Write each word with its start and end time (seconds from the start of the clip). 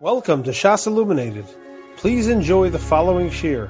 Welcome 0.00 0.44
to 0.44 0.52
Shas 0.52 0.86
Illuminated. 0.86 1.44
Please 1.96 2.28
enjoy 2.28 2.70
the 2.70 2.78
following 2.78 3.30
shir. 3.30 3.68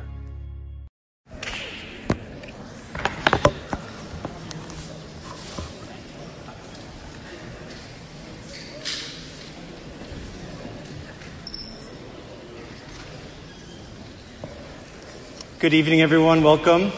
Good 15.59 15.73
evening, 15.73 16.03
everyone. 16.03 16.43
Welcome. 16.43 16.93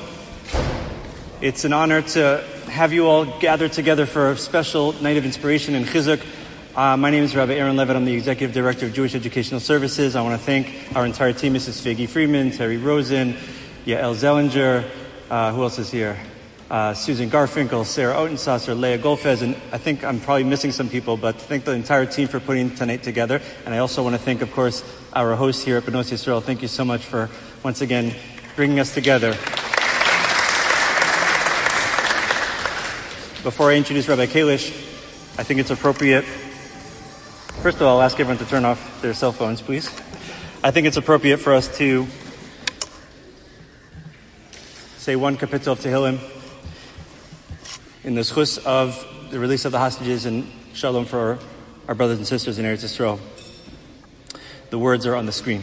It's 1.40 1.64
an 1.64 1.72
honor 1.72 2.02
to 2.02 2.44
have 2.68 2.92
you 2.92 3.06
all 3.06 3.38
gathered 3.38 3.70
together 3.70 4.06
for 4.06 4.32
a 4.32 4.36
special 4.36 4.92
night 4.94 5.18
of 5.18 5.24
inspiration 5.24 5.76
and 5.76 5.86
chizuk. 5.86 6.20
Uh, 6.80 6.96
my 6.96 7.10
name 7.10 7.22
is 7.22 7.36
Rabbi 7.36 7.52
Aaron 7.52 7.76
Levitt. 7.76 7.94
I'm 7.94 8.06
the 8.06 8.14
Executive 8.14 8.54
Director 8.54 8.86
of 8.86 8.94
Jewish 8.94 9.14
Educational 9.14 9.60
Services. 9.60 10.16
I 10.16 10.22
want 10.22 10.40
to 10.40 10.46
thank 10.46 10.96
our 10.96 11.04
entire 11.04 11.34
team, 11.34 11.52
Mrs. 11.52 11.82
Figgy 11.82 12.08
Friedman, 12.08 12.52
Terry 12.52 12.78
Rosen, 12.78 13.34
Yael 13.84 14.14
Zellinger, 14.14 14.88
uh, 15.28 15.52
who 15.52 15.62
else 15.62 15.78
is 15.78 15.90
here? 15.90 16.18
Uh, 16.70 16.94
Susan 16.94 17.28
Garfinkel, 17.28 17.84
Sarah 17.84 18.14
Otensasser, 18.14 18.74
Leah 18.80 18.96
Golfez, 18.98 19.42
and 19.42 19.56
I 19.72 19.76
think 19.76 20.02
I'm 20.04 20.20
probably 20.20 20.44
missing 20.44 20.72
some 20.72 20.88
people, 20.88 21.18
but 21.18 21.36
thank 21.36 21.66
the 21.66 21.72
entire 21.72 22.06
team 22.06 22.28
for 22.28 22.40
putting 22.40 22.74
tonight 22.74 23.02
together. 23.02 23.42
And 23.66 23.74
I 23.74 23.78
also 23.78 24.02
want 24.02 24.14
to 24.14 24.22
thank, 24.22 24.40
of 24.40 24.50
course, 24.50 24.82
our 25.12 25.36
host 25.36 25.66
here 25.66 25.76
at 25.76 25.82
Benos 25.82 26.10
Yisrael. 26.10 26.42
Thank 26.42 26.62
you 26.62 26.68
so 26.68 26.86
much 26.86 27.02
for, 27.02 27.28
once 27.62 27.82
again, 27.82 28.14
bringing 28.56 28.80
us 28.80 28.94
together. 28.94 29.32
Before 33.42 33.70
I 33.70 33.74
introduce 33.74 34.08
Rabbi 34.08 34.24
Kalish, 34.24 34.70
I 35.38 35.42
think 35.42 35.60
it's 35.60 35.70
appropriate. 35.70 36.24
First 37.62 37.76
of 37.76 37.82
all, 37.82 37.98
I'll 37.98 38.02
ask 38.06 38.18
everyone 38.18 38.38
to 38.38 38.46
turn 38.46 38.64
off 38.64 39.02
their 39.02 39.12
cell 39.12 39.32
phones, 39.32 39.60
please. 39.60 39.86
I 40.64 40.70
think 40.70 40.86
it's 40.86 40.96
appropriate 40.96 41.36
for 41.36 41.52
us 41.52 41.68
to 41.76 42.06
say 44.96 45.14
one 45.14 45.36
kapitel 45.36 45.72
of 45.72 45.80
Tehillim 45.80 46.20
in 48.02 48.14
the 48.14 48.22
schus 48.22 48.56
of 48.64 49.06
the 49.30 49.38
release 49.38 49.66
of 49.66 49.72
the 49.72 49.78
hostages 49.78 50.24
and 50.24 50.50
shalom 50.72 51.04
for 51.04 51.18
our, 51.18 51.38
our 51.88 51.94
brothers 51.94 52.16
and 52.16 52.26
sisters 52.26 52.58
in 52.58 52.64
Eretz 52.64 52.82
Yisrael. 52.82 53.20
The 54.70 54.78
words 54.78 55.04
are 55.04 55.14
on 55.14 55.26
the 55.26 55.32
screen. 55.32 55.62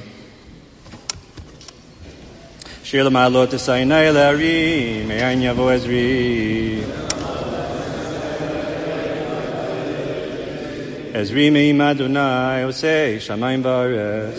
Shir 2.83 2.99
alot 2.99 3.47
esayinai 3.47 4.13
le'ari, 4.13 5.03
me'ayin 5.03 5.41
yavo 5.41 5.75
ezri. 5.75 7.06
Ezrimi 11.17 11.73
Madunai 11.73 12.61
Osei 12.63 13.17
Shamayim 13.17 13.63
Bares. 13.63 14.37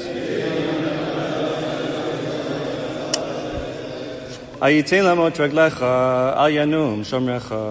Ayitin 4.60 5.02
lamot 5.02 5.36
reglecha, 5.36 6.36
al 6.36 6.50
yanum 6.52 7.02
shomrecha. 7.02 7.62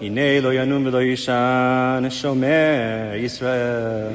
Hine 0.00 0.42
lo 0.42 0.50
yanum 0.50 0.84
v'lo 0.84 1.00
yishan, 1.00 2.04
shomer 2.10 3.16
Yisrael. 3.18 4.12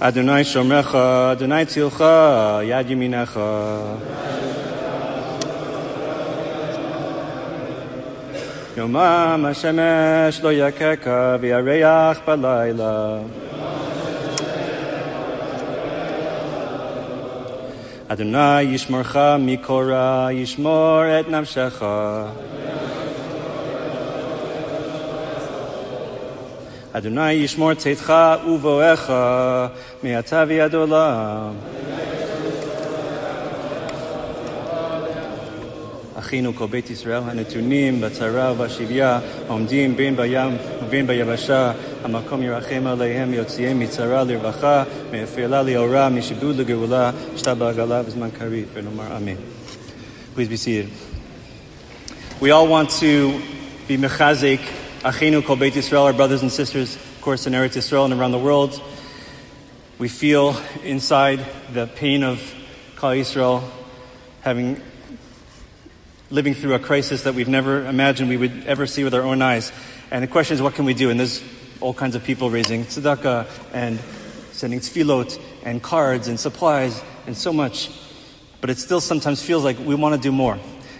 Adonai 0.00 0.42
Shomrecha, 0.44 1.32
Adonai 1.32 1.64
Tzilcha, 1.66 2.62
Yad 2.64 2.86
Yiminecha. 2.86 4.25
Yomam 8.76 9.40
Hashemesh 9.48 10.42
lo 10.42 10.50
yakeka 10.50 11.40
v'yareach 11.40 12.20
balayla. 12.26 13.24
Adonai 18.10 18.66
yishmorcha 18.66 19.40
mikora 19.40 20.30
yishmor 20.30 21.08
et 21.08 21.26
nafshecha. 21.26 22.30
Adonai 26.92 27.40
yishmor 27.40 27.74
tzeitcha 27.76 28.44
uvoecha 28.44 29.72
mi'ata 30.02 30.42
adola. 30.66 31.54
אחינו 36.15 36.55
כל 36.55 36.67
בית 36.67 36.89
ישראל 36.89 37.21
הנתונים 37.25 38.01
בצרה 38.01 38.51
ובשביה 38.51 39.19
עומדים 39.47 39.95
בין 39.95 40.15
בים 40.15 40.57
ובין 40.85 41.07
ביבשה 41.07 41.71
המקום 42.03 42.43
ירחם 42.43 42.87
עליהם 42.87 43.33
יוציאם 43.33 43.79
מצרה 43.79 44.23
לרווחה 44.23 44.83
מאפלה 45.11 45.63
לאורה 45.63 46.09
משעבוד 46.09 46.55
לגאולה 46.55 47.11
שתה 47.37 47.55
בעגלה 47.55 48.03
בזמן 48.03 48.29
קריב 48.39 48.65
ונאמר 48.73 49.17
אמן. 49.17 49.35
Please 50.35 50.47
be 50.47 50.57
seated. 50.57 50.87
We 52.39 52.51
all 52.51 52.67
want 52.67 52.89
to 53.01 53.41
be 53.87 53.97
mechazik 53.97 54.61
Achinu 55.03 55.43
Kol 55.43 55.57
Beit 55.57 55.73
Yisrael, 55.73 56.05
our 56.05 56.13
brothers 56.13 56.41
and 56.41 56.51
sisters, 56.51 56.95
of 56.95 57.21
course, 57.21 57.47
in 57.47 57.53
Eretz 57.53 57.75
Yisrael 57.75 58.05
and 58.05 58.13
around 58.13 58.31
the 58.31 58.37
world. 58.37 58.81
We 59.99 60.07
feel 60.07 60.55
inside 60.83 61.45
the 61.73 61.87
pain 61.87 62.23
of 62.23 62.39
Kal 62.97 63.11
Yisrael 63.11 63.63
having 64.41 64.81
living 66.30 66.54
through 66.54 66.74
a 66.74 66.78
crisis 66.78 67.22
that 67.22 67.34
we've 67.34 67.48
never 67.48 67.86
imagined 67.86 68.28
we 68.28 68.36
would 68.36 68.66
ever 68.66 68.86
see 68.86 69.04
with 69.04 69.14
our 69.14 69.22
own 69.22 69.42
eyes. 69.42 69.72
And 70.10 70.22
the 70.22 70.28
question 70.28 70.54
is, 70.54 70.62
what 70.62 70.74
can 70.74 70.84
we 70.84 70.94
do? 70.94 71.10
And 71.10 71.20
there's 71.20 71.42
all 71.80 71.94
kinds 71.94 72.16
of 72.16 72.24
people 72.24 72.50
raising 72.50 72.84
tzedakah 72.84 73.46
and 73.72 74.00
sending 74.52 74.80
tefillot 74.80 75.40
and 75.62 75.82
cards 75.82 76.28
and 76.28 76.40
supplies 76.40 77.02
and 77.26 77.36
so 77.36 77.52
much. 77.52 77.90
But 78.60 78.70
it 78.70 78.78
still 78.78 79.00
sometimes 79.00 79.42
feels 79.42 79.62
like 79.64 79.78
we 79.78 79.94
want 79.94 80.14
to 80.14 80.20
do 80.20 80.32
more. 80.32 80.58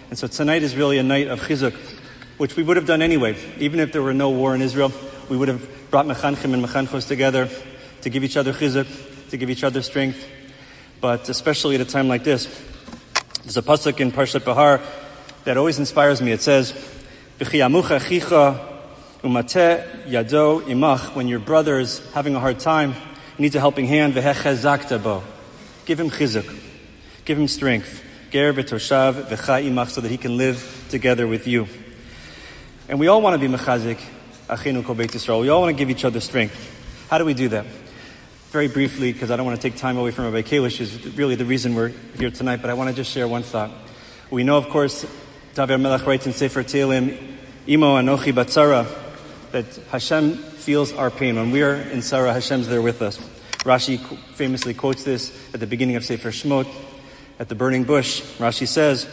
And 0.09 0.17
so 0.17 0.27
tonight 0.27 0.63
is 0.63 0.75
really 0.75 0.97
a 0.97 1.03
night 1.03 1.27
of 1.27 1.41
chizuk, 1.41 1.75
which 2.37 2.55
we 2.55 2.63
would 2.63 2.77
have 2.77 2.85
done 2.85 3.01
anyway. 3.01 3.35
Even 3.57 3.79
if 3.79 3.91
there 3.91 4.01
were 4.01 4.13
no 4.13 4.29
war 4.29 4.55
in 4.55 4.61
Israel, 4.61 4.93
we 5.29 5.35
would 5.35 5.49
have 5.49 5.67
brought 5.91 6.05
mechanchim 6.05 6.53
and 6.53 6.63
mechanchos 6.63 7.07
together 7.07 7.49
to 8.01 8.09
give 8.09 8.23
each 8.23 8.37
other 8.37 8.53
chizuk, 8.53 8.87
to 9.29 9.37
give 9.37 9.49
each 9.49 9.65
other 9.65 9.81
strength. 9.81 10.25
But 11.01 11.27
especially 11.27 11.75
at 11.75 11.81
a 11.81 11.85
time 11.85 12.07
like 12.07 12.23
this, 12.23 12.45
there's 13.43 13.57
a 13.57 13.61
pasuk 13.61 13.99
in 13.99 14.11
Parshat 14.11 14.45
Bahar 14.45 14.81
that 15.47 15.57
always 15.57 15.79
inspires 15.79 16.21
me. 16.21 16.31
It 16.33 16.41
says. 16.41 16.73
When 17.39 17.51
your 21.27 21.39
brother 21.39 21.79
is 21.79 22.11
having 22.13 22.35
a 22.35 22.39
hard 22.39 22.59
time, 22.59 22.93
he 22.93 23.43
needs 23.43 23.55
a 23.55 23.59
helping 23.59 23.85
hand. 23.85 24.15
Give 24.15 24.23
him 24.25 26.09
chizuk. 26.09 26.59
Give 27.25 27.37
him 27.37 27.47
strength. 27.47 28.03
So 28.31 28.41
that 30.01 30.07
he 30.09 30.17
can 30.17 30.35
live 30.37 30.85
together 30.89 31.27
with 31.27 31.47
you. 31.47 31.67
And 32.89 32.99
we 32.99 33.07
all 33.07 33.21
want 33.21 33.39
to 33.39 33.47
be 33.47 33.53
mechazik, 33.55 33.99
achinu 34.47 34.83
kol 34.83 34.95
Yisrael. 34.95 35.41
We 35.41 35.49
all 35.49 35.61
want 35.61 35.77
to 35.77 35.79
give 35.79 35.89
each 35.89 36.03
other 36.03 36.19
strength. 36.19 37.07
How 37.09 37.19
do 37.19 37.25
we 37.25 37.35
do 37.35 37.47
that? 37.49 37.65
Very 38.49 38.67
briefly, 38.67 39.13
because 39.13 39.29
I 39.29 39.37
don't 39.37 39.45
want 39.45 39.61
to 39.61 39.69
take 39.69 39.77
time 39.77 39.97
away 39.97 40.09
from 40.11 40.25
Rabbi 40.25 40.41
Kalish, 40.41 40.81
is 40.81 41.15
really 41.15 41.35
the 41.35 41.45
reason 41.45 41.75
we're 41.75 41.93
here 42.17 42.31
tonight, 42.31 42.61
but 42.61 42.69
I 42.71 42.73
want 42.73 42.89
to 42.89 42.95
just 42.95 43.11
share 43.11 43.27
one 43.27 43.43
thought. 43.43 43.69
We 44.31 44.43
know, 44.43 44.57
of 44.57 44.67
course, 44.69 45.05
David 45.57 45.79
Melech 45.79 46.05
writes 46.05 46.27
in 46.27 46.33
Sefer 46.33 46.63
Tehillim, 46.63 47.17
Imo 47.67 47.95
Anochi 47.95 48.31
Batzara, 48.31 48.87
that 49.51 49.65
Hashem 49.89 50.35
feels 50.35 50.93
our 50.93 51.09
pain. 51.09 51.35
When 51.35 51.49
we 51.49 51.63
are 51.63 51.73
in 51.73 52.03
Sarah, 52.03 52.31
Hashem's 52.31 52.67
there 52.67 52.79
with 52.79 53.01
us. 53.01 53.17
Rashi 53.65 53.97
famously 54.35 54.75
quotes 54.75 55.03
this 55.03 55.35
at 55.55 55.59
the 55.59 55.65
beginning 55.65 55.95
of 55.95 56.05
Sefer 56.05 56.29
Shmot, 56.29 56.67
at 57.39 57.49
the 57.49 57.55
burning 57.55 57.85
bush. 57.85 58.21
Rashi 58.37 58.67
says, 58.67 59.09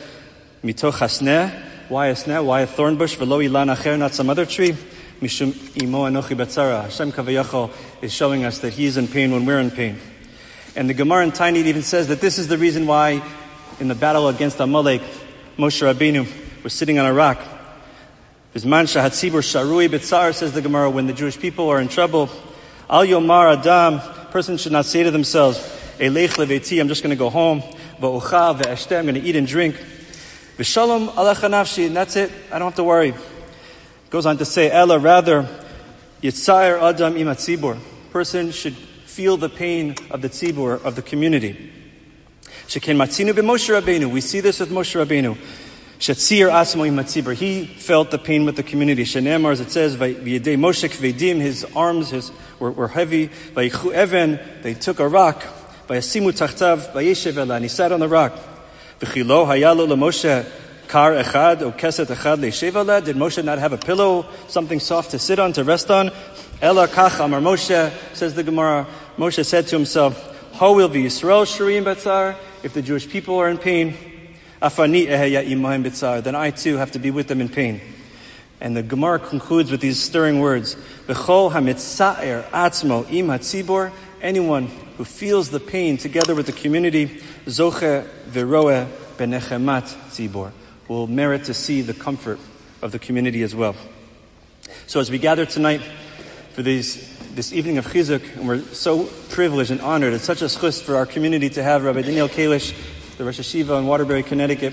Mitoch 0.62 0.92
hasneh, 0.92 1.88
why 1.88 2.08
a 2.08 2.14
sneh? 2.14 2.44
Why 2.44 2.60
a 2.60 2.66
thorn 2.66 2.98
bush? 2.98 3.16
V'lo 3.16 3.42
ilan 3.42 3.74
acher, 3.74 3.98
not 3.98 4.12
some 4.12 4.28
other 4.28 4.44
tree? 4.44 4.76
Mishum 5.22 5.82
imo 5.82 6.04
anochi 6.04 6.36
batzara. 6.36 6.82
Hashem 6.82 7.12
kavayachol 7.12 7.72
is 8.02 8.12
showing 8.12 8.44
us 8.44 8.58
that 8.58 8.74
He 8.74 8.84
is 8.84 8.98
in 8.98 9.08
pain 9.08 9.32
when 9.32 9.46
we're 9.46 9.60
in 9.60 9.70
pain. 9.70 9.98
And 10.76 10.90
the 10.90 10.94
Gemara 10.94 11.24
in 11.24 11.32
Tainit 11.32 11.64
even 11.64 11.82
says 11.82 12.08
that 12.08 12.20
this 12.20 12.38
is 12.38 12.48
the 12.48 12.58
reason 12.58 12.86
why 12.86 13.22
in 13.80 13.88
the 13.88 13.94
battle 13.94 14.28
against 14.28 14.60
Amalek, 14.60 15.00
Moshe 15.56 15.82
Rabbeinu 15.82 16.26
was 16.64 16.72
sitting 16.72 16.98
on 16.98 17.06
a 17.06 17.12
rock. 17.12 17.38
Bisman 18.52 18.86
shahatzibur 18.86 19.38
sharui 19.38 19.88
bitzar, 19.88 20.34
says 20.34 20.52
the 20.52 20.60
Gemara, 20.60 20.90
when 20.90 21.06
the 21.06 21.12
Jewish 21.12 21.38
people 21.38 21.68
are 21.68 21.80
in 21.80 21.86
trouble, 21.86 22.28
al 22.90 23.04
yomar 23.04 23.56
adam, 23.56 24.00
person 24.32 24.56
should 24.56 24.72
not 24.72 24.84
say 24.84 25.04
to 25.04 25.12
themselves, 25.12 25.58
elech 25.98 26.30
leveti, 26.30 26.80
I'm 26.80 26.88
just 26.88 27.04
going 27.04 27.10
to 27.10 27.16
go 27.16 27.30
home, 27.30 27.60
va'ucha 28.00 28.58
ve'eshteh, 28.58 28.98
I'm 28.98 29.04
going 29.04 29.14
to 29.14 29.20
eat 29.20 29.36
and 29.36 29.46
drink. 29.46 29.76
V'shalom 30.58 31.10
alecha 31.10 31.48
nafshi, 31.48 31.86
and 31.86 31.94
that's 31.94 32.16
it. 32.16 32.32
I 32.50 32.58
don't 32.58 32.66
have 32.66 32.74
to 32.76 32.84
worry. 32.84 33.14
Goes 34.10 34.26
on 34.26 34.36
to 34.38 34.44
say, 34.44 34.72
Ella, 34.72 34.98
rather, 34.98 35.48
yitzayir 36.20 36.82
adam 36.82 37.14
imat 37.14 37.36
tzibur. 37.36 37.78
Person 38.10 38.50
should 38.50 38.74
feel 38.74 39.36
the 39.36 39.48
pain 39.48 39.94
of 40.10 40.20
the 40.20 40.28
tzibur, 40.28 40.82
of 40.84 40.96
the 40.96 41.02
community. 41.02 41.70
Shekin 42.66 42.96
matzinu 42.96 43.32
b'Moshe 43.32 43.80
Rabbeinu. 43.80 44.10
We 44.10 44.20
see 44.20 44.40
this 44.40 44.60
with 44.60 44.70
Moshe 44.70 44.94
Rabbeinu. 45.04 45.36
Shatzir 45.98 46.50
Asmo 46.50 46.90
Matzibur. 46.92 47.34
He 47.34 47.64
felt 47.64 48.10
the 48.10 48.18
pain 48.18 48.44
with 48.44 48.56
the 48.56 48.62
community. 48.62 49.04
Shenemar, 49.04 49.52
as 49.52 49.60
it 49.60 49.70
says, 49.70 49.96
V'yedei 49.96 50.58
Moshe 50.58 50.88
Kvedim, 50.88 51.40
his 51.40 51.64
arms 51.76 52.10
his, 52.10 52.32
were, 52.58 52.70
were 52.70 52.88
heavy. 52.88 53.28
V'yichu 53.28 54.02
Even, 54.02 54.40
they 54.62 54.74
took 54.74 54.98
a 54.98 55.08
rock. 55.08 55.42
V'yasimu 55.88 56.32
Tachtav, 56.32 56.92
V'yeshev 56.92 57.50
and 57.50 57.64
he 57.64 57.68
sat 57.68 57.92
on 57.92 58.00
the 58.00 58.08
rock. 58.08 58.32
V'chilo 59.00 59.46
Hayalo 59.46 59.86
LeMoshe 59.86 60.46
Kar 60.88 61.12
Echad, 61.12 61.62
O 61.62 61.72
Keset 61.72 62.06
Echad 62.06 62.40
Le'shev 62.40 63.04
Did 63.04 63.16
Moshe 63.16 63.42
not 63.44 63.58
have 63.58 63.72
a 63.72 63.78
pillow, 63.78 64.26
something 64.48 64.80
soft 64.80 65.12
to 65.12 65.18
sit 65.18 65.38
on, 65.38 65.52
to 65.52 65.64
rest 65.64 65.90
on? 65.90 66.10
Ela 66.60 66.88
Kach 66.88 67.24
Amar 67.24 67.40
Moshe, 67.40 67.92
says 68.14 68.34
the 68.34 68.42
Gemara, 68.42 68.86
Moshe 69.16 69.44
said 69.44 69.66
to 69.68 69.76
himself, 69.76 70.52
How 70.54 70.74
will 70.74 70.88
be 70.88 71.04
Yisrael 71.04 71.46
Shirim 71.46 71.84
Batzar, 71.84 72.36
if 72.64 72.72
the 72.72 72.82
Jewish 72.82 73.08
people 73.08 73.38
are 73.38 73.48
in 73.48 73.58
pain? 73.58 73.94
Then 74.60 76.34
I 76.34 76.50
too 76.50 76.76
have 76.78 76.90
to 76.92 76.98
be 76.98 77.10
with 77.10 77.28
them 77.28 77.40
in 77.40 77.48
pain. 77.48 77.80
And 78.60 78.76
the 78.76 78.82
Gemara 78.82 79.18
concludes 79.18 79.70
with 79.70 79.80
these 79.80 80.02
stirring 80.02 80.40
words. 80.40 80.76
Anyone 84.22 84.66
who 84.96 85.04
feels 85.04 85.50
the 85.50 85.60
pain 85.60 85.98
together 85.98 86.34
with 86.34 86.46
the 86.46 86.52
community, 86.52 87.20
will 90.88 91.06
merit 91.06 91.44
to 91.44 91.54
see 91.54 91.82
the 91.82 91.94
comfort 91.94 92.38
of 92.80 92.92
the 92.92 92.98
community 92.98 93.42
as 93.42 93.54
well. 93.54 93.76
So 94.86 95.00
as 95.00 95.10
we 95.10 95.18
gather 95.18 95.44
tonight 95.44 95.82
for 96.52 96.62
these, 96.62 97.13
this 97.34 97.52
evening 97.52 97.78
of 97.78 97.86
Chizuk, 97.86 98.36
and 98.36 98.46
we're 98.46 98.60
so 98.60 99.06
privileged 99.30 99.72
and 99.72 99.80
honored, 99.80 100.12
it's 100.12 100.22
such 100.22 100.40
a 100.40 100.44
schus 100.44 100.80
for 100.80 100.94
our 100.94 101.04
community 101.04 101.50
to 101.50 101.64
have 101.64 101.82
Rabbi 101.82 102.02
Daniel 102.02 102.28
Kalish 102.28 102.72
the 103.16 103.24
Rosh 103.24 103.40
Yeshiva 103.40 103.76
in 103.78 103.86
Waterbury, 103.86 104.22
Connecticut, 104.22 104.72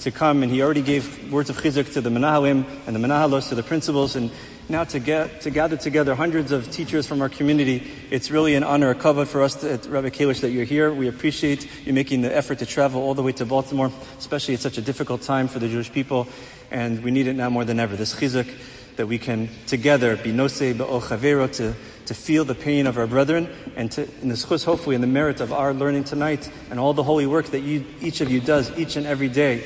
to 0.00 0.10
come, 0.10 0.42
and 0.42 0.50
he 0.50 0.62
already 0.62 0.80
gave 0.80 1.30
words 1.30 1.50
of 1.50 1.58
chizuk 1.58 1.92
to 1.92 2.00
the 2.00 2.08
menahalim 2.08 2.64
and 2.86 2.96
the 2.96 3.00
menahalos, 3.00 3.50
to 3.50 3.54
the 3.54 3.62
principals, 3.62 4.16
and 4.16 4.30
now 4.70 4.84
to 4.84 4.98
get 4.98 5.42
to 5.42 5.50
gather 5.50 5.76
together 5.76 6.14
hundreds 6.14 6.50
of 6.50 6.70
teachers 6.70 7.06
from 7.06 7.20
our 7.20 7.28
community, 7.28 7.90
it's 8.10 8.30
really 8.30 8.54
an 8.54 8.64
honor, 8.64 8.88
a 8.88 8.94
kavod 8.94 9.26
for 9.26 9.42
us, 9.42 9.56
to, 9.56 9.78
Rabbi 9.88 10.08
Kalish, 10.08 10.40
that 10.40 10.50
you're 10.50 10.64
here. 10.64 10.92
We 10.92 11.08
appreciate 11.08 11.68
you 11.86 11.92
making 11.92 12.22
the 12.22 12.34
effort 12.34 12.60
to 12.60 12.66
travel 12.66 13.02
all 13.02 13.14
the 13.14 13.22
way 13.22 13.32
to 13.32 13.44
Baltimore, 13.44 13.92
especially 14.18 14.54
at 14.54 14.60
such 14.60 14.78
a 14.78 14.82
difficult 14.82 15.22
time 15.22 15.46
for 15.46 15.58
the 15.58 15.68
Jewish 15.68 15.92
people, 15.92 16.26
and 16.70 17.02
we 17.02 17.10
need 17.10 17.26
it 17.26 17.34
now 17.34 17.50
more 17.50 17.66
than 17.66 17.78
ever. 17.78 17.96
This 17.96 18.14
chizuk 18.14 18.50
that 18.96 19.06
we 19.06 19.18
can 19.18 19.48
together 19.66 20.16
be 20.16 20.32
nosei 20.32 20.76
be'ol 20.76 21.00
chavero 21.00 21.50
to 21.54 21.72
to 22.08 22.14
feel 22.14 22.44
the 22.44 22.54
pain 22.54 22.86
of 22.86 22.96
our 22.96 23.06
brethren, 23.06 23.48
and 23.76 23.92
to, 23.92 24.02
in 24.22 24.28
the 24.28 24.34
schus, 24.34 24.64
hopefully, 24.64 24.94
in 24.94 25.02
the 25.02 25.06
merit 25.06 25.40
of 25.40 25.52
our 25.52 25.74
learning 25.74 26.04
tonight, 26.04 26.50
and 26.70 26.80
all 26.80 26.94
the 26.94 27.02
holy 27.02 27.26
work 27.26 27.46
that 27.46 27.60
you, 27.60 27.84
each 28.00 28.22
of 28.22 28.30
you 28.30 28.40
does 28.40 28.76
each 28.78 28.96
and 28.96 29.06
every 29.06 29.28
day 29.28 29.62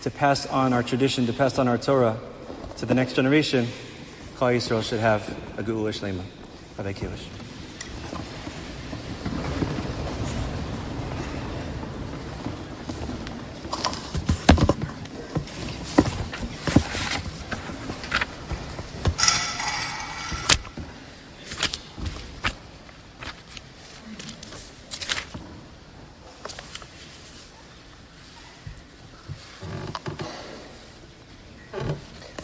to 0.00 0.10
pass 0.10 0.46
on 0.46 0.72
our 0.72 0.82
tradition, 0.82 1.26
to 1.26 1.32
pass 1.34 1.58
on 1.58 1.68
our 1.68 1.76
Torah 1.78 2.18
to 2.78 2.86
the 2.86 2.94
next 2.94 3.12
generation, 3.12 3.66
Klal 4.36 4.56
Yisrael 4.56 4.82
should 4.82 5.00
have 5.00 5.28
a 5.58 5.62
Geula 5.62 5.92
Shlema. 5.92 6.24
Rabbi 6.78 6.92
Kalish. 6.94 7.41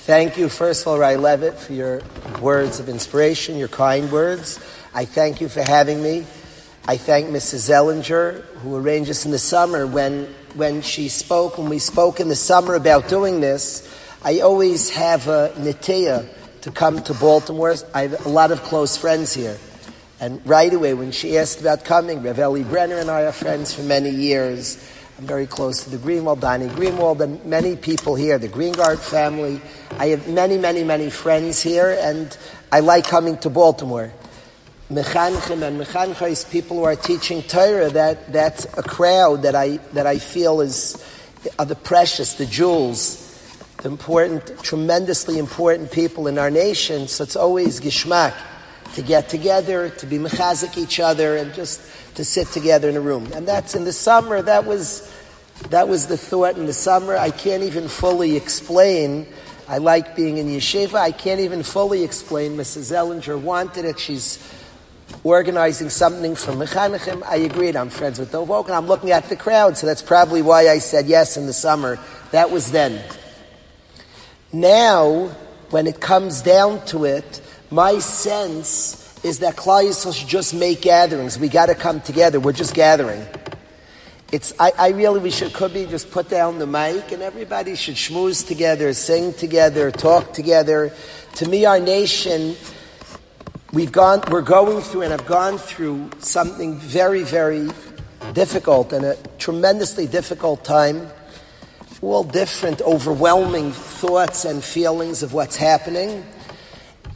Thank 0.08 0.38
you, 0.38 0.48
first 0.48 0.80
of 0.80 0.88
all, 0.88 0.98
Rav 0.98 1.20
Levitt, 1.20 1.58
for 1.58 1.74
your 1.74 2.00
words 2.40 2.80
of 2.80 2.88
inspiration, 2.88 3.58
your 3.58 3.68
kind 3.68 4.10
words. 4.10 4.58
I 4.94 5.04
thank 5.04 5.42
you 5.42 5.50
for 5.50 5.60
having 5.60 6.02
me. 6.02 6.24
I 6.86 6.96
thank 6.96 7.28
Mrs. 7.28 7.68
Zellinger, 7.68 8.42
who 8.62 8.74
arranged 8.76 9.10
this 9.10 9.26
in 9.26 9.32
the 9.32 9.38
summer. 9.38 9.86
When, 9.86 10.24
when 10.54 10.80
she 10.80 11.10
spoke, 11.10 11.58
when 11.58 11.68
we 11.68 11.78
spoke 11.78 12.20
in 12.20 12.30
the 12.30 12.36
summer 12.36 12.74
about 12.74 13.08
doing 13.08 13.42
this, 13.42 13.86
I 14.22 14.40
always 14.40 14.88
have 14.88 15.28
a 15.28 15.52
nitiya 15.58 16.26
to 16.62 16.70
come 16.70 17.02
to 17.02 17.12
Baltimore. 17.12 17.74
I 17.92 18.08
have 18.08 18.24
a 18.24 18.30
lot 18.30 18.50
of 18.50 18.62
close 18.62 18.96
friends 18.96 19.34
here. 19.34 19.58
And 20.20 20.40
right 20.46 20.72
away, 20.72 20.94
when 20.94 21.12
she 21.12 21.36
asked 21.36 21.60
about 21.60 21.84
coming, 21.84 22.22
Rev 22.22 22.66
Brenner 22.70 22.96
and 22.96 23.10
I 23.10 23.24
are 23.24 23.32
friends 23.32 23.74
for 23.74 23.82
many 23.82 24.08
years. 24.08 24.82
I'm 25.18 25.26
very 25.26 25.48
close 25.48 25.82
to 25.82 25.90
the 25.90 25.96
Greenwald, 25.96 26.38
Donnie 26.38 26.68
Greenwald, 26.68 27.20
and 27.20 27.44
many 27.44 27.74
people 27.74 28.14
here, 28.14 28.38
the 28.38 28.48
Greengard 28.48 29.00
family. 29.00 29.60
I 29.98 30.06
have 30.08 30.28
many, 30.28 30.56
many, 30.56 30.84
many 30.84 31.10
friends 31.10 31.60
here, 31.60 31.98
and 32.00 32.36
I 32.70 32.78
like 32.78 33.08
coming 33.08 33.36
to 33.38 33.50
Baltimore. 33.50 34.12
Mechanchim 34.92 35.62
and 35.62 35.80
Mechanchos, 35.80 36.48
people 36.48 36.76
who 36.76 36.84
are 36.84 36.94
teaching 36.94 37.42
Torah, 37.42 37.90
that, 37.90 38.32
that's 38.32 38.66
a 38.78 38.82
crowd 38.84 39.42
that 39.42 39.56
I, 39.56 39.78
that 39.92 40.06
I 40.06 40.18
feel 40.18 40.60
is, 40.60 41.04
are 41.58 41.66
the 41.66 41.74
precious, 41.74 42.34
the 42.34 42.46
jewels, 42.46 43.18
the 43.78 43.88
important, 43.88 44.62
tremendously 44.62 45.40
important 45.40 45.90
people 45.90 46.28
in 46.28 46.38
our 46.38 46.50
nation. 46.50 47.08
So 47.08 47.24
it's 47.24 47.34
always 47.34 47.80
gishmak 47.80 48.36
to 48.94 49.02
get 49.02 49.28
together, 49.28 49.90
to 49.90 50.06
be 50.06 50.18
mechazik 50.18 50.76
each 50.76 51.00
other, 51.00 51.36
and 51.36 51.54
just 51.54 51.80
to 52.14 52.24
sit 52.24 52.48
together 52.48 52.88
in 52.88 52.96
a 52.96 53.00
room. 53.00 53.30
And 53.34 53.46
that's 53.46 53.74
in 53.74 53.84
the 53.84 53.92
summer, 53.92 54.42
that 54.42 54.64
was, 54.64 55.12
that 55.70 55.88
was 55.88 56.06
the 56.06 56.16
thought 56.16 56.56
in 56.56 56.66
the 56.66 56.72
summer. 56.72 57.16
I 57.16 57.30
can't 57.30 57.62
even 57.62 57.88
fully 57.88 58.36
explain. 58.36 59.26
I 59.68 59.78
like 59.78 60.16
being 60.16 60.38
in 60.38 60.46
yeshiva. 60.46 60.94
I 60.94 61.12
can't 61.12 61.40
even 61.40 61.62
fully 61.62 62.02
explain. 62.02 62.56
Mrs. 62.56 62.92
Zellinger 62.92 63.40
wanted 63.40 63.84
it. 63.84 63.98
She's 63.98 64.38
organizing 65.24 65.90
something 65.90 66.34
for 66.34 66.52
Mechanechim. 66.52 67.22
I 67.24 67.36
agreed. 67.36 67.76
I'm 67.76 67.90
friends 67.90 68.18
with 68.18 68.32
Dov 68.32 68.50
and 68.66 68.74
I'm 68.74 68.86
looking 68.86 69.10
at 69.10 69.28
the 69.28 69.36
crowd, 69.36 69.76
so 69.76 69.86
that's 69.86 70.02
probably 70.02 70.42
why 70.42 70.68
I 70.68 70.78
said 70.78 71.06
yes 71.06 71.36
in 71.36 71.46
the 71.46 71.52
summer. 71.52 71.98
That 72.30 72.50
was 72.50 72.70
then. 72.70 73.02
Now, 74.52 75.28
when 75.70 75.86
it 75.86 76.00
comes 76.00 76.42
down 76.42 76.84
to 76.86 77.04
it, 77.04 77.42
my 77.70 77.98
sense 77.98 79.04
is 79.24 79.40
that 79.40 79.56
Klal 79.56 79.84
Yisrael 79.84 80.14
should 80.14 80.28
just 80.28 80.54
make 80.54 80.80
gatherings. 80.80 81.38
We 81.38 81.48
got 81.48 81.66
to 81.66 81.74
come 81.74 82.00
together. 82.00 82.40
We're 82.40 82.52
just 82.52 82.74
gathering. 82.74 83.26
It's, 84.30 84.52
I, 84.58 84.72
I, 84.78 84.88
really, 84.90 85.20
we 85.20 85.30
should, 85.30 85.52
could 85.54 85.72
be 85.72 85.86
just 85.86 86.10
put 86.10 86.28
down 86.28 86.58
the 86.58 86.66
mic 86.66 87.12
and 87.12 87.22
everybody 87.22 87.74
should 87.76 87.94
schmooze 87.94 88.46
together, 88.46 88.92
sing 88.92 89.32
together, 89.32 89.90
talk 89.90 90.32
together. 90.34 90.92
To 91.36 91.48
me, 91.48 91.64
our 91.64 91.80
nation, 91.80 92.54
we've 93.72 93.92
gone, 93.92 94.22
we're 94.30 94.42
going 94.42 94.82
through 94.82 95.02
and 95.02 95.12
have 95.12 95.26
gone 95.26 95.56
through 95.56 96.10
something 96.18 96.78
very, 96.78 97.22
very 97.22 97.70
difficult 98.34 98.92
and 98.92 99.04
a 99.04 99.16
tremendously 99.38 100.06
difficult 100.06 100.62
time. 100.62 101.08
All 102.00 102.22
different, 102.22 102.80
overwhelming 102.82 103.72
thoughts 103.72 104.44
and 104.44 104.62
feelings 104.62 105.22
of 105.22 105.32
what's 105.32 105.56
happening. 105.56 106.24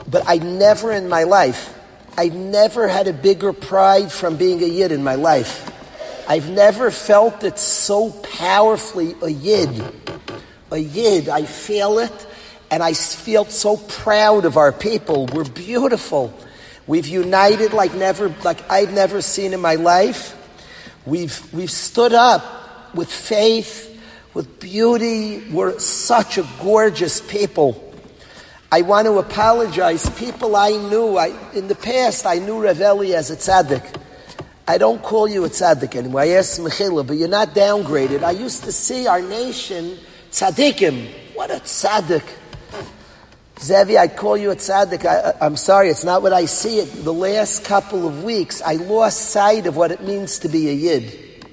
But 0.08 0.24
I 0.26 0.36
never 0.36 0.92
in 0.92 1.08
my 1.08 1.24
life 1.24 1.78
I've 2.16 2.34
never 2.34 2.88
had 2.88 3.08
a 3.08 3.12
bigger 3.12 3.52
pride 3.54 4.12
from 4.12 4.36
being 4.36 4.62
a 4.62 4.66
Yid 4.66 4.92
in 4.92 5.02
my 5.02 5.14
life. 5.14 5.70
I've 6.28 6.50
never 6.50 6.90
felt 6.90 7.42
it 7.42 7.58
so 7.58 8.10
powerfully 8.10 9.16
a 9.22 9.30
Yid. 9.30 9.82
A 10.70 10.76
Yid, 10.76 11.30
I 11.30 11.44
feel 11.44 11.98
it, 11.98 12.26
and 12.70 12.82
I 12.82 12.92
feel 12.92 13.46
so 13.46 13.78
proud 13.78 14.44
of 14.44 14.58
our 14.58 14.72
people. 14.72 15.26
We're 15.26 15.44
beautiful. 15.44 16.38
We've 16.86 17.06
united 17.06 17.72
like 17.72 17.94
never, 17.94 18.28
like 18.44 18.70
I've 18.70 18.92
never 18.92 19.22
seen 19.22 19.54
in 19.54 19.60
my 19.60 19.76
life. 19.76 20.36
We've, 21.06 21.52
we've 21.52 21.70
stood 21.70 22.12
up 22.12 22.94
with 22.94 23.10
faith, 23.10 23.88
with 24.34 24.60
beauty. 24.60 25.48
We're 25.50 25.78
such 25.78 26.36
a 26.36 26.46
gorgeous 26.60 27.22
people. 27.22 27.91
I 28.72 28.80
want 28.80 29.06
to 29.06 29.18
apologize. 29.18 30.08
People 30.18 30.56
I 30.56 30.70
knew, 30.70 31.18
I, 31.18 31.26
in 31.52 31.68
the 31.68 31.74
past, 31.74 32.24
I 32.24 32.38
knew 32.38 32.54
Ravelli 32.54 33.12
as 33.12 33.30
a 33.30 33.36
tzaddik. 33.36 34.00
I 34.66 34.78
don't 34.78 35.02
call 35.02 35.28
you 35.28 35.44
a 35.44 35.50
tzaddik 35.50 35.94
anymore. 35.94 36.22
I 36.22 36.28
asked 36.28 36.58
Mechila, 36.58 37.06
but 37.06 37.18
you're 37.18 37.28
not 37.28 37.48
downgraded. 37.48 38.22
I 38.22 38.30
used 38.30 38.64
to 38.64 38.72
see 38.72 39.06
our 39.06 39.20
nation 39.20 39.98
tzaddikim. 40.30 41.34
What 41.34 41.50
a 41.50 41.56
tzaddik. 41.56 42.26
Zevi, 43.60 43.98
I 43.98 44.08
call 44.08 44.38
you 44.38 44.52
a 44.52 44.56
tzaddik. 44.56 45.04
I, 45.04 45.34
I'm 45.44 45.56
sorry, 45.56 45.90
it's 45.90 46.04
not 46.04 46.22
what 46.22 46.32
I 46.32 46.46
see. 46.46 46.78
It. 46.78 47.04
The 47.04 47.12
last 47.12 47.66
couple 47.66 48.08
of 48.08 48.24
weeks, 48.24 48.62
I 48.62 48.76
lost 48.76 49.32
sight 49.32 49.66
of 49.66 49.76
what 49.76 49.90
it 49.90 50.02
means 50.02 50.38
to 50.38 50.48
be 50.48 50.70
a 50.70 50.72
yid. 50.72 51.46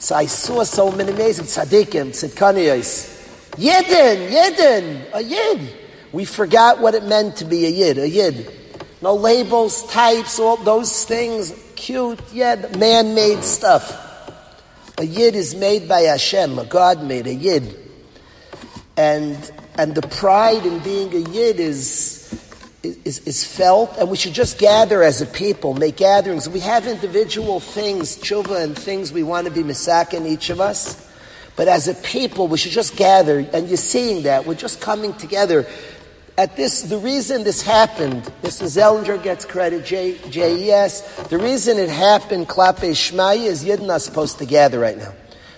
So 0.00 0.14
I 0.14 0.26
saw 0.26 0.64
so 0.64 0.92
many 0.92 1.12
amazing 1.12 1.46
tzaddikim, 1.46 2.08
tzidkaniyos. 2.10 3.56
Yidin, 3.56 4.28
yidin, 4.28 5.14
a 5.14 5.22
yid. 5.22 5.87
We 6.12 6.24
forgot 6.24 6.80
what 6.80 6.94
it 6.94 7.04
meant 7.04 7.36
to 7.36 7.44
be 7.44 7.66
a 7.66 7.70
yid, 7.70 7.98
a 7.98 8.08
yid. 8.08 8.50
No 9.02 9.14
labels, 9.14 9.86
types, 9.90 10.38
all 10.38 10.56
those 10.56 11.04
things, 11.04 11.54
cute, 11.76 12.20
yeah, 12.32 12.56
man-made 12.76 13.44
stuff. 13.44 14.06
A 14.98 15.04
yid 15.04 15.34
is 15.36 15.54
made 15.54 15.88
by 15.88 16.00
Hashem, 16.02 16.58
a 16.58 16.64
God 16.64 17.04
made 17.04 17.26
a 17.26 17.34
yid. 17.34 17.76
and 18.98 19.52
and 19.78 19.94
the 19.94 20.02
pride 20.02 20.66
in 20.66 20.80
being 20.80 21.14
a 21.14 21.30
yid 21.30 21.60
is. 21.60 22.16
Is, 22.84 23.18
is 23.26 23.44
felt, 23.44 23.98
and 23.98 24.08
we 24.08 24.16
should 24.16 24.32
just 24.32 24.56
gather 24.56 25.02
as 25.02 25.20
a 25.20 25.26
people, 25.26 25.74
make 25.74 25.96
gatherings. 25.96 26.48
We 26.48 26.60
have 26.60 26.86
individual 26.86 27.58
things, 27.58 28.16
tshuva, 28.16 28.62
and 28.62 28.78
things 28.78 29.12
we 29.12 29.24
want 29.24 29.48
to 29.48 29.52
be 29.52 29.64
misakin, 29.64 30.24
each 30.26 30.48
of 30.48 30.60
us. 30.60 30.96
But 31.56 31.66
as 31.66 31.88
a 31.88 31.94
people, 31.94 32.46
we 32.46 32.56
should 32.56 32.70
just 32.70 32.96
gather, 32.96 33.40
and 33.52 33.66
you're 33.66 33.76
seeing 33.76 34.22
that. 34.22 34.46
We're 34.46 34.54
just 34.54 34.80
coming 34.80 35.12
together. 35.14 35.66
At 36.38 36.54
this, 36.54 36.82
the 36.82 36.98
reason 36.98 37.42
this 37.42 37.62
happened, 37.62 38.22
Mrs. 38.44 38.78
Zellinger 38.78 39.20
gets 39.20 39.44
credit, 39.44 39.84
J, 39.84 40.16
JES, 40.30 41.02
the 41.30 41.36
reason 41.36 41.78
it 41.78 41.88
happened, 41.88 42.46
Klape 42.48 42.92
Shmaya, 42.92 43.46
is 43.46 43.64
not 43.80 44.02
supposed 44.02 44.38
to 44.38 44.46
gather 44.46 44.78
right 44.78 44.96
now. 44.96 45.12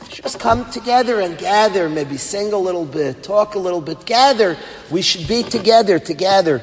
Just 0.09 0.41
come 0.41 0.71
together 0.71 1.21
and 1.21 1.37
gather, 1.37 1.91
maybe 1.91 2.17
sing 2.17 2.55
a 2.55 2.57
little 2.57 2.87
bit, 2.87 3.23
talk 3.23 3.57
a 3.57 3.59
little 3.59 3.83
bit, 3.83 4.07
gather. 4.07 4.57
We 4.91 5.03
should 5.03 5.29
be 5.29 5.43
together, 5.43 5.99
together. 5.99 6.63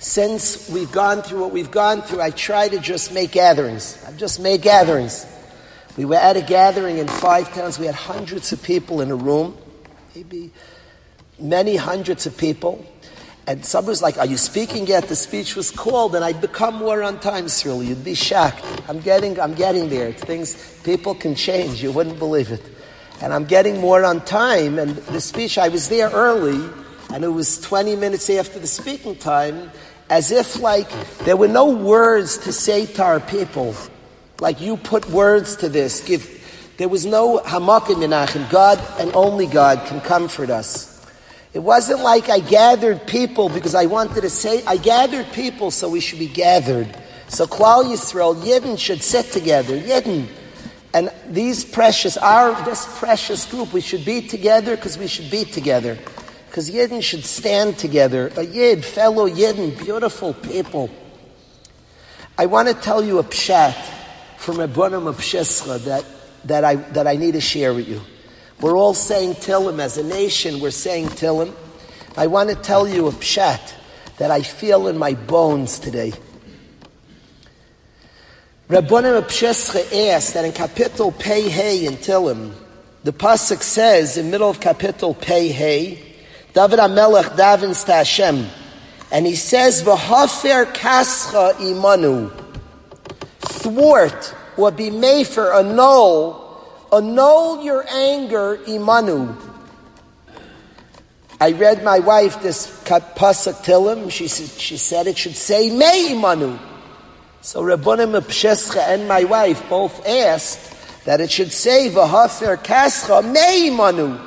Since 0.00 0.68
we've 0.68 0.90
gone 0.90 1.22
through 1.22 1.42
what 1.42 1.52
we've 1.52 1.70
gone 1.70 2.02
through, 2.02 2.22
I 2.22 2.30
try 2.30 2.66
to 2.66 2.80
just 2.80 3.14
make 3.14 3.30
gatherings. 3.30 4.04
I've 4.04 4.16
just 4.16 4.40
made 4.40 4.62
gatherings. 4.62 5.26
We 5.96 6.06
were 6.06 6.16
at 6.16 6.36
a 6.36 6.42
gathering 6.42 6.98
in 6.98 7.06
five 7.06 7.54
towns. 7.54 7.78
We 7.78 7.86
had 7.86 7.94
hundreds 7.94 8.52
of 8.52 8.60
people 8.64 9.00
in 9.00 9.12
a 9.12 9.16
room, 9.16 9.56
maybe 10.16 10.50
many 11.40 11.76
hundreds 11.76 12.26
of 12.26 12.36
people. 12.36 12.84
And 13.46 13.64
someone 13.64 13.90
was 13.90 14.02
like, 14.02 14.18
Are 14.18 14.26
you 14.26 14.36
speaking 14.36 14.86
yet? 14.86 15.08
The 15.08 15.16
speech 15.16 15.56
was 15.56 15.70
called, 15.70 16.14
and 16.14 16.24
I'd 16.24 16.40
become 16.40 16.76
more 16.76 17.02
on 17.02 17.18
time, 17.18 17.48
Cyril. 17.48 17.82
You'd 17.82 18.04
be 18.04 18.14
shocked. 18.14 18.64
I'm 18.88 19.00
getting, 19.00 19.40
I'm 19.40 19.54
getting 19.54 19.88
there. 19.88 20.08
It's 20.08 20.22
things, 20.22 20.78
people 20.84 21.14
can 21.14 21.34
change. 21.34 21.82
You 21.82 21.90
wouldn't 21.90 22.18
believe 22.18 22.52
it. 22.52 22.62
And 23.20 23.32
I'm 23.32 23.44
getting 23.44 23.80
more 23.80 24.04
on 24.04 24.24
time. 24.24 24.78
And 24.78 24.90
the 24.90 25.20
speech, 25.20 25.58
I 25.58 25.68
was 25.68 25.88
there 25.88 26.10
early, 26.10 26.64
and 27.12 27.24
it 27.24 27.28
was 27.28 27.60
20 27.60 27.96
minutes 27.96 28.30
after 28.30 28.58
the 28.58 28.66
speaking 28.66 29.16
time, 29.16 29.70
as 30.08 30.30
if 30.30 30.60
like 30.60 30.88
there 31.24 31.36
were 31.36 31.48
no 31.48 31.70
words 31.70 32.38
to 32.38 32.52
say 32.52 32.86
to 32.86 33.02
our 33.02 33.20
people. 33.20 33.74
Like 34.40 34.60
you 34.60 34.76
put 34.76 35.08
words 35.10 35.56
to 35.56 35.68
this. 35.68 36.00
Give. 36.04 36.36
There 36.76 36.88
was 36.88 37.04
no 37.04 37.38
hamakim 37.38 37.96
menachem. 37.96 38.50
God 38.50 38.80
and 38.98 39.12
only 39.14 39.46
God 39.46 39.86
can 39.86 40.00
comfort 40.00 40.50
us. 40.50 40.89
It 41.52 41.58
wasn't 41.58 42.00
like 42.00 42.28
I 42.28 42.38
gathered 42.38 43.06
people 43.06 43.48
because 43.48 43.74
I 43.74 43.86
wanted 43.86 44.20
to 44.20 44.30
say. 44.30 44.62
I 44.66 44.76
gathered 44.76 45.32
people 45.32 45.70
so 45.70 45.88
we 45.88 46.00
should 46.00 46.20
be 46.20 46.28
gathered. 46.28 46.88
So 47.28 47.46
Klal 47.46 47.84
Yisrael, 47.84 48.36
Yidden 48.36 48.78
should 48.78 49.02
sit 49.02 49.26
together. 49.26 49.78
Yidden. 49.78 50.28
And 50.92 51.12
these 51.28 51.64
precious, 51.64 52.16
our, 52.16 52.64
this 52.64 52.86
precious 52.98 53.50
group, 53.50 53.72
we 53.72 53.80
should 53.80 54.04
be 54.04 54.26
together 54.26 54.76
because 54.76 54.98
we 54.98 55.06
should 55.06 55.30
be 55.30 55.44
together. 55.44 55.98
Because 56.46 56.70
Yidden 56.70 57.02
should 57.02 57.24
stand 57.24 57.78
together. 57.78 58.32
A 58.36 58.42
Yid, 58.42 58.84
fellow 58.84 59.28
Yidden, 59.28 59.78
beautiful 59.78 60.34
people. 60.34 60.90
I 62.38 62.46
want 62.46 62.68
to 62.68 62.74
tell 62.74 63.04
you 63.04 63.18
a 63.18 63.24
pshat 63.24 63.74
from 64.38 64.58
Reb 64.58 64.72
Bunim 64.72 65.06
of 65.06 65.18
Shescha 65.18 65.84
that, 65.84 66.04
that, 66.44 66.64
I, 66.64 66.76
that 66.76 67.06
I 67.06 67.16
need 67.16 67.32
to 67.32 67.40
share 67.40 67.74
with 67.74 67.88
you. 67.88 68.00
We're 68.60 68.76
all 68.76 68.92
saying 68.92 69.34
Tillim 69.36 69.78
as 69.78 69.96
a 69.96 70.04
nation, 70.04 70.60
we're 70.60 70.70
saying 70.70 71.08
Tillim. 71.08 71.54
I 72.16 72.26
want 72.26 72.50
to 72.50 72.54
tell 72.54 72.86
you 72.86 73.06
a 73.06 73.12
pshat 73.12 73.74
that 74.18 74.30
I 74.30 74.42
feel 74.42 74.88
in 74.88 74.98
my 74.98 75.14
bones 75.14 75.78
today. 75.78 76.12
Reb 78.68 78.86
Bunim 78.86 79.16
of 79.16 79.28
Shescha 79.28 80.10
asked 80.10 80.34
that 80.34 80.44
in 80.44 80.52
kapitel 80.52 81.18
Pei 81.18 81.48
Hey 81.48 81.86
in 81.86 81.94
Tillim, 81.94 82.52
the 83.02 83.12
Pasuk 83.12 83.62
says 83.62 84.18
in 84.18 84.30
middle 84.30 84.50
of 84.50 84.60
Kapitel 84.60 85.18
Pei 85.18 85.48
Hey, 85.48 86.02
David 86.52 86.80
HaMelech 86.80 87.36
davens 87.36 87.86
to 87.86 87.92
Hashem. 87.92 88.46
And 89.10 89.26
he 89.26 89.36
says, 89.36 89.82
V'hafer 89.82 90.66
kascha 90.72 91.54
imanu. 91.54 92.30
Thwart 93.40 94.34
or 94.58 94.70
be 94.70 94.90
made 94.90 95.26
for 95.26 95.54
annul, 95.54 96.49
annul 96.92 97.62
your 97.62 97.84
anger 97.88 98.58
imanu. 98.66 99.36
I 101.40 101.52
read 101.52 101.82
my 101.82 102.00
wife 102.00 102.42
this 102.42 102.66
pasuk 102.84 103.64
tilim. 103.64 104.10
She 104.10 104.28
said, 104.28 104.60
she 104.60 104.76
said 104.76 105.06
it 105.06 105.16
should 105.16 105.36
say 105.36 105.70
me 105.70 106.14
imanu. 106.14 106.58
So 107.40 107.62
Rabbanim 107.62 108.20
Pshischa 108.20 108.86
and 108.88 109.08
my 109.08 109.24
wife 109.24 109.66
both 109.70 110.06
asked 110.06 111.04
that 111.06 111.20
it 111.20 111.30
should 111.30 111.52
say 111.52 111.88
v'hafer 111.88 112.56
kascha 112.58 113.24
me 113.24 113.70
imanu. 113.70 114.20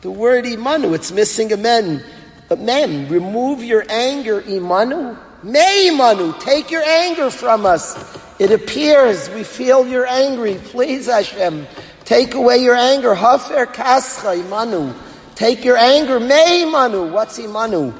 The 0.00 0.10
word 0.10 0.44
imanu, 0.44 0.94
it's 0.94 1.12
missing 1.12 1.52
a 1.52 1.56
men. 1.56 2.04
But 2.48 2.60
men, 2.60 3.08
remove 3.08 3.62
your 3.62 3.84
anger, 3.88 4.42
imanu. 4.42 5.16
Me 5.44 5.88
imanu, 5.88 6.38
take 6.40 6.70
your 6.70 6.82
anger 6.82 7.30
from 7.30 7.64
us. 7.64 7.94
It 8.38 8.50
appears 8.50 9.30
we 9.30 9.44
feel 9.44 9.86
you're 9.86 10.06
angry. 10.06 10.56
Please, 10.56 11.06
Hashem, 11.06 11.66
take 12.04 12.34
away 12.34 12.58
your 12.58 12.74
anger. 12.74 13.14
Hafer 13.14 13.66
kascha 13.66 14.42
imanu. 14.42 14.94
Take 15.36 15.64
your 15.64 15.76
anger. 15.76 16.18
Me 16.18 16.64
imanu. 16.64 17.12
What's 17.12 17.38
imanu? 17.38 17.96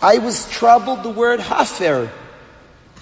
I 0.00 0.18
was 0.18 0.48
troubled. 0.50 1.02
The 1.02 1.10
word 1.10 1.40
hafer. 1.40 2.10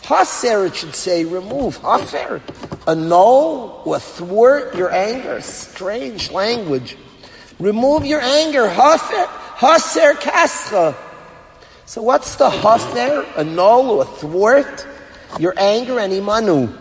Haser, 0.02 0.66
it 0.66 0.76
should 0.76 0.94
say, 0.94 1.24
remove. 1.24 1.76
Hafer. 1.78 2.40
Annul 2.86 3.82
or 3.84 3.98
thwart 3.98 4.74
your 4.74 4.92
anger. 4.92 5.42
Strange 5.42 6.30
language. 6.30 6.96
Remove 7.58 8.06
your 8.06 8.20
anger. 8.20 8.66
Hafer. 8.66 9.28
Haser 9.56 10.14
kascha. 10.14 10.96
So 11.84 12.02
what's 12.02 12.36
the 12.36 12.48
hafer? 12.48 13.26
Annul 13.36 13.90
or 13.90 14.04
thwart? 14.06 14.86
Your 15.38 15.54
anger 15.56 15.98
and 15.98 16.12
imanu. 16.12 16.72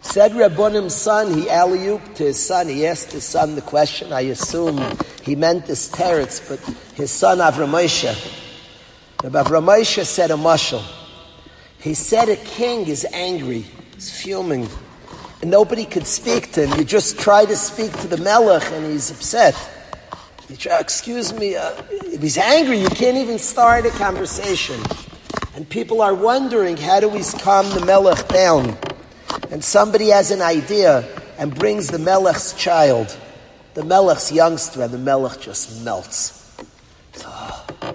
Said 0.00 0.34
Reb 0.34 0.56
Bunim's 0.56 0.94
son, 0.94 1.32
he 1.32 1.48
alley 1.48 1.78
to 1.86 2.24
his 2.24 2.44
son, 2.44 2.68
he 2.68 2.86
asked 2.86 3.12
his 3.12 3.24
son 3.24 3.54
the 3.54 3.62
question, 3.62 4.12
I 4.12 4.22
assume 4.22 4.82
he 5.22 5.36
meant 5.36 5.66
this 5.66 5.88
teretz, 5.90 6.46
but 6.48 6.58
his 6.94 7.10
son 7.10 7.38
Avram 7.38 7.70
Moshe. 7.70 8.40
Rabbi 9.22 9.82
said 9.82 10.30
a 10.30 10.34
mushal. 10.34 10.82
He 11.78 11.94
said 11.94 12.28
a 12.28 12.36
king 12.36 12.88
is 12.88 13.06
angry, 13.12 13.64
he's 13.94 14.10
fuming, 14.10 14.68
and 15.40 15.50
nobody 15.50 15.84
could 15.84 16.06
speak 16.06 16.52
to 16.52 16.66
him. 16.66 16.78
You 16.78 16.84
just 16.84 17.18
try 17.18 17.44
to 17.44 17.56
speak 17.56 17.92
to 18.00 18.08
the 18.08 18.16
melech 18.18 18.64
and 18.72 18.84
he's 18.84 19.10
upset. 19.10 19.56
You 20.48 20.56
try, 20.56 20.78
excuse 20.80 21.32
me, 21.32 21.54
uh, 21.56 21.80
he's 22.20 22.38
angry, 22.38 22.80
you 22.80 22.88
can't 22.88 23.16
even 23.16 23.38
start 23.38 23.86
a 23.86 23.90
conversation. 23.90 24.80
And 25.54 25.68
people 25.68 26.00
are 26.00 26.14
wondering, 26.14 26.76
how 26.76 27.00
do 27.00 27.08
we 27.08 27.22
calm 27.22 27.68
the 27.70 27.84
melech 27.84 28.26
down? 28.28 28.78
And 29.50 29.62
somebody 29.62 30.08
has 30.08 30.30
an 30.30 30.40
idea 30.40 31.06
and 31.38 31.54
brings 31.54 31.88
the 31.88 31.98
melech's 31.98 32.54
child, 32.54 33.16
the 33.74 33.84
melech's 33.84 34.32
youngster, 34.32 34.82
and 34.82 34.92
the 34.92 34.98
melech 34.98 35.40
just 35.40 35.84
melts. 35.84 36.56
Oh. 37.26 37.66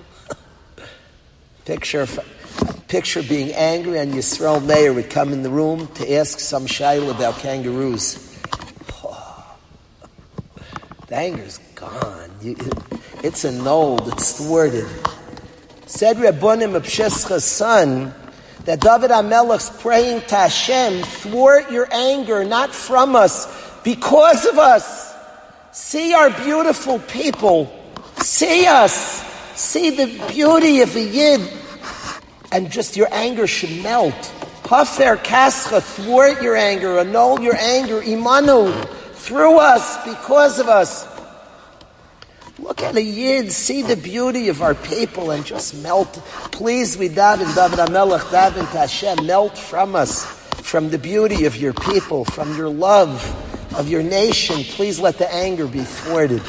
picture, 1.66 2.08
picture 2.88 3.24
being 3.24 3.54
angry, 3.54 3.98
and 4.00 4.14
Yisrael 4.14 4.64
Meir 4.64 4.94
would 4.94 5.10
come 5.10 5.34
in 5.34 5.42
the 5.42 5.50
room 5.50 5.88
to 5.96 6.14
ask 6.14 6.40
some 6.40 6.66
shaila 6.66 7.16
about 7.16 7.38
kangaroos. 7.40 8.24
The 11.08 11.16
anger's 11.16 11.60
gone. 11.74 12.30
It's 13.24 13.46
annulled. 13.46 14.10
It's 14.10 14.38
thwarted. 14.38 14.86
Said 15.88 16.20
Reb 16.20 16.40
Bunim 16.40 16.76
of 16.76 16.84
Shescha's 16.84 17.46
son 17.46 18.14
that 18.66 18.82
David 18.82 19.10
HaMelech's 19.10 19.70
praying 19.82 20.20
to 20.28 20.36
Hashem, 20.36 21.02
thwart 21.02 21.72
your 21.72 21.88
anger, 21.94 22.44
not 22.44 22.76
from 22.76 23.16
us, 23.16 23.48
because 23.86 24.46
of 24.46 24.60
us. 24.60 25.16
See 25.72 26.14
our 26.14 26.30
beautiful 26.30 27.00
people. 27.00 27.74
See 28.18 28.66
us. 28.66 29.24
See 29.56 29.92
the 29.92 30.08
beauty 30.28 30.82
of 30.82 30.94
a 30.94 31.02
Yid. 31.02 31.54
And 32.52 32.70
just 32.70 32.98
your 32.98 33.08
anger 33.14 33.48
should 33.48 33.82
melt. 33.82 34.14
Hafer 34.70 35.16
kascha, 35.16 35.82
thwart 35.82 36.42
your 36.42 36.58
anger, 36.58 37.00
annul 37.00 37.40
your 37.40 37.56
anger, 37.56 38.02
imanu, 38.02 38.74
through 39.14 39.58
us, 39.58 40.04
because 40.04 40.60
of 40.60 40.68
us. 40.68 41.17
Look 42.68 42.84
at 42.84 42.98
a 42.98 43.02
yid, 43.02 43.54
see 43.54 43.82
the 43.82 43.96
beauty 43.96 44.50
of 44.50 44.62
our 44.62 44.76
people 44.76 45.32
and 45.32 45.46
just 45.46 45.74
melt. 45.82 46.12
Please, 46.52 46.98
we 46.98 47.08
daven, 47.08 47.56
David 47.56 47.80
HaMelech, 47.80 48.20
daven 48.30 48.70
to 48.72 48.78
Hashem, 48.78 49.26
melt 49.26 49.58
from 49.58 49.96
us, 49.96 50.26
from 50.64 50.90
the 50.90 50.98
beauty 50.98 51.46
of 51.46 51.56
your 51.56 51.72
people, 51.72 52.26
from 52.26 52.58
your 52.58 52.68
love 52.68 53.24
of 53.78 53.88
your 53.88 54.04
nation. 54.04 54.66
Please 54.66 55.00
let 55.00 55.18
the 55.18 55.34
anger 55.34 55.66
be 55.66 55.80
thwarted. 55.80 56.42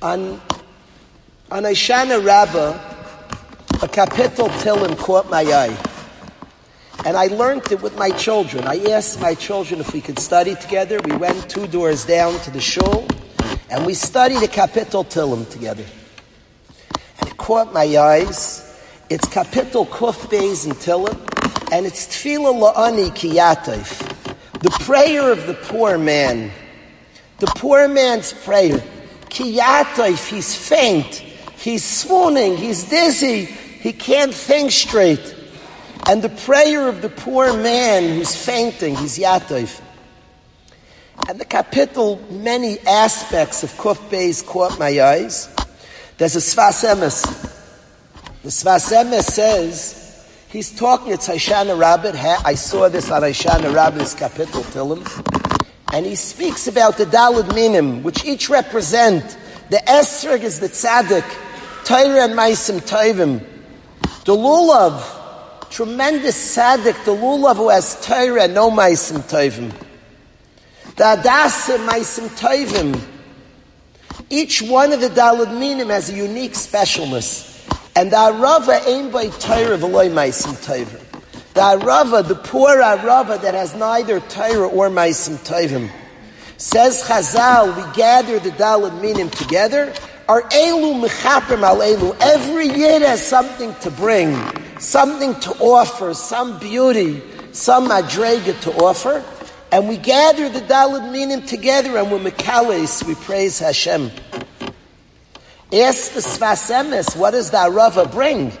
On, 0.00 0.40
on 1.50 1.64
Hoshana 1.64 2.24
Rabbah, 2.24 2.70
a 3.82 3.88
kapitel 3.88 4.48
Tillim 4.62 4.96
caught 4.96 5.28
my 5.28 5.42
eye. 5.42 5.76
And 7.04 7.18
I 7.18 7.26
learned 7.26 7.70
it 7.70 7.82
with 7.82 7.98
my 7.98 8.08
children. 8.12 8.64
I 8.64 8.82
asked 8.92 9.20
my 9.20 9.34
children 9.34 9.80
if 9.80 9.92
we 9.92 10.00
could 10.00 10.18
study 10.18 10.54
together. 10.54 11.00
We 11.04 11.14
went 11.16 11.50
two 11.50 11.66
doors 11.66 12.06
down 12.06 12.40
to 12.40 12.50
the 12.50 12.62
shul, 12.62 13.06
and 13.70 13.84
we 13.84 13.94
studied 13.94 14.42
a 14.42 14.48
kapitel 14.48 15.04
Tillim 15.04 15.50
together. 15.50 15.84
And 17.20 17.28
it 17.28 17.36
caught 17.36 17.72
my 17.72 17.96
eyes. 17.96 18.62
It's 19.08 19.26
kapitel 19.28 19.86
Kuf 19.86 20.28
Beis 20.28 20.64
and 20.64 20.74
Tillim, 20.74 21.16
and 21.72 21.86
it's 21.86 22.06
Tefillah 22.06 22.74
La'ani 22.74 23.10
Kiyatayf. 23.10 24.60
The 24.60 24.70
prayer 24.84 25.30
of 25.30 25.46
the 25.46 25.54
poor 25.54 25.98
man. 25.98 26.50
The 27.38 27.46
poor 27.46 27.86
man's 27.88 28.32
prayer. 28.32 28.82
Kiyatayf, 29.28 30.28
he's 30.28 30.54
faint. 30.54 31.22
He's 31.56 31.84
swooning. 31.84 32.56
He's 32.56 32.84
dizzy. 32.84 33.44
He 33.44 33.92
can't 33.92 34.34
think 34.34 34.70
straight. 34.70 35.34
And 36.08 36.22
the 36.22 36.28
prayer 36.28 36.88
of 36.88 37.02
the 37.02 37.08
poor 37.08 37.52
man 37.56 38.16
who's 38.16 38.34
fainting, 38.34 38.96
he's 38.96 39.18
yatayf. 39.18 39.80
And 41.28 41.40
the 41.40 41.44
kapitel, 41.44 42.30
many 42.30 42.78
aspects 42.80 43.62
of 43.62 43.70
Kuf 43.72 43.96
Beis 44.10 44.46
caught 44.46 44.78
my 44.78 45.00
eyes. 45.00 45.48
There's 46.18 46.36
a 46.36 46.38
Sfas 46.38 46.84
Emes. 46.84 47.22
The 48.42 48.48
Sfas 48.48 48.92
Emes 48.92 49.24
says, 49.24 50.24
he's 50.48 50.70
talking, 50.70 51.12
it's 51.12 51.28
Hoshana 51.28 51.78
Rabbah. 51.78 52.12
I 52.44 52.54
saw 52.54 52.88
this 52.88 53.10
on 53.10 53.22
Hoshana 53.22 53.74
Rabbah's 53.74 54.14
kapitel 54.14 54.62
Tillim. 54.72 55.02
And 55.92 56.06
he 56.06 56.14
speaks 56.14 56.68
about 56.68 56.96
the 56.96 57.06
Dalad 57.06 57.54
Minim, 57.54 58.02
which 58.02 58.24
each 58.24 58.48
represent. 58.48 59.36
The 59.70 59.78
Esrog 59.78 60.42
is 60.42 60.60
the 60.60 60.68
Tzaddik, 60.68 61.24
Torah 61.84 62.24
and 62.24 62.34
Maisim 62.34 62.80
Tovim. 62.80 63.44
The 64.24 64.36
Lulav, 64.36 65.70
tremendous 65.70 66.56
Tzaddik, 66.56 67.04
the 67.04 67.16
Lulav 67.16 67.56
who 67.56 67.68
has 67.70 68.00
Torah, 68.06 68.46
no 68.46 68.70
Maisim 68.70 69.22
Tovim. 69.22 69.72
The 70.96 71.04
Adasa, 71.04 71.76
Maisim 71.86 72.26
Tovim. 72.38 72.98
Each 74.30 74.62
one 74.62 74.94
of 74.94 75.02
the 75.02 75.08
Dalad 75.08 75.52
Minim 75.58 75.90
has 75.90 76.08
a 76.08 76.14
unique 76.14 76.52
specialness. 76.52 77.52
And 77.94 78.10
the 78.10 78.16
Arava 78.16 78.86
ain't 78.86 79.12
by 79.12 79.28
Torah 79.28 79.76
v'loy 79.76 80.10
Maisim 80.10 80.54
Tovim. 80.64 81.02
The 81.52 81.60
Arava, 81.60 82.26
the 82.26 82.34
poor 82.34 82.78
Arava 82.78 83.38
that 83.42 83.52
has 83.52 83.74
neither 83.74 84.20
Torah 84.20 84.68
or 84.68 84.88
Maisim 84.88 85.36
Tovim. 85.46 85.90
Says 86.56 87.02
Chazal, 87.02 87.76
we 87.76 87.94
gather 87.94 88.38
the 88.38 88.52
Dalad 88.52 88.98
Minim 89.02 89.28
together, 89.28 89.92
are 90.30 90.44
Elu 90.44 91.06
Mechaprim 91.06 91.62
al 91.62 91.80
Elu. 91.80 92.16
Every 92.22 92.68
year 92.68 93.00
has 93.00 93.22
something 93.22 93.74
to 93.82 93.90
bring, 93.90 94.34
something 94.78 95.38
to 95.40 95.50
offer, 95.58 96.14
some 96.14 96.58
beauty, 96.58 97.22
some 97.52 97.86
Madrega 97.86 98.58
to 98.62 98.72
offer. 98.82 99.22
And 99.72 99.88
we 99.88 99.96
gather 99.96 100.48
the 100.48 100.60
Dalad 100.60 101.10
Minim 101.10 101.42
together 101.42 101.98
and 101.98 102.10
we're 102.10 102.18
Mekalis, 102.18 103.04
we 103.04 103.14
praise 103.16 103.58
Hashem. 103.58 104.10
Ask 105.72 106.12
the 106.12 106.20
Sfas 106.20 106.70
Emes, 106.70 107.16
what 107.16 107.32
does 107.32 107.50
the 107.50 107.56
Arava 107.56 108.10
bring? 108.10 108.52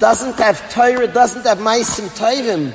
Doesn't 0.00 0.36
have 0.38 0.72
Torah, 0.72 1.06
doesn't 1.06 1.44
have 1.46 1.58
Maisim 1.58 2.08
Tovim. 2.18 2.74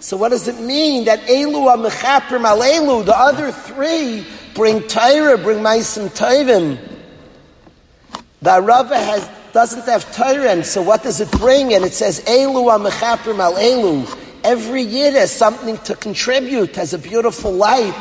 So 0.00 0.18
what 0.18 0.28
does 0.28 0.46
it 0.46 0.60
mean 0.60 1.06
that 1.06 1.20
Elu 1.20 1.74
Amechaprim 1.74 2.44
al 2.44 2.60
Elu, 2.60 3.06
the 3.06 3.18
other 3.18 3.50
three 3.50 4.26
bring 4.54 4.82
Torah, 4.82 5.38
bring 5.38 5.58
Maisim 5.58 6.08
Tovim. 6.10 6.78
The 8.42 8.50
Arava 8.50 8.96
has, 8.96 9.28
doesn't 9.54 9.86
have 9.86 10.14
Torah, 10.14 10.62
so 10.62 10.82
what 10.82 11.02
does 11.02 11.22
it 11.22 11.30
bring? 11.32 11.72
And 11.72 11.84
it 11.86 11.94
says 11.94 12.20
Elu 12.26 12.76
Amechaprim 12.76 13.38
al 13.38 13.54
Elu. 13.54 14.17
Every 14.44 14.82
year 14.82 15.12
has 15.12 15.32
something 15.32 15.78
to 15.78 15.94
contribute, 15.94 16.76
has 16.76 16.94
a 16.94 16.98
beautiful 16.98 17.52
light 17.52 17.94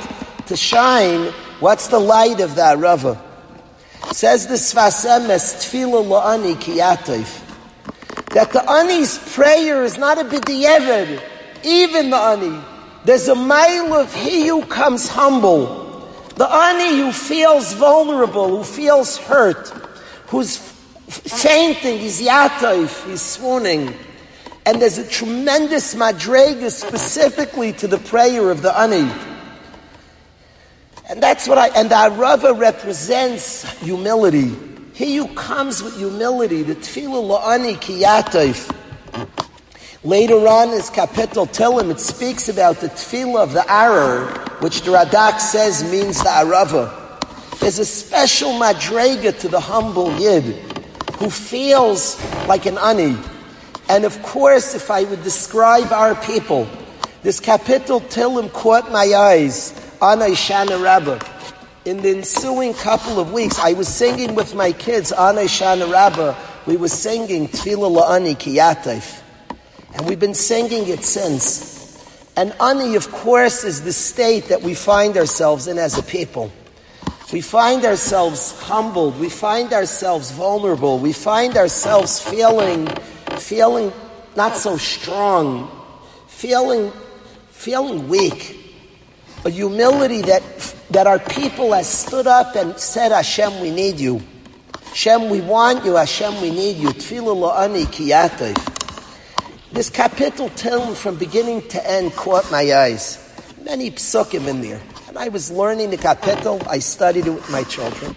to 0.47 0.55
shine. 0.55 1.31
What's 1.59 1.87
the 1.87 1.99
light 1.99 2.39
of 2.39 2.55
that 2.55 2.77
Rava? 2.77 3.21
Says 4.11 4.47
the 4.47 4.55
Sfas 4.55 5.05
Emes, 5.05 5.55
Tfilah 5.57 6.05
La'ani 6.05 6.55
Kiyatayf. 6.55 7.43
That 8.33 8.51
the 8.51 8.69
Ani's 8.69 9.17
prayer 9.33 9.83
is 9.83 9.97
not 9.97 10.17
a 10.17 10.23
b'di'evid, 10.23 11.21
even 11.63 12.09
the 12.11 12.17
Ani. 12.17 12.63
There's 13.03 13.27
a 13.27 13.35
mile 13.35 13.93
of 13.93 14.13
he 14.13 14.47
who 14.47 14.63
comes 14.65 15.07
humble. 15.07 15.85
The 16.35 16.47
Ani 16.47 16.99
who 16.99 17.11
feels 17.11 17.73
vulnerable, 17.73 18.57
who 18.57 18.63
feels 18.63 19.17
hurt, 19.17 19.69
who's 20.27 20.57
fainting, 20.57 21.99
he's 21.99 22.21
yatayf, 22.21 23.09
he's 23.09 23.21
swooning. 23.21 23.93
And 24.67 24.81
there's 24.81 24.97
a 24.97 25.07
tremendous 25.07 25.95
madrega 25.95 26.69
specifically 26.69 27.71
to 27.71 27.87
the 27.87 27.99
prayer 27.99 28.51
of 28.51 28.61
the 28.61 28.77
Ani. 28.77 29.09
And 31.09 31.23
that's 31.23 31.47
what 31.47 31.57
I, 31.57 31.69
and 31.69 31.89
the 31.89 31.95
Arava 31.95 32.59
represents 32.59 33.63
humility. 33.79 34.53
He 34.93 35.15
who 35.15 35.33
comes 35.35 35.81
with 35.81 35.95
humility, 35.95 36.63
the 36.63 36.75
tefillah 36.75 37.39
la'ani 37.39 37.77
kiyatayf. 37.77 38.69
Later 40.03 40.45
on, 40.45 40.73
in 40.73 40.81
kapitel 40.81 41.47
Tillim, 41.47 41.89
it 41.89 42.01
speaks 42.01 42.49
about 42.49 42.81
the 42.81 42.89
tefillah 42.89 43.43
of 43.43 43.53
the 43.53 43.61
Arar, 43.61 44.61
which 44.61 44.81
the 44.81 44.91
Radak 44.91 45.39
says 45.39 45.89
means 45.89 46.17
the 46.17 46.27
Arava. 46.27 46.91
There's 47.61 47.79
a 47.79 47.85
special 47.85 48.51
madrega 48.51 49.39
to 49.39 49.47
the 49.47 49.61
humble 49.61 50.11
Yid 50.19 50.43
who 51.19 51.29
feels 51.29 52.21
like 52.49 52.65
an 52.65 52.77
ani. 52.77 53.15
And 53.89 54.05
of 54.05 54.21
course, 54.21 54.75
if 54.75 54.91
I 54.91 55.03
would 55.03 55.23
describe 55.23 55.91
our 55.91 56.15
people, 56.15 56.67
this 57.23 57.39
kapitel 57.39 58.01
Tillim 58.01 58.51
caught 58.51 58.91
my 58.91 59.13
eyes 59.13 59.73
on 60.01 60.19
Shana 60.19 60.81
Rabbah. 60.81 61.19
In 61.85 62.01
the 62.01 62.09
ensuing 62.09 62.73
couple 62.73 63.19
of 63.19 63.31
weeks, 63.31 63.59
I 63.59 63.73
was 63.73 63.87
singing 63.87 64.35
with 64.35 64.53
my 64.53 64.73
kids 64.73 65.11
on 65.11 65.35
Shana 65.35 65.91
Rabbah. 65.91 66.35
We 66.65 66.75
were 66.75 66.89
singing 66.89 67.47
Tfilah 67.47 68.01
La'ani 68.01 68.35
Kiyatayf. 68.35 69.21
And 69.95 70.05
we've 70.05 70.19
been 70.19 70.33
singing 70.33 70.89
it 70.89 71.03
since. 71.03 71.77
And 72.35 72.53
Ani, 72.61 72.95
of 72.95 73.09
course, 73.11 73.63
is 73.63 73.83
the 73.83 73.93
state 73.93 74.49
that 74.49 74.61
we 74.61 74.75
find 74.75 75.17
ourselves 75.17 75.67
in 75.67 75.77
as 75.77 75.97
a 75.97 76.03
people. 76.03 76.51
We 77.31 77.41
find 77.41 77.83
ourselves 77.83 78.57
humbled. 78.61 79.19
We 79.19 79.29
find 79.29 79.73
ourselves 79.73 80.31
vulnerable. 80.31 80.99
We 80.99 81.13
find 81.13 81.57
ourselves 81.57 82.21
feeling, 82.21 82.87
feeling 83.39 83.91
not 84.35 84.55
so 84.55 84.77
strong, 84.77 85.69
feeling, 86.27 86.91
feeling 87.49 88.07
weak. 88.07 88.63
A 89.45 89.49
humility 89.49 90.21
that, 90.23 90.43
that 90.91 91.07
our 91.07 91.19
people 91.19 91.73
has 91.73 91.87
stood 91.87 92.27
up 92.27 92.55
and 92.55 92.77
said, 92.77 93.11
Hashem, 93.11 93.59
we 93.61 93.71
need 93.71 93.99
you. 93.99 94.21
Hashem, 94.85 95.29
we 95.29 95.41
want 95.41 95.85
you. 95.85 95.95
Hashem, 95.95 96.41
we 96.41 96.49
need 96.49 96.77
you. 96.77 96.91
This 99.71 99.89
kapitel 99.89 100.49
Tilm 100.51 100.95
from 100.95 101.17
beginning 101.17 101.67
to 101.69 101.89
end 101.89 102.13
caught 102.13 102.49
my 102.51 102.73
eyes. 102.73 103.23
Many 103.63 103.91
psukim 103.91 104.47
in 104.47 104.61
there. 104.61 104.81
And 105.07 105.17
I 105.17 105.27
was 105.29 105.51
learning 105.51 105.89
the 105.91 105.97
kapitel. 105.97 106.65
I 106.67 106.79
studied 106.79 107.27
it 107.27 107.31
with 107.31 107.49
my 107.51 107.63
children. 107.63 108.15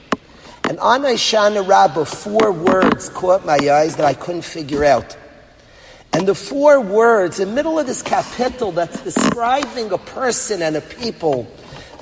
And 0.70 0.78
on 0.78 1.02
Shana 1.02 1.66
Rabbah, 1.66 2.04
four 2.04 2.52
words 2.52 3.08
caught 3.08 3.44
my 3.44 3.56
eyes 3.56 3.96
that 3.96 4.06
I 4.06 4.14
couldn't 4.14 4.42
figure 4.42 4.84
out. 4.84 5.16
And 6.12 6.28
the 6.28 6.34
four 6.36 6.80
words 6.80 7.40
in 7.40 7.48
the 7.48 7.54
middle 7.56 7.76
of 7.76 7.88
this 7.88 8.04
kapitel 8.04 8.72
that's 8.72 9.02
describing 9.02 9.90
a 9.90 9.98
person 9.98 10.62
and 10.62 10.76
a 10.76 10.80
people 10.80 11.52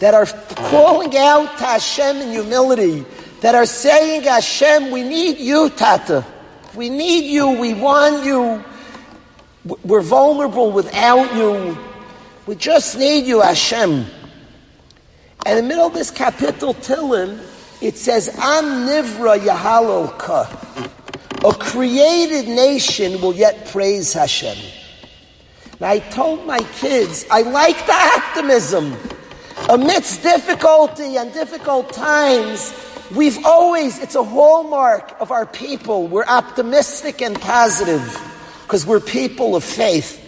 that 0.00 0.12
are 0.12 0.26
calling 0.26 1.16
out 1.16 1.56
to 1.56 1.64
Hashem 1.64 2.18
in 2.18 2.30
humility, 2.30 3.06
that 3.40 3.54
are 3.54 3.64
saying, 3.64 4.24
Hashem, 4.24 4.90
we 4.90 5.02
need 5.02 5.38
you, 5.38 5.70
Tata. 5.70 6.26
We 6.74 6.90
need 6.90 7.24
you. 7.24 7.58
We 7.58 7.72
want 7.72 8.26
you. 8.26 8.62
We're 9.82 10.02
vulnerable 10.02 10.72
without 10.72 11.34
you. 11.34 11.78
We 12.44 12.54
just 12.54 12.98
need 12.98 13.24
you, 13.24 13.40
Hashem. 13.40 14.04
And 15.46 15.58
in 15.58 15.64
the 15.64 15.66
middle 15.66 15.86
of 15.86 15.94
this 15.94 16.10
kapitel, 16.10 16.74
Tillim, 16.74 17.42
it 17.80 17.96
says, 17.96 18.28
Am 18.38 18.86
Nivra 18.86 19.38
Yahalol 19.38 20.18
Ka. 20.18 20.68
A 21.44 21.52
created 21.54 22.48
nation 22.48 23.20
will 23.20 23.34
yet 23.34 23.68
praise 23.68 24.12
Hashem. 24.12 24.56
I 25.80 26.00
told 26.00 26.44
my 26.44 26.58
kids, 26.58 27.24
I 27.30 27.42
like 27.42 27.76
the 27.86 27.92
optimism. 27.92 28.96
Amidst 29.68 30.22
difficulty 30.22 31.16
and 31.16 31.32
difficult 31.32 31.92
times, 31.92 32.74
we've 33.14 33.44
always, 33.44 34.00
it's 34.00 34.16
a 34.16 34.24
hallmark 34.24 35.14
of 35.20 35.30
our 35.30 35.46
people. 35.46 36.08
We're 36.08 36.24
optimistic 36.26 37.22
and 37.22 37.40
positive 37.40 38.20
because 38.62 38.84
we're 38.84 38.98
people 38.98 39.54
of 39.54 39.62
faith. 39.62 40.24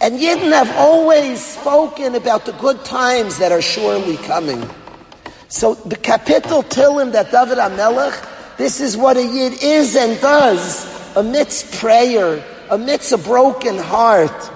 And 0.00 0.18
Yidden 0.18 0.50
have 0.52 0.74
always 0.76 1.44
spoken 1.44 2.14
about 2.14 2.46
the 2.46 2.52
good 2.52 2.82
times 2.86 3.36
that 3.36 3.52
are 3.52 3.60
surely 3.60 4.16
coming. 4.16 4.66
So 5.50 5.74
the 5.74 5.96
kapitel 5.96 6.62
Tillim 6.62 7.10
that 7.10 7.32
David 7.32 7.58
HaMelech, 7.58 8.56
this 8.56 8.80
is 8.80 8.96
what 8.96 9.16
a 9.16 9.24
Yid 9.24 9.60
is 9.60 9.96
and 9.96 10.20
does 10.20 11.16
amidst 11.16 11.74
prayer, 11.80 12.44
amidst 12.70 13.10
a 13.10 13.18
broken 13.18 13.76
heart. 13.76 14.50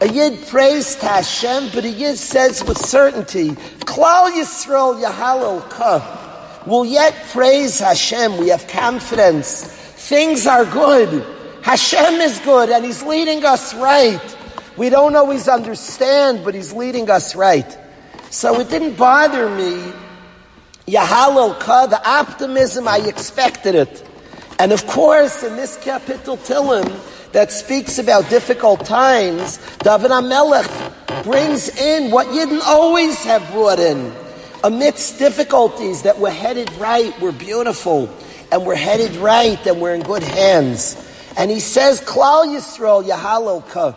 A 0.00 0.08
Yid 0.08 0.46
prays 0.46 0.96
to 0.96 1.06
Hashem, 1.06 1.68
but 1.74 1.84
a 1.84 1.90
Yid 1.90 2.16
says 2.16 2.64
with 2.64 2.78
certainty, 2.78 3.50
Klal 3.84 4.30
Yisrael 4.30 4.98
Yahalel 5.04 5.68
Ka, 5.68 6.62
will 6.66 6.86
yet 6.86 7.14
praise 7.30 7.80
Hashem. 7.80 8.38
We 8.38 8.48
have 8.48 8.66
confidence. 8.68 9.64
Things 9.64 10.46
are 10.46 10.64
good. 10.64 11.26
Hashem 11.60 12.22
is 12.22 12.38
good 12.40 12.70
and 12.70 12.86
He's 12.86 13.02
leading 13.02 13.44
us 13.44 13.74
right. 13.74 14.36
We 14.78 14.88
don't 14.88 15.14
always 15.14 15.46
understand, 15.46 16.42
but 16.42 16.54
He's 16.54 16.72
leading 16.72 17.10
us 17.10 17.36
right. 17.36 17.76
So 18.30 18.58
it 18.60 18.70
didn't 18.70 18.96
bother 18.96 19.50
me. 19.50 19.92
Yahalel 20.88 21.60
Ka, 21.60 21.86
the 21.86 22.08
optimism, 22.08 22.88
I 22.88 22.98
expected 22.98 23.74
it. 23.74 24.04
And 24.58 24.72
of 24.72 24.86
course, 24.86 25.42
in 25.42 25.54
this 25.56 25.76
kapitel 25.76 26.38
Tillim, 26.38 26.88
that 27.32 27.52
speaks 27.52 27.98
about 27.98 28.28
difficult 28.30 28.86
times, 28.86 29.58
David 29.80 30.10
HaMelech 30.10 31.24
brings 31.24 31.68
in 31.76 32.10
what 32.10 32.26
didn't 32.32 32.62
always 32.64 33.22
have 33.24 33.46
brought 33.52 33.78
in. 33.78 34.12
Amidst 34.64 35.18
difficulties 35.18 36.02
that 36.02 36.18
we're 36.18 36.30
headed 36.30 36.72
right, 36.74 37.12
we're 37.20 37.32
beautiful, 37.32 38.08
and 38.50 38.64
we're 38.64 38.74
headed 38.74 39.14
right, 39.16 39.64
and 39.66 39.80
we're 39.80 39.94
in 39.94 40.02
good 40.02 40.22
hands. 40.22 40.96
And 41.36 41.50
he 41.50 41.60
says, 41.60 42.00
Klal 42.00 42.46
Yisrael 42.46 43.04
Yahalel 43.04 43.68
Ka. 43.68 43.92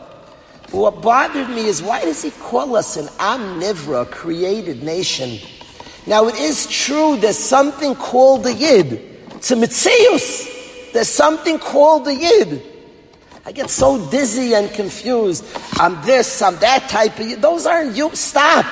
What 0.71 1.01
bothered 1.01 1.49
me 1.49 1.65
is 1.65 1.81
why 1.81 2.01
does 2.01 2.21
he 2.21 2.31
call 2.31 2.75
us 2.75 2.97
an 2.97 3.07
Am 3.17 3.61
Nivra, 3.61 4.11
created 4.11 4.83
nation? 4.83 5.39
Now 6.07 6.27
it 6.27 6.35
is 6.35 6.67
true 6.67 7.17
there's 7.17 7.37
something 7.37 7.95
called 7.95 8.43
the 8.43 8.53
Yid. 8.53 8.93
It's 9.35 9.51
a 9.51 9.55
Mitzius. 9.55 10.93
There's 10.93 11.09
something 11.09 11.59
called 11.59 12.05
the 12.05 12.15
Yid. 12.15 12.63
I 13.45 13.51
get 13.51 13.69
so 13.69 14.09
dizzy 14.09 14.53
and 14.53 14.71
confused. 14.71 15.45
I'm 15.73 16.03
this, 16.05 16.41
I'm 16.41 16.57
that 16.57 16.89
type 16.89 17.19
of 17.19 17.27
Yid. 17.27 17.41
Those 17.41 17.65
aren't 17.65 17.95
you. 17.95 18.13
Stop. 18.15 18.65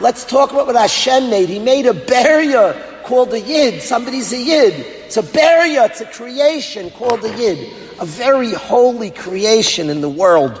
Let's 0.00 0.24
talk 0.24 0.52
about 0.52 0.66
what 0.66 0.76
Hashem 0.76 1.30
made. 1.30 1.48
He 1.48 1.58
made 1.58 1.86
a 1.86 1.92
beriah 1.92 3.02
called 3.04 3.30
the 3.30 3.40
Yid. 3.40 3.82
Somebody's 3.82 4.32
a 4.32 4.38
Yid. 4.38 4.74
It's 5.06 5.16
a 5.16 5.22
beriah. 5.22 5.88
It's 5.88 6.00
a 6.00 6.06
creation 6.06 6.90
called 6.90 7.22
the 7.22 7.36
Yid. 7.36 7.72
A 8.00 8.06
very 8.06 8.52
holy 8.52 9.10
creation 9.10 9.90
in 9.90 10.00
the 10.00 10.08
world. 10.08 10.60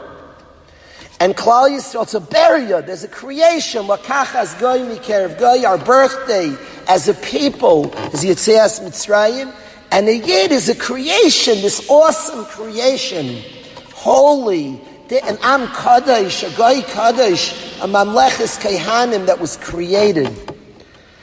And 1.20 1.36
Klal 1.36 1.70
Yisrael, 1.70 2.02
it's 2.02 2.14
a 2.14 2.20
beriah. 2.20 2.84
There's 2.84 3.04
a 3.04 3.08
creation. 3.08 3.86
Lakachas 3.86 4.58
goy 4.58 4.80
mikerev 4.80 5.38
goy, 5.38 5.64
our 5.64 5.78
birthday 5.78 6.54
as 6.88 7.08
a 7.08 7.14
people 7.14 7.92
is 8.12 8.24
Yitzias 8.24 8.80
Mitzrayim. 8.80 9.54
And 9.92 10.08
a 10.08 10.16
Yid 10.16 10.50
is 10.50 10.68
a 10.68 10.74
creation, 10.74 11.60
this 11.62 11.88
awesome 11.88 12.44
creation. 12.46 13.42
Holy. 13.94 14.80
And 15.10 15.38
Am 15.42 15.68
Kadosh, 15.68 16.50
a 16.50 16.56
Goy 16.56 16.80
Kadosh, 16.80 17.52
a 17.80 17.86
Mamleches 17.86 18.58
Kehanim 18.58 19.26
that 19.26 19.38
was 19.38 19.56
created. 19.58 20.28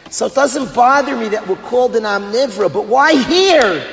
So 0.09 0.27
it 0.27 0.35
doesn't 0.35 0.73
bother 0.73 1.17
me 1.17 1.29
that 1.29 1.47
we're 1.47 1.55
called 1.55 1.95
an 1.95 2.05
Am 2.05 2.31
Nivra, 2.31 2.71
but 2.71 2.85
why 2.85 3.15
here? 3.23 3.85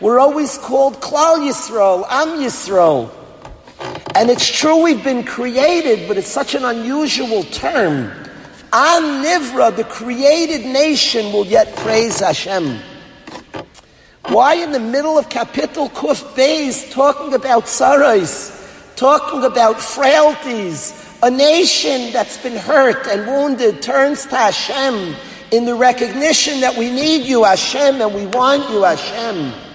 We're 0.00 0.20
always 0.20 0.56
called 0.56 1.00
Klal 1.00 1.46
Yisrael, 1.46 2.06
Am 2.08 2.38
Yisrael. 2.38 3.17
And 4.14 4.30
it's 4.30 4.46
true 4.46 4.82
we've 4.82 5.04
been 5.04 5.24
created, 5.24 6.08
but 6.08 6.16
it's 6.16 6.28
such 6.28 6.54
an 6.54 6.64
unusual 6.64 7.44
term. 7.44 8.10
Am 8.72 9.24
Nivra, 9.24 9.74
the 9.74 9.84
created 9.84 10.66
nation, 10.66 11.32
will 11.32 11.46
yet 11.46 11.74
praise 11.76 12.20
Hashem. 12.20 12.80
Why 14.26 14.54
in 14.54 14.72
the 14.72 14.80
middle 14.80 15.16
of 15.16 15.28
Kapitel 15.28 15.88
Kuf 15.88 16.34
Beis 16.34 16.92
talking 16.92 17.32
about 17.32 17.64
sarais, 17.64 18.96
talking 18.96 19.44
about 19.44 19.80
frailties, 19.80 20.92
a 21.22 21.30
nation 21.30 22.12
that's 22.12 22.36
been 22.42 22.56
hurt 22.56 23.06
and 23.06 23.26
wounded 23.26 23.80
turns 23.80 24.26
to 24.26 24.36
Hashem 24.36 25.16
in 25.50 25.64
the 25.64 25.74
recognition 25.74 26.60
that 26.60 26.76
we 26.76 26.90
need 26.90 27.24
you, 27.24 27.44
Hashem, 27.44 28.02
and 28.02 28.14
we 28.14 28.26
want 28.26 28.68
you, 28.70 28.82
Hashem. 28.82 29.67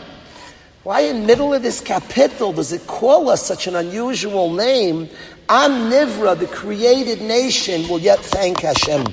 Why 0.83 0.99
in 1.01 1.21
the 1.21 1.27
middle 1.27 1.53
of 1.53 1.63
this 1.63 1.81
kapitel 1.81 2.53
does 2.53 2.73
it 2.73 2.85
call 2.87 3.29
us 3.29 3.41
such 3.45 3.67
an 3.67 3.75
unusual 3.77 4.51
name? 4.51 5.07
Am 5.47 5.89
Nivra, 5.89 6.37
the 6.37 6.45
created 6.45 7.21
nation, 7.21 7.87
will 7.87 7.99
yet 7.99 8.19
thank 8.19 8.59
Hashem. 8.59 9.07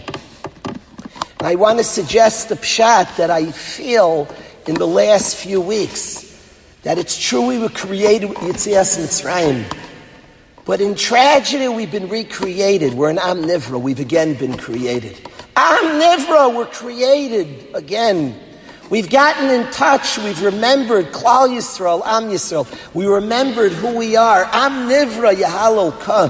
I 1.38 1.54
want 1.54 1.78
to 1.78 1.84
suggest 1.84 2.48
the 2.48 2.56
pshat 2.56 3.14
that 3.18 3.30
I 3.30 3.52
feel 3.52 4.26
in 4.66 4.74
the 4.74 4.86
last 4.86 5.36
few 5.36 5.60
weeks 5.60 6.26
that 6.82 6.98
it's 6.98 7.16
true 7.16 7.46
we 7.46 7.60
were 7.60 7.68
created 7.68 8.30
with 8.30 8.38
Yitzias 8.38 8.98
Mitzrayim. 8.98 9.64
But 10.64 10.80
in 10.80 10.96
tragedy, 10.96 11.68
we've 11.68 11.92
been 11.92 12.08
recreated. 12.08 12.94
We're 12.94 13.10
an 13.10 13.20
Am 13.20 13.44
Nivra. 13.44 13.80
We've 13.80 14.00
again 14.00 14.34
been 14.34 14.56
created. 14.56 15.20
Am 15.54 16.00
Nivra, 16.00 16.52
we're 16.52 16.66
created 16.66 17.68
again. 17.74 18.34
We've 18.90 19.08
gotten 19.08 19.48
in 19.50 19.70
touch. 19.70 20.18
We've 20.18 20.42
remembered 20.42 21.12
Klal 21.12 21.48
Yisrael, 21.48 22.02
Am 22.04 22.24
Yisrael. 22.24 22.66
We 22.92 23.06
remembered 23.06 23.70
who 23.70 23.96
we 23.96 24.16
are. 24.16 24.44
Am 24.52 24.88
Nivra 24.88 25.32
Yahalo 25.32 25.98
Ka. 26.00 26.28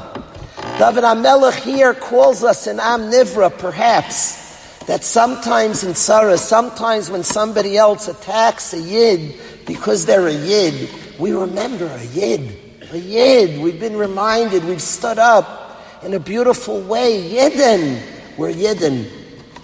David 0.79 1.05
HaMelech 1.05 1.63
here 1.63 1.95
calls 1.95 2.45
us 2.45 2.67
an 2.67 2.79
Am 2.79 3.11
Nivra, 3.11 3.57
perhaps 3.59 4.85
that 4.85 5.05
sometimes 5.05 5.85
in 5.85 5.95
Sarah, 5.95 6.37
sometimes 6.37 7.11
when 7.11 7.23
somebody 7.23 7.79
else 7.79 8.09
attacks 8.09 8.75
a 8.75 8.79
Yid 8.79 9.37
because 9.67 10.05
they're 10.05 10.29
a 10.29 10.33
Yid, 10.33 10.91
we 11.19 11.33
remember 11.33 11.87
a 11.87 12.05
Yid. 12.05 12.59
A 12.93 12.99
Yid. 12.99 13.63
We've 13.63 13.81
been 13.81 13.97
reminded, 13.97 14.65
we've 14.67 14.83
stood 14.83 15.19
up 15.19 15.81
in 16.03 16.13
a 16.13 16.21
beautiful 16.21 16.83
way. 16.83 17.23
Yidden. 17.23 18.03
We're 18.37 18.53
Yidden. 18.53 19.11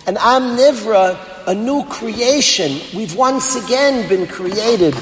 And 0.07 0.17
Am 0.17 0.57
Nivra, 0.57 1.36
a 1.47 1.55
new 1.55 1.85
creation. 1.85 2.81
We've 2.95 3.15
once 3.15 3.55
again 3.55 4.09
been 4.09 4.27
created. 4.27 4.95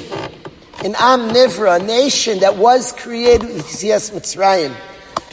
In 0.84 0.94
Am 0.98 1.30
Nivra, 1.30 1.80
a 1.80 1.84
nation 1.84 2.40
that 2.40 2.56
was 2.56 2.92
created 2.92 3.48
with 3.48 3.64
Yitzias 3.64 4.10
Mitzrayim 4.12 4.74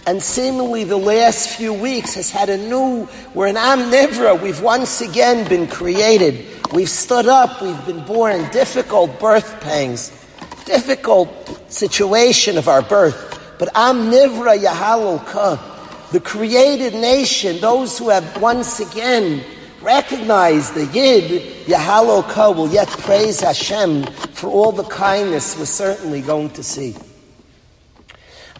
and 0.07 0.21
seemingly 0.21 0.83
the 0.83 0.97
last 0.97 1.49
few 1.49 1.73
weeks 1.73 2.15
has 2.15 2.31
had 2.31 2.49
a 2.49 2.57
new, 2.57 3.07
we're 3.33 3.47
an 3.47 3.57
Am 3.57 3.91
Nivra, 3.91 4.41
we've 4.41 4.61
once 4.61 5.01
again 5.01 5.47
been 5.47 5.67
created. 5.67 6.45
We've 6.73 6.89
stood 6.89 7.27
up, 7.27 7.61
we've 7.61 7.85
been 7.85 8.03
born, 8.05 8.49
difficult 8.51 9.19
birth 9.19 9.59
pangs, 9.61 10.09
difficult 10.65 11.29
situation 11.71 12.57
of 12.57 12.67
our 12.67 12.81
birth. 12.81 13.55
But 13.59 13.69
Am 13.75 14.09
Nivra 14.09 14.57
Yahalul 14.57 15.25
Ka, 15.27 16.07
the 16.11 16.19
created 16.19 16.93
nation, 16.93 17.59
those 17.59 17.97
who 17.97 18.09
have 18.09 18.41
once 18.41 18.79
again 18.79 19.43
recognized 19.81 20.73
the 20.75 20.85
Yid, 20.87 21.65
Yahalul 21.65 22.29
Ka, 22.29 22.51
will 22.51 22.69
yet 22.69 22.87
praise 22.87 23.39
Hashem 23.41 24.03
for 24.33 24.49
all 24.49 24.71
the 24.71 24.83
kindness 24.83 25.57
we're 25.57 25.65
certainly 25.65 26.21
going 26.21 26.51
to 26.51 26.63
see. 26.63 26.95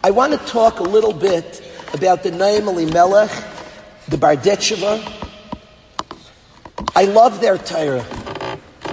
I 0.04 0.12
want 0.12 0.34
to 0.34 0.40
talk 0.48 0.80
a 0.80 0.84
little 0.84 1.14
bit 1.14 1.64
about 1.94 2.24
the 2.24 2.32
Noam 2.32 2.68
Elimelech, 2.68 3.32
the 4.08 4.18
Berditchever. 4.18 5.00
I 6.96 7.06
love 7.06 7.40
their 7.40 7.58
Torah. 7.58 8.06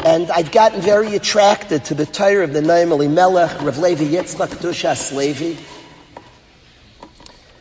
And 0.04 0.30
I've 0.30 0.52
gotten 0.52 0.80
very 0.80 1.16
attracted 1.16 1.84
to 1.86 1.94
the 1.94 2.06
Torah 2.06 2.44
of 2.44 2.52
the 2.52 2.60
Noam 2.60 2.92
Elimelech, 2.92 3.60
Rav 3.62 3.78
Levi 3.78 4.04
Yitzchak 4.04 4.60
Dushas 4.60 5.12
Levi. 5.12 5.60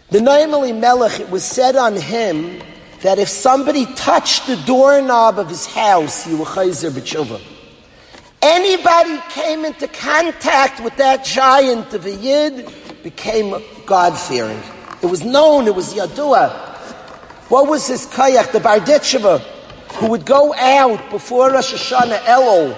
The 0.09 0.19
Noam 0.19 0.53
Elimelech, 0.53 1.19
it 1.19 1.29
was 1.29 1.43
said 1.43 1.75
on 1.75 1.95
him 1.95 2.61
that 3.01 3.19
if 3.19 3.29
somebody 3.29 3.85
touched 3.95 4.47
the 4.47 4.55
doorknob 4.65 5.39
of 5.39 5.49
his 5.49 5.65
house, 5.65 6.23
he 6.23 6.33
would 6.33 6.47
chayzer 6.47 6.89
b'tshuva. 6.89 7.41
Anybody 8.41 9.19
came 9.29 9.65
into 9.65 9.87
contact 9.87 10.83
with 10.83 10.95
that 10.97 11.25
giant 11.25 11.93
of 11.93 12.05
a 12.05 12.13
yid 12.13 12.71
became 13.03 13.55
God-fearing. 13.85 14.61
It 15.01 15.07
was 15.07 15.23
known, 15.23 15.67
it 15.67 15.75
was 15.75 15.93
Yadua. 15.93 16.51
What 17.49 17.67
was 17.67 17.87
his 17.87 18.05
kayak, 18.07 18.51
the 18.51 18.59
Berditchever, 18.59 19.39
who 19.93 20.09
would 20.09 20.25
go 20.25 20.53
out 20.53 21.09
before 21.09 21.51
Rosh 21.51 21.73
Hashanah 21.73 22.19
Elul, 22.19 22.75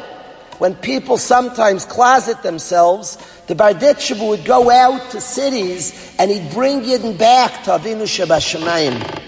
when 0.60 0.76
people 0.76 1.18
sometimes 1.18 1.86
closet 1.86 2.44
themselves, 2.44 3.18
the 3.48 3.56
Berditchever 3.56 4.28
would 4.28 4.46
go 4.46 4.70
out 4.70 5.12
to 5.12 5.22
cities 5.22 6.16
and 6.20 6.30
he'd 6.30 6.52
bring 6.52 6.82
Yidden 6.82 7.18
back 7.18 7.64
to 7.64 7.72
Avinu 7.72 8.04
Shabashamayim. 8.04 9.26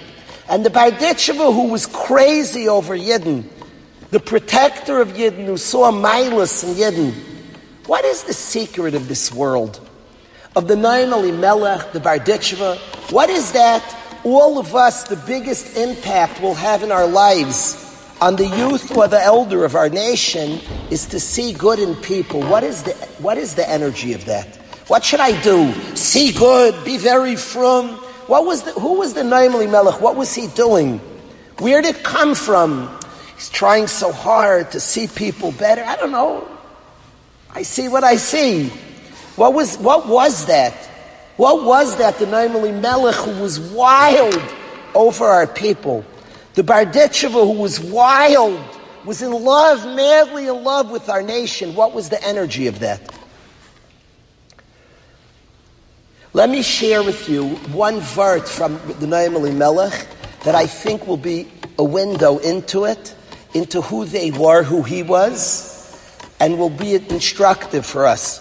And 0.52 0.64
the 0.64 0.70
Berditchever 0.70 1.52
who 1.52 1.70
was 1.70 1.88
crazy 1.88 2.68
over 2.68 2.96
Yidden, 2.96 3.46
the 4.12 4.20
protector 4.20 5.02
of 5.02 5.14
Yidden 5.14 5.46
who 5.46 5.58
saw 5.58 5.92
Milas 5.92 6.64
in 6.64 6.76
Yidden, 6.76 7.14
what 7.88 8.06
is 8.06 8.24
the 8.24 8.34
secret 8.34 8.94
of 8.94 9.08
this 9.08 9.34
world? 9.34 9.80
of 10.56 10.68
the 10.68 10.76
Noam 10.76 11.14
Elimelech, 11.14 11.94
the 11.94 12.00
Berditchever. 12.00 12.78
What 13.12 13.30
is 13.30 13.54
that? 13.54 13.98
All 14.24 14.60
of 14.60 14.76
us, 14.76 15.04
the 15.08 15.16
biggest 15.16 15.78
impact 15.78 16.42
we'll 16.42 16.54
have 16.54 16.84
in 16.84 16.92
our 16.92 17.08
lives 17.08 17.88
on 18.20 18.36
the 18.36 18.46
youth 18.46 18.96
or 18.96 19.08
the 19.08 19.22
elder 19.22 19.66
of 19.66 19.76
our 19.76 19.90
nation 19.90 20.60
is 20.92 21.08
to 21.08 21.20
see 21.20 21.54
good 21.54 21.80
in 21.80 21.96
people. 21.96 22.42
What 22.42 22.64
is 22.64 22.84
the, 22.84 22.92
what 23.20 23.38
is 23.38 23.56
the 23.56 23.68
energy 23.68 24.14
of 24.14 24.26
that? 24.26 24.58
What 24.88 25.04
should 25.04 25.22
I 25.22 25.42
do? 25.42 25.74
See 25.96 26.32
good, 26.32 26.84
be 26.86 26.98
very 26.98 27.36
frum. 27.36 28.00
What 28.28 28.46
was 28.46 28.64
the, 28.64 28.72
who 28.74 29.00
was 29.00 29.14
the 29.14 29.22
Noam 29.22 29.54
Elimelech? 29.54 30.02
What 30.02 30.16
was 30.16 30.34
he 30.34 30.48
doing? 30.48 31.00
Where 31.60 31.82
did 31.82 31.96
it 31.96 32.04
come 32.04 32.36
from? 32.36 32.90
He's 33.36 33.50
trying 33.50 33.88
so 33.88 34.12
hard 34.12 34.72
to 34.72 34.80
see 34.80 35.08
people 35.08 35.52
better. 35.52 35.84
I 35.84 35.96
don't 35.96 36.12
know. 36.12 36.48
I 37.50 37.64
see 37.64 37.88
what 37.88 38.04
I 38.04 38.16
see. 38.16 38.70
What 39.36 39.54
was, 39.54 39.78
what 39.78 40.08
was 40.08 40.46
that? 40.46 40.74
What 41.38 41.64
was 41.66 41.98
that, 41.98 42.20
the 42.20 42.26
Noam 42.26 42.56
Elimelech 42.56 43.16
who 43.16 43.42
was 43.42 43.60
wild 43.60 44.42
over 44.94 45.26
our 45.26 45.48
people? 45.48 46.06
The 46.54 46.64
Berditchever 46.64 47.32
who 47.32 47.60
was 47.60 47.80
wild, 47.80 48.60
was 49.06 49.22
in 49.22 49.32
love, 49.32 49.84
madly 49.96 50.48
in 50.48 50.64
love 50.64 50.92
with 50.92 51.10
our 51.10 51.24
nation. 51.24 51.76
What 51.76 51.94
was 51.94 52.10
the 52.10 52.24
energy 52.24 52.68
of 52.68 52.80
that? 52.80 53.02
Let 56.34 56.50
me 56.50 56.62
share 56.62 57.04
with 57.04 57.28
you 57.28 57.56
one 57.74 58.00
vert 58.00 58.48
from 58.48 58.76
the 59.00 59.06
Noam 59.06 59.36
Elimelech 59.36 60.08
that 60.46 60.56
I 60.56 60.66
think 60.66 61.06
will 61.06 61.18
be 61.18 61.52
a 61.78 61.84
window 61.84 62.38
into 62.38 62.86
it, 62.86 63.14
into 63.54 63.82
who 63.82 64.06
they 64.06 64.32
were, 64.32 64.64
who 64.64 64.82
he 64.82 65.04
was, 65.04 65.70
and 66.40 66.58
will 66.58 66.70
be 66.70 66.96
instructive 66.96 67.86
for 67.86 68.06
us. 68.06 68.40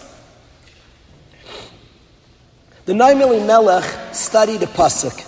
The 2.85 2.93
Noam 2.93 3.21
Elimelech 3.21 4.15
studied 4.15 4.63
a 4.63 4.67
pasuk. 4.67 5.27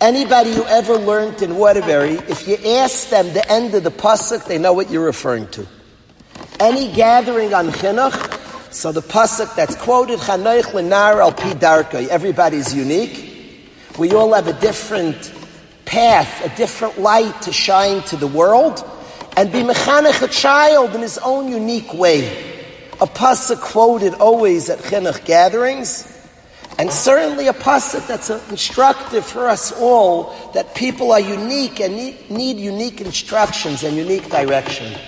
Anybody 0.00 0.54
who 0.54 0.64
ever 0.64 0.94
learned 0.94 1.42
in 1.42 1.56
Waterbury, 1.56 2.14
if 2.28 2.46
you 2.46 2.56
ask 2.76 3.08
them 3.10 3.32
the 3.32 3.50
end 3.50 3.74
of 3.74 3.82
the 3.82 3.90
pasuk, 3.90 4.46
they 4.46 4.58
know 4.58 4.72
what 4.72 4.88
you're 4.88 5.04
referring 5.04 5.48
to. 5.48 5.66
Any 6.60 6.92
gathering 6.92 7.52
on 7.52 7.70
chinuch, 7.70 8.41
so 8.72 8.90
the 8.90 9.02
pasuk 9.02 9.54
that's 9.54 9.76
quoted, 9.76 10.18
Chanoich 10.18 10.64
lenar 10.72 11.20
al 11.20 11.32
pi 11.32 12.04
everybody's 12.04 12.74
unique. 12.74 13.28
We 13.98 14.12
all 14.12 14.32
have 14.32 14.46
a 14.46 14.54
different 14.54 15.32
path, 15.84 16.42
a 16.44 16.56
different 16.56 16.98
light 16.98 17.42
to 17.42 17.52
shine 17.52 18.02
to 18.04 18.16
the 18.16 18.26
world, 18.26 18.82
and 19.36 19.52
be 19.52 19.58
mechanech 19.58 20.22
a 20.22 20.28
child 20.28 20.94
in 20.94 21.02
his 21.02 21.18
own 21.18 21.48
unique 21.48 21.92
way. 21.92 22.26
A 23.00 23.06
pasuk 23.06 23.60
quoted 23.60 24.14
always 24.14 24.70
at 24.70 24.78
chinuch 24.78 25.24
gatherings, 25.26 26.08
and 26.78 26.90
certainly 26.90 27.48
a 27.48 27.52
pasuk 27.52 28.06
that's 28.06 28.30
instructive 28.50 29.26
for 29.26 29.48
us 29.48 29.72
all 29.78 30.34
that 30.54 30.74
people 30.74 31.12
are 31.12 31.20
unique 31.20 31.78
and 31.80 31.94
need 31.94 32.56
unique 32.56 33.02
instructions 33.02 33.84
and 33.84 33.98
unique 33.98 34.30
direction. 34.30 34.98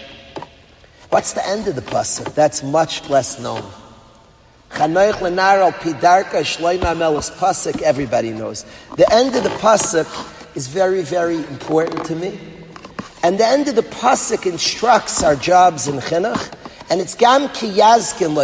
What's 1.15 1.33
the 1.33 1.47
end 1.47 1.69
of 1.69 1.77
the 1.77 1.81
pasuk? 1.81 2.35
That's 2.35 2.65
much 2.65 3.09
less 3.09 3.39
known. 3.39 3.63
Pidarka 4.71 6.41
pasuk. 7.39 7.83
Everybody 7.83 8.33
knows. 8.33 8.67
The 8.97 9.09
end 9.15 9.37
of 9.37 9.45
the 9.45 9.51
pasuk 9.51 10.57
is 10.57 10.67
very, 10.67 11.03
very 11.03 11.37
important 11.37 12.05
to 12.07 12.17
me. 12.17 12.37
And 13.23 13.39
the 13.39 13.47
end 13.47 13.69
of 13.69 13.77
the 13.77 13.83
pasuk 13.83 14.45
instructs 14.45 15.23
our 15.23 15.37
jobs 15.37 15.87
in 15.87 16.01
chinuch, 16.01 16.53
and 16.91 17.01
it's 17.01 17.15
gam 17.15 17.49
ki 17.51 17.71
yazkin 17.71 18.35
lo 18.35 18.43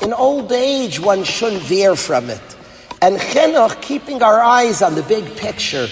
In 0.00 0.14
old 0.14 0.50
age, 0.52 0.98
one 1.00 1.22
shouldn't 1.22 1.60
veer 1.64 1.96
from 1.96 2.30
it. 2.30 2.56
And 3.02 3.18
chinuch, 3.18 3.82
keeping 3.82 4.22
our 4.22 4.40
eyes 4.40 4.80
on 4.80 4.94
the 4.94 5.02
big 5.02 5.36
picture, 5.36 5.86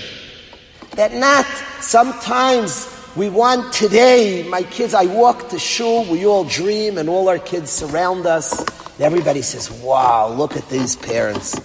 that 0.92 1.12
not 1.12 1.44
sometimes 1.82 2.93
we 3.16 3.28
want 3.28 3.72
today, 3.72 4.42
my 4.48 4.64
kids, 4.64 4.92
I 4.92 5.04
walk 5.06 5.50
to 5.50 5.58
shul, 5.58 6.04
we 6.04 6.26
all 6.26 6.42
dream 6.44 6.98
and 6.98 7.08
all 7.08 7.28
our 7.28 7.38
kids 7.38 7.70
surround 7.70 8.26
us. 8.26 8.58
And 8.58 9.00
everybody 9.00 9.40
says, 9.42 9.70
wow, 9.70 10.28
look 10.28 10.56
at 10.56 10.68
these 10.68 10.96
parents. 10.96 11.60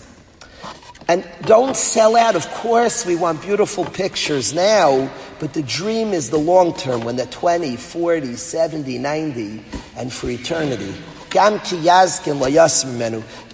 And 1.07 1.27
don't 1.41 1.75
sell 1.75 2.15
out. 2.15 2.35
Of 2.35 2.47
course, 2.51 3.03
we 3.03 3.15
want 3.15 3.41
beautiful 3.41 3.83
pictures 3.83 4.53
now, 4.53 5.11
but 5.39 5.55
the 5.55 5.63
dream 5.63 6.09
is 6.09 6.29
the 6.29 6.37
long 6.37 6.75
term 6.75 7.01
when 7.01 7.15
they're 7.15 7.25
20, 7.25 7.77
40, 7.77 8.35
70, 8.35 8.99
90, 8.99 9.63
and 9.97 10.13
for 10.13 10.29
eternity. 10.29 10.93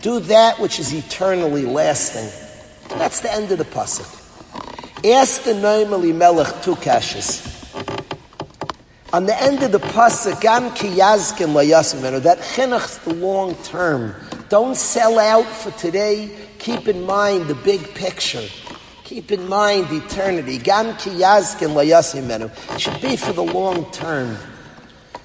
Do 0.01 0.19
that 0.19 0.60
which 0.60 0.79
is 0.79 0.93
eternally 0.93 1.65
lasting. 1.65 2.29
That's 2.97 3.21
the 3.21 3.31
end 3.31 3.53
of 3.53 3.58
the 3.58 3.63
pasuk. 3.63 4.12
Ask 5.10 5.43
the 5.43 5.51
Noam 5.51 5.93
Elimelech 5.93 6.62
two 6.62 6.75
kashas. 6.75 7.54
On 9.15 9.25
the 9.25 9.41
end 9.41 9.63
of 9.63 9.71
the 9.71 9.80
pasuk, 9.80 10.41
gam 10.41 10.73
ki 10.73 10.89
yazkin 10.89 11.54
la 11.54 12.19
that 12.19 12.39
chinuch's 12.39 12.97
the 12.97 13.13
long 13.13 13.56
term. 13.63 14.13
Don't 14.49 14.75
sell 14.75 15.19
out 15.19 15.45
for 15.45 15.71
today. 15.80 16.30
Keep 16.60 16.89
in 16.89 17.06
mind 17.06 17.47
the 17.47 17.56
big 17.56 17.82
picture. 17.93 18.45
Keep 19.06 19.32
in 19.32 19.47
mind 19.47 19.88
eternity. 19.89 20.58
Gam 20.58 20.97
ki 20.97 21.12
yazkin 21.12 21.73
la 21.75 22.75
It 22.75 22.82
should 22.82 23.01
be 23.01 23.15
for 23.15 23.32
the 23.32 23.41
long 23.41 23.89
term. 23.91 24.36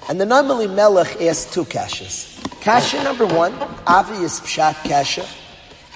And 0.07 0.21
the 0.21 0.25
Noam 0.25 0.49
Elimelech 0.51 1.21
asked 1.21 1.51
two 1.51 1.65
kashas. 1.65 2.39
Kasha 2.61 3.03
number 3.03 3.25
one, 3.25 3.53
obvious 3.85 4.39
pshat 4.39 4.75
kasha 4.87 5.27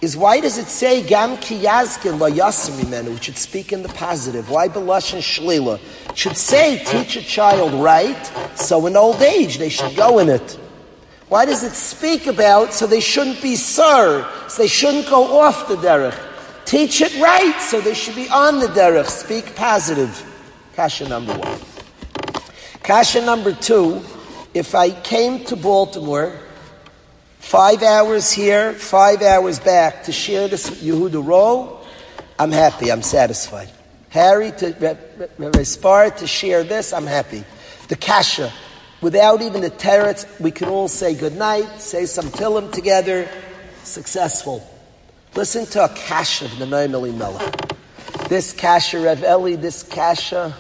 is 0.02 0.18
why 0.18 0.40
does 0.40 0.58
it 0.58 0.68
say 0.68 1.02
gam 1.02 1.38
ki 1.38 1.60
yazkin 1.60 2.20
la 2.20 2.30
yasim 2.30 3.14
which 3.14 3.24
should 3.24 3.38
speak 3.38 3.72
in 3.72 3.82
the 3.82 3.90
positive? 3.90 4.50
Why 4.50 4.68
belashon 4.68 5.20
shlila? 5.20 5.80
should 6.16 6.38
say 6.38 6.84
teach 6.84 7.16
a 7.16 7.22
child 7.22 7.74
right, 7.74 8.26
so 8.56 8.86
in 8.88 8.96
old 8.96 9.22
age 9.22 9.58
they 9.58 9.70
should 9.70 9.96
go 9.96 10.20
in 10.20 10.30
it. 10.30 10.60
Why 11.28 11.46
does 11.46 11.64
it 11.64 11.74
speak 11.74 12.28
about 12.28 12.74
so 12.74 12.88
they 12.88 13.00
shouldn't 13.00 13.42
be 13.42 13.56
sir, 13.56 14.30
so 14.48 14.62
they 14.62 14.68
shouldn't 14.68 15.10
go 15.10 15.40
off 15.40 15.68
the 15.68 15.76
derech? 15.76 16.18
Teach 16.66 17.02
it 17.02 17.20
right, 17.20 17.60
so 17.60 17.82
they 17.82 17.94
should 17.94 18.16
be 18.16 18.30
on 18.30 18.60
the 18.60 18.68
derech. 18.68 19.08
Speak 19.08 19.56
positive. 19.56 20.24
Kasha 20.76 21.08
number 21.08 21.34
one. 21.38 21.60
Kasha 22.84 23.26
number 23.26 23.54
two, 23.54 24.02
if 24.54 24.76
I 24.76 24.92
came 24.92 25.44
to 25.46 25.56
Baltimore 25.56 26.40
Five 27.46 27.84
hours 27.84 28.32
here, 28.32 28.74
five 28.74 29.22
hours 29.22 29.60
back 29.60 30.06
to 30.06 30.12
share 30.12 30.48
this 30.48 30.68
Yehuda 30.82 31.24
Roll. 31.24 31.86
I'm 32.40 32.52
happy. 32.52 32.92
I'm 32.92 33.04
satisfied. 33.04 33.70
Harry 34.10 34.52
to 34.54 34.98
respond 35.38 36.18
to 36.18 36.26
share 36.26 36.64
this. 36.64 36.92
I'm 36.92 37.06
happy. 37.06 37.44
The 37.88 37.98
kasha, 37.98 38.52
without 39.00 39.44
even 39.44 39.62
the 39.62 39.70
teretz, 39.70 40.26
we 40.40 40.50
can 40.50 40.70
all 40.70 40.88
say 40.88 41.14
good 41.14 41.38
night, 41.38 41.80
say 41.80 42.08
some 42.08 42.26
tilim 42.30 42.72
together. 42.72 43.30
Successful. 43.84 44.68
Listen 45.36 45.68
to 45.68 45.86
a 45.86 45.90
kasha 45.90 46.46
of 46.46 46.58
the 46.58 46.66
Noam 46.66 46.96
Elimelech. 46.96 48.28
This 48.28 48.54
kasha, 48.54 49.00
Rev 49.00 49.24
Eli, 49.24 49.56
this 49.56 49.84
kasha 49.84 50.52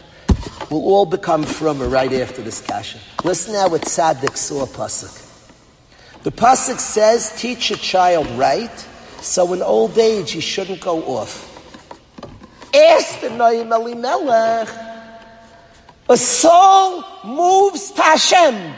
will 0.70 0.84
all 0.84 1.08
become 1.08 1.46
from 1.46 1.82
right 1.82 2.14
after 2.14 2.44
this 2.44 2.62
kasha. 2.62 3.00
Listen 3.24 3.54
now 3.54 3.70
with 3.70 3.82
Tzaddik 3.82 4.38
Suah 4.38 4.68
Pasuk. 4.68 5.25
The 6.26 6.32
pasuk 6.32 6.80
says, 6.80 7.32
"Teach 7.38 7.70
a 7.70 7.78
child 7.78 8.26
right, 8.32 8.84
so 9.22 9.54
in 9.54 9.62
old 9.62 9.96
age 10.00 10.32
he 10.32 10.42
shouldn't 10.42 10.82
go 10.82 11.04
off." 11.04 11.46
Ask 12.74 13.22
the 13.22 13.30
Noam 13.30 13.72
Elimelech. 13.72 14.68
A 16.10 16.18
soul 16.18 17.04
moves 17.24 17.92
to 17.92 18.02
Hashem. 18.02 18.74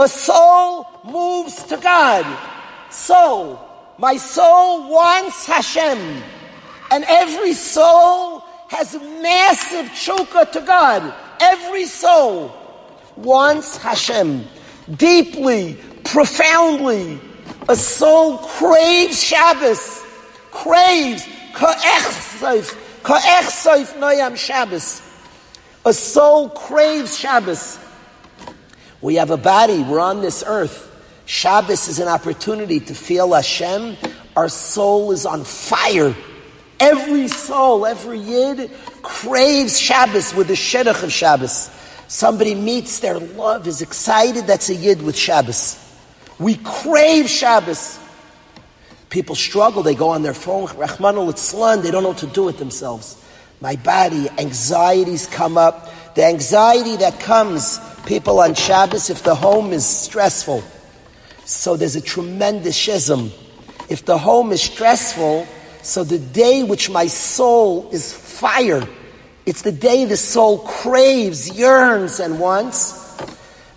A 0.00 0.08
soul 0.08 0.88
moves 1.04 1.62
to 1.70 1.76
God. 1.76 2.26
Soul, 2.90 3.56
my 3.98 4.16
soul 4.16 4.90
wants 4.90 5.46
Hashem, 5.46 6.24
and 6.90 7.04
every 7.04 7.54
soul 7.54 8.42
has 8.66 8.96
a 8.96 9.00
massive 9.22 9.94
choker 9.94 10.44
to 10.44 10.60
God. 10.60 11.14
Every 11.38 11.86
soul 11.86 12.50
wants 13.14 13.76
Hashem 13.76 14.48
deeply, 14.96 15.78
profoundly. 16.04 17.20
A 17.68 17.76
soul 17.76 18.38
craves 18.38 19.22
Shabbos, 19.22 20.02
craves 20.50 21.26
ka'echsaif, 21.54 23.02
ka'echsaif 23.02 23.98
noyam 23.98 24.36
Shabbos. 24.36 25.02
A 25.84 25.92
soul 25.92 26.50
craves 26.50 27.16
Shabbos. 27.18 27.78
We 29.00 29.16
have 29.16 29.30
a 29.30 29.36
body, 29.36 29.82
we're 29.82 30.00
on 30.00 30.20
this 30.20 30.44
earth. 30.46 30.90
Shabbos 31.26 31.88
is 31.88 31.98
an 32.00 32.08
opportunity 32.08 32.80
to 32.80 32.94
feel 32.94 33.32
Hashem. 33.32 33.96
Our 34.36 34.48
soul 34.48 35.12
is 35.12 35.26
on 35.26 35.44
fire. 35.44 36.14
Every 36.80 37.28
soul, 37.28 37.86
every 37.86 38.18
yid 38.18 38.70
craves 39.02 39.78
Shabbos 39.78 40.34
with 40.34 40.48
the 40.48 40.54
shidduch 40.54 41.02
of 41.02 41.12
Shabbos. 41.12 41.70
Somebody 42.08 42.54
meets 42.54 43.00
their 43.00 43.18
love, 43.18 43.66
is 43.66 43.80
excited, 43.80 44.46
that's 44.46 44.68
a 44.68 44.74
yid 44.74 45.02
with 45.02 45.16
Shabbos. 45.16 45.83
We 46.38 46.56
crave 46.56 47.28
Shabbos. 47.28 47.98
People 49.10 49.36
struggle, 49.36 49.82
they 49.82 49.94
go 49.94 50.08
on 50.08 50.22
their 50.22 50.34
phone, 50.34 50.66
Rahman 50.76 51.16
al 51.16 51.32
they 51.32 51.90
don't 51.90 52.02
know 52.02 52.08
what 52.08 52.18
to 52.18 52.26
do 52.26 52.44
with 52.44 52.58
themselves. 52.58 53.22
My 53.60 53.76
body, 53.76 54.28
anxieties 54.38 55.26
come 55.26 55.56
up. 55.56 55.90
The 56.14 56.24
anxiety 56.24 56.96
that 56.96 57.20
comes, 57.20 57.78
people 58.06 58.40
on 58.40 58.54
Shabbos, 58.54 59.10
if 59.10 59.22
the 59.22 59.34
home 59.34 59.72
is 59.72 59.86
stressful, 59.86 60.62
So 61.44 61.76
there's 61.76 61.96
a 61.96 62.00
tremendous 62.00 62.76
schism. 62.76 63.30
If 63.88 64.04
the 64.04 64.18
home 64.18 64.50
is 64.52 64.62
stressful, 64.62 65.46
so 65.82 66.04
the 66.04 66.18
day 66.18 66.62
which 66.62 66.88
my 66.88 67.06
soul 67.06 67.90
is 67.92 68.12
fire, 68.12 68.86
it's 69.44 69.62
the 69.62 69.72
day 69.72 70.06
the 70.06 70.16
soul 70.16 70.58
craves, 70.58 71.50
yearns, 71.50 72.18
and 72.18 72.40
wants. 72.40 73.03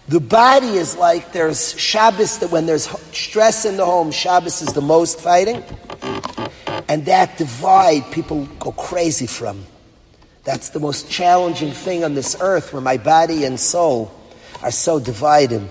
The 0.07 0.21
body 0.21 0.67
is 0.77 0.95
like 0.95 1.33
there's 1.33 1.77
Shabbos, 1.77 2.37
that 2.37 2.49
when 2.49 2.65
there's 2.65 2.87
stress 3.11 3.65
in 3.65 3.75
the 3.75 3.85
home, 3.85 4.11
Shabbos 4.11 4.61
is 4.61 4.71
the 4.71 4.81
most 4.81 5.19
fighting. 5.19 5.61
And 6.87 7.05
that 7.05 7.37
divide 7.37 8.09
people 8.13 8.45
go 8.59 8.71
crazy 8.71 9.27
from. 9.27 9.65
That's 10.45 10.69
the 10.69 10.79
most 10.79 11.11
challenging 11.11 11.73
thing 11.73 12.05
on 12.05 12.13
this 12.13 12.37
earth 12.39 12.71
where 12.71 12.81
my 12.81 12.95
body 12.95 13.43
and 13.43 13.59
soul 13.59 14.09
are 14.63 14.71
so 14.71 14.97
divided. 14.97 15.67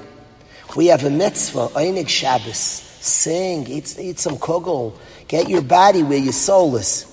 We 0.77 0.89
have 0.89 1.05
a 1.05 1.11
mitzvah, 1.11 1.69
Einig 1.69 2.09
Shabbos. 2.11 2.59
Sing, 2.59 3.67
eat, 3.69 3.99
eat 3.99 4.19
some 4.19 4.37
kugel. 4.37 4.99
Get 5.29 5.49
your 5.49 5.63
body 5.63 6.03
where 6.03 6.19
your 6.19 6.35
soul 6.35 6.77
is. 6.77 7.07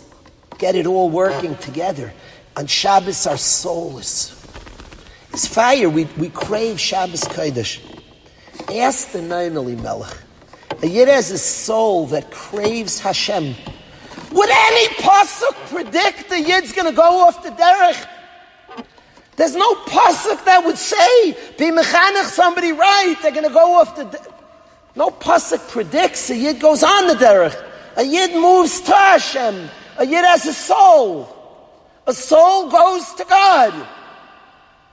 Get 0.58 0.76
it 0.76 0.86
all 0.86 1.10
working 1.10 1.56
together. 1.56 2.14
On 2.58 2.68
Shabbos, 2.68 3.26
our 3.28 3.38
soul 3.38 3.98
is. 4.00 4.43
It's 5.34 5.48
fire. 5.48 5.90
We, 5.90 6.06
we 6.16 6.30
crave 6.30 6.80
Shabbos 6.80 7.24
Kodesh. 7.24 7.82
Ask 8.72 9.14
the 9.14 9.20
Noam 9.20 9.56
Elimelech. 9.56 10.16
A 10.84 10.86
Yid 10.86 11.08
has 11.08 11.32
a 11.32 11.40
soul 11.40 12.06
that 12.08 12.30
craves 12.30 13.00
Hashem. 13.00 13.56
Would 14.32 14.50
any 14.52 14.94
pasuk 14.96 15.56
predict 15.74 16.30
the 16.30 16.40
Yid's 16.40 16.72
going 16.72 16.88
to 16.88 16.96
go 16.96 17.26
off 17.26 17.42
the 17.42 17.50
derech? 17.50 18.08
There's 19.36 19.56
no 19.56 19.74
pasuk 19.86 20.46
that 20.46 20.64
would 20.66 20.78
say, 20.78 21.32
be 21.58 21.72
mechanech 21.72 22.26
somebody 22.26 22.72
right, 22.72 23.16
they're 23.24 23.32
going 23.32 23.48
to 23.48 23.54
go 23.54 23.74
off 23.74 23.96
the 23.96 24.04
derech. 24.04 24.34
No 24.96 25.10
pasuk 25.10 25.68
predicts 25.68 26.30
a 26.30 26.36
Yid 26.36 26.60
goes 26.60 26.84
on 26.84 27.08
the 27.08 27.16
derech. 27.16 27.60
A 27.98 28.04
Yid 28.04 28.40
moves 28.40 28.82
to 28.82 28.92
Hashem. 28.92 29.68
A 29.98 30.06
Yid 30.06 30.26
has 30.26 30.46
a 30.46 30.54
soul. 30.54 31.28
A 32.06 32.14
soul 32.14 32.70
goes 32.70 33.12
to 33.16 33.26
God. 33.26 33.88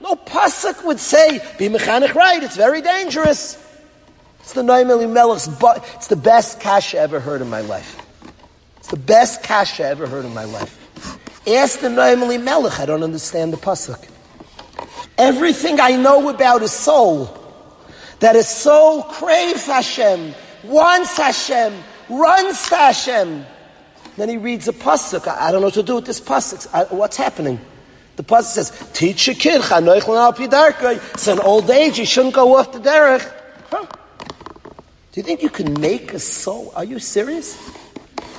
No 0.01 0.15
pasuk 0.15 0.83
would 0.85 0.99
say, 0.99 1.39
be 1.59 1.69
mechanech 1.69 2.15
right, 2.15 2.41
it's 2.41 2.57
very 2.57 2.81
dangerous. 2.81 3.57
It's 4.39 4.53
the 4.53 4.63
Noam 4.63 4.89
Elimelech's, 4.89 5.47
but 5.47 5.87
it's 5.95 6.07
the 6.07 6.15
best 6.15 6.59
kasha 6.59 6.97
ever 6.97 7.19
heard 7.19 7.41
in 7.41 7.49
my 7.49 7.61
life. 7.61 8.01
It's 8.77 8.89
the 8.89 8.97
best 8.97 9.43
kasha 9.43 9.85
ever 9.85 10.07
heard 10.07 10.25
in 10.25 10.33
my 10.33 10.45
life. 10.45 10.77
Ask 11.47 11.79
the 11.79 11.89
Noam 11.89 12.23
Elimelech, 12.23 12.79
I 12.79 12.85
don't 12.87 13.03
understand 13.03 13.53
the 13.53 13.57
pasuk. 13.57 14.07
Everything 15.17 15.79
I 15.79 15.95
know 15.95 16.29
about 16.29 16.63
a 16.63 16.67
soul, 16.67 17.37
that 18.19 18.35
a 18.35 18.43
soul 18.43 19.03
craves 19.03 19.67
Hashem, 19.67 20.33
wants 20.63 21.15
Hashem, 21.17 21.73
runs 22.09 22.69
to 22.69 22.75
Hashem. 22.75 23.45
Then 24.17 24.29
he 24.29 24.37
reads 24.37 24.67
a 24.67 24.73
pasuk. 24.73 25.27
I, 25.27 25.47
I 25.47 25.51
don't 25.51 25.61
know 25.61 25.67
what 25.67 25.75
to 25.75 25.83
do 25.83 25.95
with 25.95 26.05
this 26.05 26.19
pasuk. 26.19 26.67
I, 26.73 26.83
what's 26.93 27.17
happening? 27.17 27.61
The 28.21 28.35
pasuk 28.35 28.43
says, 28.43 28.71
"Teach 28.93 29.25
your 29.25 29.35
kid 29.35 29.61
It's 29.65 31.27
an 31.27 31.39
old 31.39 31.71
age; 31.71 31.97
you 31.97 32.05
shouldn't 32.05 32.35
go 32.35 32.55
off 32.55 32.71
the 32.71 32.77
derech." 32.77 33.27
Do 33.71 35.19
you 35.19 35.23
think 35.23 35.41
you 35.41 35.49
can 35.49 35.81
make 35.81 36.13
a 36.13 36.19
soul? 36.19 36.71
Are 36.75 36.83
you 36.83 36.99
serious? 36.99 37.57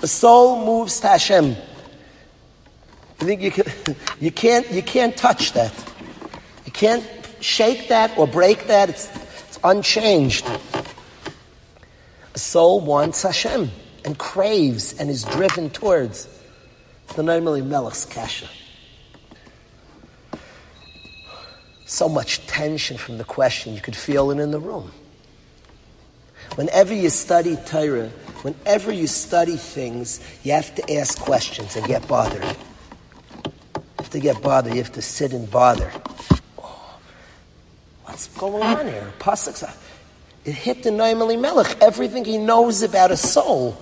A 0.00 0.06
soul 0.06 0.64
moves 0.64 1.00
to 1.00 1.08
Hashem. 1.08 1.56
You 3.20 3.26
think 3.26 3.42
you 3.42 3.50
can? 3.50 3.64
You 4.20 4.30
can't. 4.30 4.70
You 4.70 4.82
can't 4.82 5.16
touch 5.16 5.52
that. 5.54 5.72
You 6.64 6.70
can't 6.70 7.04
shake 7.40 7.88
that 7.88 8.16
or 8.16 8.28
break 8.28 8.68
that. 8.68 8.88
It's, 8.88 9.10
it's 9.48 9.58
unchanged. 9.64 10.46
A 12.36 12.38
soul 12.38 12.78
wants 12.78 13.24
Hashem 13.24 13.68
and 14.04 14.16
craves 14.16 14.94
and 14.96 15.10
is 15.10 15.24
driven 15.24 15.70
towards 15.70 16.28
the 17.16 17.22
Noam 17.22 17.46
Elimelech's 17.46 18.04
kasha. 18.04 18.46
So 21.92 22.09
much 22.09 22.46
tension 22.46 22.96
from 22.96 23.18
the 23.18 23.24
question, 23.24 23.74
you 23.74 23.83
could 23.83 23.94
feel 23.94 24.31
it 24.31 24.38
in 24.38 24.50
the 24.50 24.59
room. 24.59 24.92
Whenever 26.55 26.94
you 26.94 27.11
study 27.11 27.57
Torah, 27.66 28.09
whenever 28.40 28.90
you 28.90 29.07
study 29.07 29.57
things, 29.57 30.18
you 30.42 30.52
have 30.52 30.74
to 30.76 30.94
ask 30.94 31.20
questions 31.20 31.76
and 31.76 31.87
get 31.87 32.09
bothered. 32.09 32.42
You 32.44 33.83
have 33.98 34.09
to 34.09 34.20
get 34.20 34.40
bothered, 34.40 34.72
you 34.72 34.83
have 34.83 34.92
to 34.92 35.02
sit 35.02 35.35
and 35.35 35.50
bother. 35.50 35.92
Oh, 36.59 36.98
what's 38.05 38.28
going 38.38 38.62
on 38.62 38.87
here? 38.87 39.12
Pasuk's, 39.18 39.62
it 40.46 40.55
hit 40.55 40.85
the 40.85 40.88
Noam 40.88 41.38
Melech, 41.42 41.76
everything 41.83 42.24
he 42.24 42.38
knows 42.38 42.83
about 42.83 43.11
a 43.11 43.18
soul. 43.18 43.76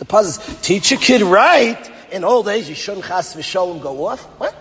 The 0.00 0.04
pasuk 0.04 0.60
teach 0.60 0.90
a 0.90 0.96
kid 0.96 1.22
right. 1.22 1.78
In 2.10 2.24
old 2.24 2.48
age, 2.48 2.68
you 2.68 2.74
shouldn't 2.74 3.06
chas 3.06 3.36
v'sholem 3.36 3.80
go 3.80 4.06
off. 4.06 4.24
What? 4.40 4.56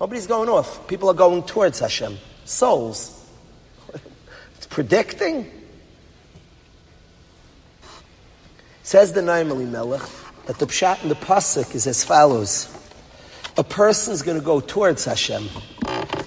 Nobody's 0.00 0.26
going 0.26 0.48
off. 0.48 0.86
People 0.88 1.08
are 1.08 1.14
going 1.14 1.42
towards 1.44 1.78
Hashem. 1.78 2.18
Souls. 2.44 3.24
it's 4.56 4.66
predicting. 4.66 5.50
Says 8.82 9.12
the 9.12 9.20
Noam 9.20 9.50
Elimelech 9.50 10.02
that 10.46 10.58
the 10.58 10.66
pshat 10.66 11.02
in 11.02 11.08
the 11.08 11.14
pasuk 11.14 11.74
is 11.74 11.86
as 11.86 12.04
follows: 12.04 12.68
A 13.56 13.64
person's 13.64 14.22
going 14.22 14.38
to 14.38 14.44
go 14.44 14.60
towards 14.60 15.04
Hashem. 15.04 15.48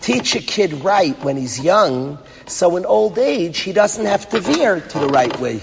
Teach 0.01 0.35
a 0.35 0.39
kid 0.39 0.73
right 0.83 1.17
when 1.23 1.37
he's 1.37 1.59
young, 1.59 2.17
so 2.47 2.77
in 2.77 2.85
old 2.85 3.19
age 3.19 3.59
he 3.59 3.73
doesn't 3.73 4.05
have 4.05 4.29
to 4.29 4.39
veer 4.39 4.79
to 4.79 4.99
the 4.99 5.07
right 5.07 5.37
way. 5.39 5.61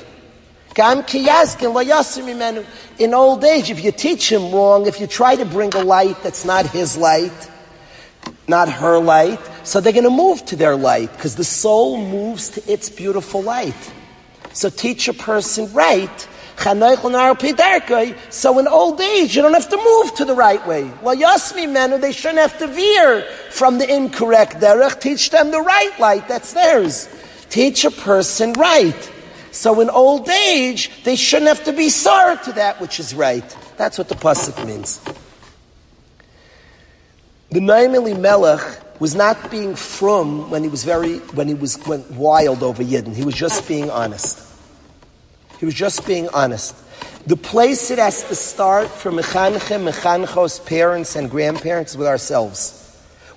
In 2.99 3.15
old 3.15 3.45
age, 3.45 3.71
if 3.71 3.85
you 3.85 3.93
teach 3.93 4.31
him 4.31 4.53
wrong, 4.53 4.87
if 4.87 5.01
you 5.01 5.07
try 5.07 5.37
to 5.37 5.45
bring 5.45 5.75
a 5.75 5.85
light 5.85 6.21
that's 6.23 6.45
not 6.45 6.67
his 6.67 6.97
light, 6.97 7.51
not 8.49 8.69
her 8.69 8.99
light. 8.99 9.41
So 9.65 9.81
they're 9.81 9.93
going 9.93 10.05
to 10.05 10.11
move 10.11 10.45
to 10.47 10.57
their 10.57 10.77
light 10.77 11.13
because 11.13 11.37
the 11.37 11.45
soul 11.45 11.97
moves 11.97 12.51
to 12.51 12.73
its 12.73 12.91
beautiful 12.91 13.43
light. 13.43 13.93
So 14.53 14.69
teach 14.71 15.09
a 15.09 15.15
person 15.15 15.73
right. 15.73 16.29
So 18.31 18.59
in 18.59 18.69
old 18.69 19.01
age, 19.01 19.35
you 19.35 19.43
don't 19.43 19.55
have 19.55 19.69
to 19.71 19.77
move 19.77 20.15
to 20.15 20.25
the 20.25 20.35
right 20.35 20.65
way. 20.69 20.89
Well, 21.03 21.17
Yasmi 21.17 21.69
men, 21.71 22.01
they 22.01 22.13
shouldn't 22.13 22.39
have 22.39 22.57
to 22.59 22.69
veer 22.69 23.23
from 23.51 23.79
the 23.79 23.93
incorrect 23.93 24.61
derech. 24.61 25.01
Teach 25.01 25.31
them 25.31 25.51
the 25.51 25.61
right 25.61 25.99
light. 25.99 26.29
That's 26.29 26.53
theirs. 26.53 27.09
Teach 27.51 27.85
a 27.85 27.91
person 27.91 28.53
right. 28.53 29.11
So 29.51 29.81
in 29.81 29.91
old 29.91 30.29
age, 30.29 30.91
they 31.03 31.17
shouldn't 31.17 31.49
have 31.49 31.65
to 31.65 31.73
be 31.73 31.89
sorry 31.89 32.37
to 32.45 32.53
that 32.53 32.81
which 32.81 33.01
is 33.01 33.15
right. 33.15 33.45
That's 33.77 33.99
what 33.99 34.09
the 34.09 34.15
pasuk 34.15 34.65
means. 34.65 35.01
The 37.55 37.61
Noam 37.61 37.95
Elimelech 37.95 39.01
was 39.01 39.15
not 39.15 39.49
being 39.49 39.77
from 39.77 40.51
when 40.51 40.65
he 40.65 40.69
was 40.69 40.83
very 40.83 41.19
when 41.39 41.47
he 41.47 41.55
was 41.55 41.79
went 41.87 42.11
wild 42.11 42.65
over 42.65 42.83
Yidden. 42.83 43.15
He 43.15 43.25
was 43.25 43.37
just 43.37 43.69
being 43.69 43.91
honest. 43.91 44.45
He 45.61 45.65
was 45.65 45.77
just 45.77 46.05
being 46.05 46.29
honest. 46.31 46.75
The 47.29 47.37
place 47.37 47.93
it 47.93 48.01
has 48.01 48.25
to 48.25 48.35
start 48.35 48.89
for 48.89 49.13
Mechanchim, 49.13 49.89
Mechanchos, 49.89 50.67
parents 50.67 51.15
and 51.15 51.31
grandparents 51.31 51.95
with 51.95 52.09
ourselves. 52.09 52.91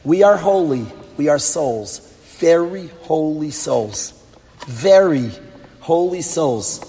We 0.04 0.24
are 0.24 0.36
holy. 0.36 0.88
We 1.18 1.28
are 1.28 1.38
souls. 1.38 2.00
Very 2.40 2.88
holy 3.02 3.52
souls. 3.52 4.14
Very 4.66 5.30
holy 5.80 6.24
souls. 6.24 6.80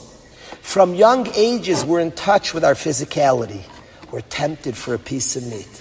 From 0.63 0.95
young 0.95 1.29
ages, 1.35 1.85
we're 1.85 2.01
in 2.01 2.13
touch 2.13 2.55
with 2.55 2.65
our 2.65 2.73
physicality. 2.73 3.65
We're 4.11 4.23
tempted 4.23 4.79
for 4.79 4.95
a 4.95 4.99
piece 4.99 5.37
of 5.37 5.47
meat 5.47 5.78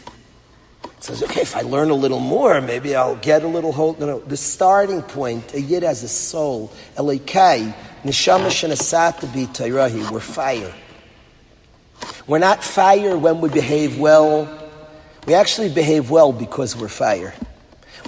says, 1.07 1.23
okay, 1.23 1.41
if 1.41 1.55
I 1.55 1.61
learn 1.61 1.89
a 1.89 1.95
little 1.95 2.19
more, 2.19 2.59
maybe 2.59 2.93
I'll 2.95 3.15
get 3.15 3.43
a 3.43 3.47
little 3.47 3.71
hold. 3.71 3.99
No, 3.99 4.05
no. 4.05 4.19
The 4.19 4.35
starting 4.35 5.01
point, 5.01 5.53
a 5.53 5.61
yid 5.61 5.83
has 5.83 6.03
a 6.03 6.07
soul. 6.07 6.71
Elikai, 6.97 7.73
neshama 8.03 8.47
shenasat 8.47 9.33
be 9.33 9.45
tairahi. 9.45 10.11
We're 10.11 10.19
fire. 10.19 10.73
We're 12.27 12.39
not 12.39 12.63
fire 12.63 13.17
when 13.17 13.39
we 13.39 13.49
behave 13.49 13.97
well. 13.97 14.69
We 15.25 15.33
actually 15.33 15.69
behave 15.69 16.11
well 16.11 16.33
because 16.33 16.75
we're 16.75 16.89
fire. 16.89 17.33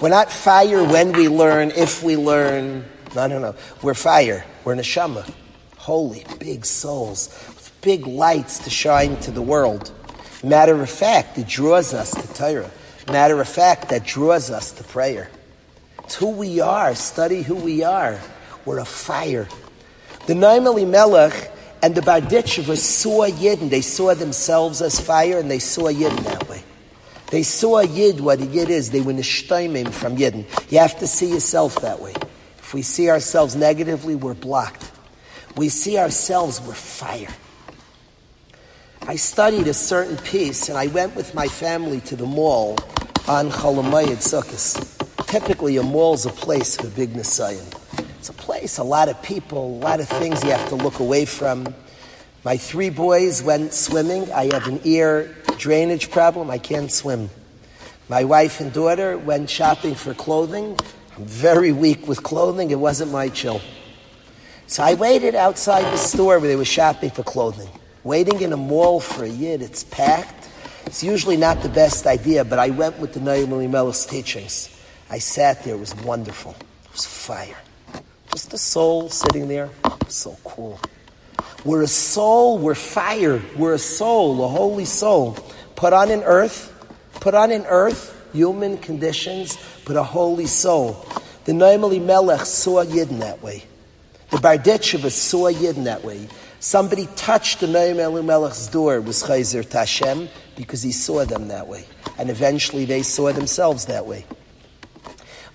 We're 0.02 0.10
not 0.10 0.32
fire 0.32 0.84
when 0.84 1.14
we 1.14 1.30
learn, 1.30 1.72
if 1.72 2.04
we 2.04 2.18
learn. 2.18 2.86
No, 3.16 3.28
no, 3.28 3.40
no. 3.40 3.56
We're 3.82 3.94
fire. 3.94 4.46
We're 4.66 4.76
neshama. 4.76 5.30
Holy, 5.78 6.26
big 6.40 6.66
souls. 6.66 7.30
Big 7.82 8.06
lights 8.06 8.60
to 8.60 8.70
shine 8.70 9.16
to 9.22 9.32
the 9.32 9.42
world. 9.42 9.92
Matter 10.44 10.82
of 10.82 10.90
fact, 10.90 11.38
it 11.38 11.48
draws 11.48 11.94
us 11.94 12.12
to 12.12 12.34
Torah. 12.34 12.72
Matter 13.12 13.42
of 13.42 13.50
fact, 13.50 13.90
that 13.90 14.06
draws 14.06 14.52
us 14.52 14.72
to 14.74 14.84
prayer. 14.84 15.30
It's 16.04 16.14
who 16.14 16.30
we 16.30 16.60
are. 16.60 16.94
Study 16.94 17.42
who 17.42 17.56
we 17.56 17.84
are. 17.84 18.20
We're 18.66 18.78
a 18.78 18.86
fire. 18.86 19.48
The 20.28 20.36
Noam 20.36 20.68
Elimelech 20.68 21.52
and 21.82 21.96
the 21.96 22.02
Berditchever 22.02 22.78
saw 22.78 23.26
Yidden. 23.26 23.72
They 23.72 23.82
saw 23.82 24.14
themselves 24.14 24.84
as 24.84 25.00
fire 25.00 25.40
and 25.40 25.50
they 25.50 25.58
saw 25.58 25.92
Yidden 25.92 26.24
that 26.24 26.48
way. 26.48 26.64
They 27.32 27.42
saw 27.42 27.80
Yid, 27.80 28.20
what 28.20 28.42
a 28.42 28.46
Yid 28.46 28.70
is. 28.70 28.92
They 28.92 29.02
were 29.02 29.14
nishtaimim 29.14 29.92
from 29.92 30.18
Yidden. 30.18 30.46
You 30.72 30.78
have 30.80 31.00
to 31.00 31.08
see 31.08 31.32
yourself 31.32 31.82
that 31.82 32.00
way. 32.00 32.14
If 32.60 32.74
we 32.76 32.84
see 32.84 33.10
ourselves 33.10 33.56
negatively, 33.56 34.14
we're 34.16 34.36
blocked. 34.36 34.92
We 35.56 35.70
see 35.70 35.98
ourselves, 35.98 36.62
we're 36.62 36.74
fire. 36.74 37.34
I 39.02 39.16
studied 39.16 39.68
a 39.68 39.74
certain 39.74 40.18
piece 40.18 40.70
and 40.70 40.78
I 40.78 40.88
went 40.88 41.16
with 41.16 41.34
my 41.34 41.48
family 41.48 42.02
to 42.02 42.16
the 42.16 42.28
mall 42.28 42.78
on 43.28 43.50
Chol 43.50 43.84
Hamoed 43.84 44.18
Sukkot. 44.18 45.28
Typically, 45.28 45.78
a 45.78 45.84
mall 45.84 46.14
is 46.14 46.26
a 46.26 46.30
place 46.30 46.78
for 46.78 46.88
big 46.90 47.14
Nisayan. 47.14 47.66
It's 48.18 48.30
a 48.30 48.34
place, 48.34 48.78
a 48.78 48.84
lot 48.84 49.10
of 49.10 49.22
people, 49.22 49.78
a 49.78 49.80
lot 49.80 50.00
of 50.00 50.08
things 50.08 50.44
you 50.44 50.52
have 50.52 50.70
to 50.70 50.76
look 50.76 51.00
away 51.00 51.26
from. 51.26 51.74
My 52.44 52.58
three 52.58 52.90
boys 52.90 53.44
went 53.44 53.74
swimming. 53.74 54.32
I 54.32 54.46
have 54.54 54.68
an 54.68 54.80
ear 54.84 55.36
drainage 55.58 56.10
problem. 56.10 56.50
I 56.50 56.58
can't 56.58 56.92
swim. 56.92 57.30
My 58.08 58.24
wife 58.24 58.62
and 58.62 58.72
daughter 58.72 59.18
went 59.18 59.50
shopping 59.50 59.94
for 59.94 60.14
clothing. 60.14 60.78
I'm 61.18 61.26
very 61.26 61.74
weak 61.74 62.08
with 62.08 62.24
clothing. 62.24 62.72
It 62.72 62.80
wasn't 62.80 63.12
my 63.12 63.30
chill. 63.30 63.62
So 64.68 64.84
I 64.84 64.94
waited 64.94 65.36
outside 65.36 65.84
the 65.84 65.98
store 65.98 66.40
where 66.40 66.48
they 66.48 66.56
were 66.56 66.64
shopping 66.64 67.10
for 67.10 67.24
clothing. 67.24 67.70
Waiting 68.04 68.40
in 68.42 68.54
a 68.54 68.58
mall 68.58 69.02
for 69.02 69.26
a 69.26 69.28
yid, 69.28 69.62
it's 69.62 69.84
packed. 69.84 70.39
It's 70.86 71.04
usually 71.04 71.38
not 71.38 71.62
the 71.62 71.70
best 71.70 72.08
idea, 72.08 72.44
but 72.44 72.60
I 72.60 72.70
went 72.70 73.00
with 73.00 73.14
the 73.14 73.20
Noam 73.20 73.52
Elimelech's 73.52 74.06
teachings. 74.06 74.76
I 75.10 75.20
sat 75.20 75.64
there, 75.64 75.76
it 75.76 75.80
was 75.80 75.96
wonderful. 75.96 76.56
It 76.86 76.92
was 76.92 77.06
fire. 77.06 77.58
Just 78.32 78.54
a 78.54 78.58
soul 78.58 79.10
sitting 79.10 79.48
there, 79.48 79.70
so 80.08 80.38
cool. 80.44 80.80
We're 81.66 81.82
a 81.82 81.88
soul, 81.88 82.58
we're 82.58 82.76
fire, 82.76 83.42
we're 83.58 83.74
a 83.74 83.80
soul, 83.80 84.44
a 84.46 84.48
holy 84.48 84.86
soul. 84.86 85.38
Put 85.76 85.94
on 85.94 86.12
an 86.12 86.24
earth, 86.24 86.74
put 87.20 87.34
on 87.34 87.52
an 87.52 87.66
earth, 87.68 88.16
human 88.34 88.78
conditions, 88.78 89.58
but 89.86 89.96
a 89.96 90.04
holy 90.04 90.46
soul. 90.46 91.06
The 91.46 91.52
Noam 91.52 91.84
Elimelech 91.84 92.46
saw 92.46 92.84
Yidden 92.86 93.20
that 93.20 93.42
way. 93.42 93.64
The 94.30 94.38
Berditchever 94.38 95.12
saw 95.12 95.52
Yidden 95.52 95.86
that 95.86 96.04
way. 96.04 96.28
Somebody 96.60 97.08
touched 97.16 97.62
the 97.62 97.68
Noam 97.68 97.98
Elimelech's 97.98 98.68
door 98.68 99.02
was 99.02 99.24
Chayzer 99.24 99.64
Tashem 99.66 100.30
because 100.60 100.82
he 100.82 100.92
saw 100.92 101.24
them 101.24 101.48
that 101.48 101.70
way. 101.70 101.86
And 102.18 102.30
eventually 102.30 102.84
they 102.84 103.02
saw 103.02 103.32
themselves 103.32 103.86
that 103.86 104.06
way. 104.06 104.26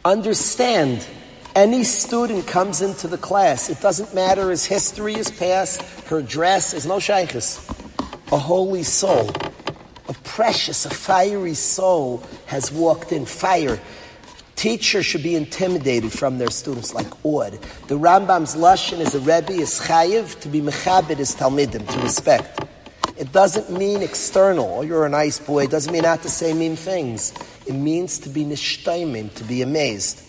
Understand, 0.02 1.06
any 1.54 1.84
student 1.84 2.46
comes 2.46 2.80
into 2.80 3.06
the 3.06 3.18
class, 3.18 3.68
it 3.68 3.82
doesn't 3.82 4.14
matter 4.14 4.48
his 4.48 4.64
history, 4.64 5.12
his 5.12 5.30
past, 5.30 5.82
her 6.06 6.22
dress, 6.22 6.72
is 6.72 6.86
no 6.86 6.96
shaykhis. 6.96 7.68
A 8.32 8.38
holy 8.38 8.82
soul, 8.82 9.28
a 10.08 10.14
precious, 10.24 10.86
a 10.86 10.90
fiery 10.90 11.52
soul 11.52 12.22
has 12.46 12.72
walked 12.72 13.12
in 13.12 13.26
fire. 13.26 13.78
Teachers 14.56 15.04
should 15.04 15.22
be 15.22 15.36
intimidated 15.36 16.12
from 16.12 16.38
their 16.38 16.50
students 16.50 16.94
like 16.94 17.12
awed. 17.26 17.60
The 17.88 17.98
Rambam's 17.98 18.56
lashon 18.56 19.00
is 19.00 19.14
a 19.14 19.20
rebbe 19.20 19.52
is 19.52 19.78
chayiv 19.80 20.40
to 20.40 20.48
be 20.48 20.62
mechabed 20.62 21.18
his 21.18 21.36
talmidim 21.36 21.86
to 21.92 22.00
respect. 22.00 22.64
It 23.16 23.30
doesn't 23.30 23.70
mean 23.70 24.02
external. 24.02 24.78
Oh, 24.78 24.82
you're 24.82 25.06
a 25.06 25.08
nice 25.08 25.38
boy. 25.38 25.64
It 25.64 25.70
doesn't 25.70 25.92
mean 25.92 26.02
not 26.02 26.22
to 26.22 26.28
say 26.28 26.52
mean 26.52 26.74
things. 26.74 27.32
It 27.66 27.74
means 27.74 28.18
to 28.20 28.28
be 28.28 28.44
nishtaimim, 28.44 29.32
to 29.34 29.44
be 29.44 29.62
amazed. 29.62 30.22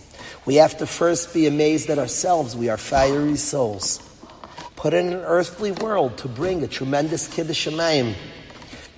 We 0.46 0.56
have 0.56 0.78
to 0.78 0.86
first 0.86 1.34
be 1.34 1.48
amazed 1.48 1.90
at 1.90 1.98
ourselves. 1.98 2.56
We 2.56 2.70
are 2.70 2.78
fiery 2.78 3.38
souls. 3.38 4.00
Put 4.76 4.94
in 4.94 5.08
an 5.08 5.24
earthly 5.26 5.72
world 5.72 6.20
to 6.20 6.28
bring 6.28 6.64
a 6.64 6.68
tremendous 6.68 7.28
kiddush 7.28 7.68
shemayim 7.68 8.14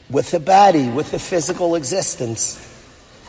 with 0.10 0.34
a 0.34 0.40
body, 0.40 0.90
with 0.90 1.14
a 1.14 1.20
physical 1.20 1.76
existence. 1.76 2.64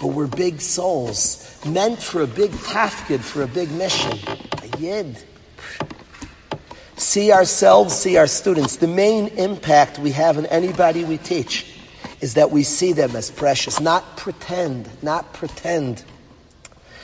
But 0.00 0.08
we're 0.08 0.26
big 0.26 0.60
souls 0.60 1.64
meant 1.64 2.02
for 2.02 2.22
a 2.22 2.26
big 2.26 2.50
tafkid, 2.50 3.20
for 3.20 3.42
a 3.42 3.48
big 3.48 3.70
mission. 3.70 4.18
A 4.62 4.78
yid. 4.78 5.22
See 6.98 7.30
ourselves, 7.32 7.94
see 7.94 8.16
our 8.16 8.26
students. 8.26 8.76
The 8.76 8.88
main 8.88 9.28
impact 9.28 10.00
we 10.00 10.10
have 10.12 10.36
on 10.36 10.46
anybody 10.46 11.04
we 11.04 11.16
teach 11.16 11.78
is 12.20 12.34
that 12.34 12.50
we 12.50 12.64
see 12.64 12.92
them 12.92 13.14
as 13.14 13.30
precious, 13.30 13.78
not 13.78 14.16
pretend, 14.16 14.90
not 15.00 15.32
pretend. 15.32 16.04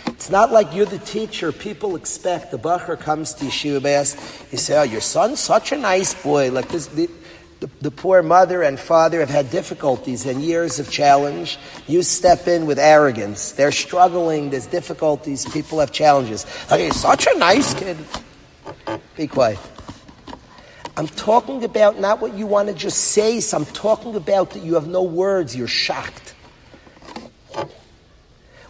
It's 0.06 0.30
not 0.30 0.50
like 0.50 0.74
you're 0.74 0.84
the 0.84 0.98
teacher. 0.98 1.52
People 1.52 1.94
expect 1.94 2.50
the 2.50 2.58
bacher 2.58 2.98
comes 2.98 3.34
to 3.34 3.44
yeshiva, 3.44 4.50
you 4.50 4.58
say, 4.58 4.76
"Oh, 4.76 4.82
your 4.82 5.00
son's 5.00 5.38
such 5.38 5.70
a 5.70 5.76
nice 5.76 6.12
boy." 6.14 6.50
Like 6.50 6.68
this, 6.68 6.86
the, 6.88 7.08
the, 7.60 7.70
the, 7.80 7.90
poor 7.92 8.22
mother 8.22 8.62
and 8.62 8.78
father 8.80 9.20
have 9.20 9.30
had 9.30 9.50
difficulties 9.50 10.26
and 10.26 10.42
years 10.42 10.80
of 10.80 10.90
challenge. 10.90 11.56
You 11.86 12.02
step 12.02 12.48
in 12.48 12.66
with 12.66 12.78
arrogance. 12.80 13.52
They're 13.52 13.72
struggling. 13.72 14.50
There's 14.50 14.66
difficulties. 14.66 15.44
People 15.52 15.78
have 15.78 15.92
challenges. 15.92 16.46
Oh, 16.70 16.74
okay, 16.74 16.90
such 16.90 17.26
a 17.26 17.38
nice 17.38 17.74
kid. 17.74 17.96
Be 19.16 19.28
quiet. 19.28 19.58
I'm 20.96 21.08
talking 21.08 21.64
about 21.64 21.98
not 21.98 22.20
what 22.20 22.34
you 22.34 22.46
want 22.46 22.68
to 22.68 22.74
just 22.74 22.98
say. 22.98 23.40
So 23.40 23.56
I'm 23.56 23.66
talking 23.66 24.14
about 24.14 24.50
that 24.50 24.62
you 24.62 24.74
have 24.74 24.86
no 24.86 25.02
words. 25.02 25.56
You're 25.56 25.66
shocked. 25.66 26.34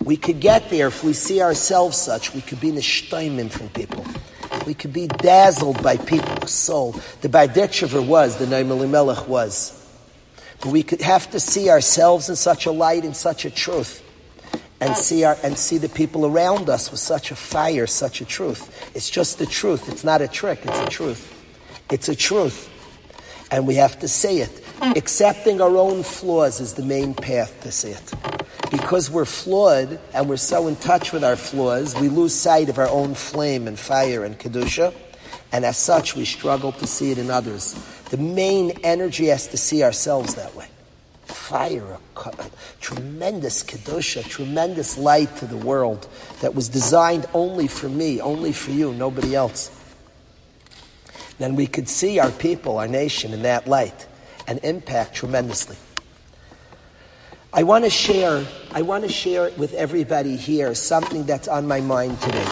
We 0.02 0.16
could 0.16 0.40
get 0.40 0.70
there 0.70 0.88
if 0.88 1.02
we 1.02 1.12
see 1.12 1.40
ourselves 1.40 1.96
such. 1.96 2.34
We 2.34 2.40
could 2.40 2.60
be 2.60 2.70
nishtaimim 2.70 3.50
from 3.50 3.68
people. 3.70 4.04
We 4.66 4.74
could 4.74 4.92
be 4.92 5.06
dazzled 5.06 5.82
by 5.82 5.96
people's 5.96 6.52
soul. 6.52 6.92
The 7.20 7.28
Berditchever 7.28 8.06
was, 8.06 8.36
the 8.36 8.46
Noam 8.46 8.70
Elimelech 8.70 9.28
was. 9.28 9.80
But 10.60 10.68
we 10.72 10.82
could 10.82 11.02
have 11.02 11.30
to 11.32 11.40
see 11.40 11.68
ourselves 11.68 12.28
in 12.28 12.36
such 12.36 12.66
a 12.66 12.70
light, 12.70 13.04
in 13.04 13.14
such 13.14 13.44
a 13.44 13.50
truth. 13.50 14.02
And 14.80 14.96
see 14.96 15.24
our, 15.24 15.36
and 15.42 15.58
see 15.58 15.78
the 15.78 15.88
people 15.88 16.26
around 16.26 16.68
us 16.68 16.90
with 16.90 17.00
such 17.00 17.30
a 17.30 17.36
fire, 17.36 17.86
such 17.86 18.20
a 18.20 18.24
truth. 18.24 18.90
It's 18.94 19.08
just 19.08 19.38
the 19.38 19.46
truth. 19.46 19.88
It's 19.88 20.04
not 20.04 20.20
a 20.20 20.28
trick. 20.28 20.60
It's 20.64 20.78
a 20.78 20.86
truth. 20.86 21.33
It's 21.90 22.08
a 22.08 22.16
truth. 22.16 22.70
And 23.50 23.66
we 23.66 23.76
have 23.76 23.98
to 24.00 24.08
say 24.08 24.38
it. 24.38 24.64
Accepting 24.96 25.60
our 25.60 25.76
own 25.76 26.02
flaws 26.02 26.60
is 26.60 26.74
the 26.74 26.82
main 26.82 27.14
path 27.14 27.62
to 27.62 27.70
see 27.70 27.90
it 27.90 28.14
because 28.76 29.10
we're 29.10 29.24
flawed 29.24 30.00
and 30.12 30.28
we're 30.28 30.36
so 30.36 30.66
in 30.66 30.76
touch 30.76 31.12
with 31.12 31.22
our 31.22 31.36
flaws, 31.36 31.94
we 32.00 32.08
lose 32.08 32.34
sight 32.34 32.68
of 32.68 32.78
our 32.78 32.88
own 32.88 33.14
flame 33.14 33.68
and 33.68 33.78
fire 33.78 34.24
and 34.24 34.38
kedusha, 34.38 34.92
and 35.52 35.64
as 35.64 35.76
such, 35.76 36.16
we 36.16 36.24
struggle 36.24 36.72
to 36.72 36.86
see 36.86 37.12
it 37.12 37.18
in 37.18 37.30
others. 37.30 37.74
The 38.10 38.16
main 38.16 38.72
energy 38.82 39.26
has 39.26 39.46
to 39.48 39.56
see 39.56 39.84
ourselves 39.84 40.34
that 40.34 40.54
way. 40.56 40.66
Fire, 41.26 41.98
a, 42.16 42.50
tremendous 42.80 43.62
kedusha, 43.62 44.28
tremendous 44.28 44.98
light 44.98 45.34
to 45.36 45.46
the 45.46 45.56
world 45.56 46.08
that 46.40 46.54
was 46.54 46.68
designed 46.68 47.26
only 47.32 47.68
for 47.68 47.88
me, 47.88 48.20
only 48.20 48.52
for 48.52 48.72
you, 48.72 48.92
nobody 48.92 49.36
else. 49.36 49.70
Then 51.38 51.56
we 51.56 51.66
could 51.66 51.88
see 51.88 52.18
our 52.18 52.30
people, 52.30 52.78
our 52.78 52.88
nation, 52.88 53.32
in 53.32 53.42
that 53.42 53.66
light 53.66 54.06
and 54.46 54.60
impact 54.62 55.14
tremendously. 55.14 55.76
I 57.52 57.62
want 57.62 57.84
to 57.84 57.90
share, 57.90 58.44
I 58.72 58.82
want 58.82 59.04
to 59.04 59.10
share 59.10 59.50
with 59.56 59.74
everybody 59.74 60.36
here 60.36 60.74
something 60.74 61.24
that's 61.24 61.46
on 61.46 61.68
my 61.68 61.80
mind 61.80 62.20
today. 62.20 62.46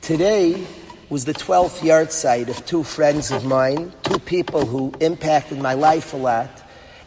Today 0.00 0.66
was 1.08 1.24
the 1.24 1.34
12th 1.34 1.80
yahrzeit 1.80 2.48
of 2.48 2.64
two 2.66 2.82
friends 2.82 3.30
of 3.30 3.44
mine, 3.44 3.92
two 4.02 4.18
people 4.18 4.64
who 4.64 4.92
impacted 5.00 5.58
my 5.58 5.74
life 5.74 6.12
a 6.12 6.16
lot, 6.16 6.50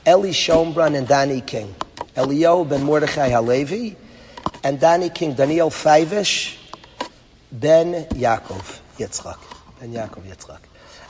Eli 0.07 0.29
Schombrun 0.29 0.97
and 0.97 1.07
Danny 1.07 1.41
King. 1.41 1.75
Elio 2.15 2.63
ben 2.65 2.83
Mordechai 2.83 3.29
Halevi 3.29 3.95
and 4.63 4.79
Danny 4.79 5.09
King, 5.09 5.33
Daniel 5.35 5.69
Feivish, 5.69 6.56
Ben 7.51 8.05
Yaakov 8.09 8.79
Yitzchak. 8.97 9.39
Ben 9.79 9.93
Yaakov 9.93 10.23
Yitzchak. 10.23 10.59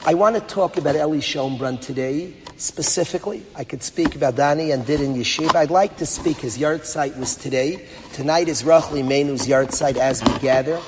I 0.06 0.14
want 0.14 0.36
to 0.36 0.42
talk 0.42 0.78
about 0.78 0.96
Eli 0.96 1.18
Schombrun 1.18 1.82
today 1.82 2.32
specifically. 2.58 3.44
I 3.56 3.64
could 3.64 3.82
speak 3.82 4.16
about 4.16 4.36
Dani 4.36 4.72
and 4.72 4.86
did 4.86 5.02
in 5.02 5.16
Yeshiva. 5.16 5.56
I'd 5.56 5.72
like 5.72 5.98
to 5.98 6.06
speak, 6.06 6.38
his 6.38 6.60
yahrzeit 6.60 7.18
was 7.18 7.36
today. 7.36 7.88
Tonight 8.14 8.50
is 8.50 8.64
Rachel 8.64 8.98
Imeinu's 8.98 9.48
yard 9.48 9.74
site 9.74 9.98
as 9.98 10.24
we 10.24 10.38
gather. 10.38 10.80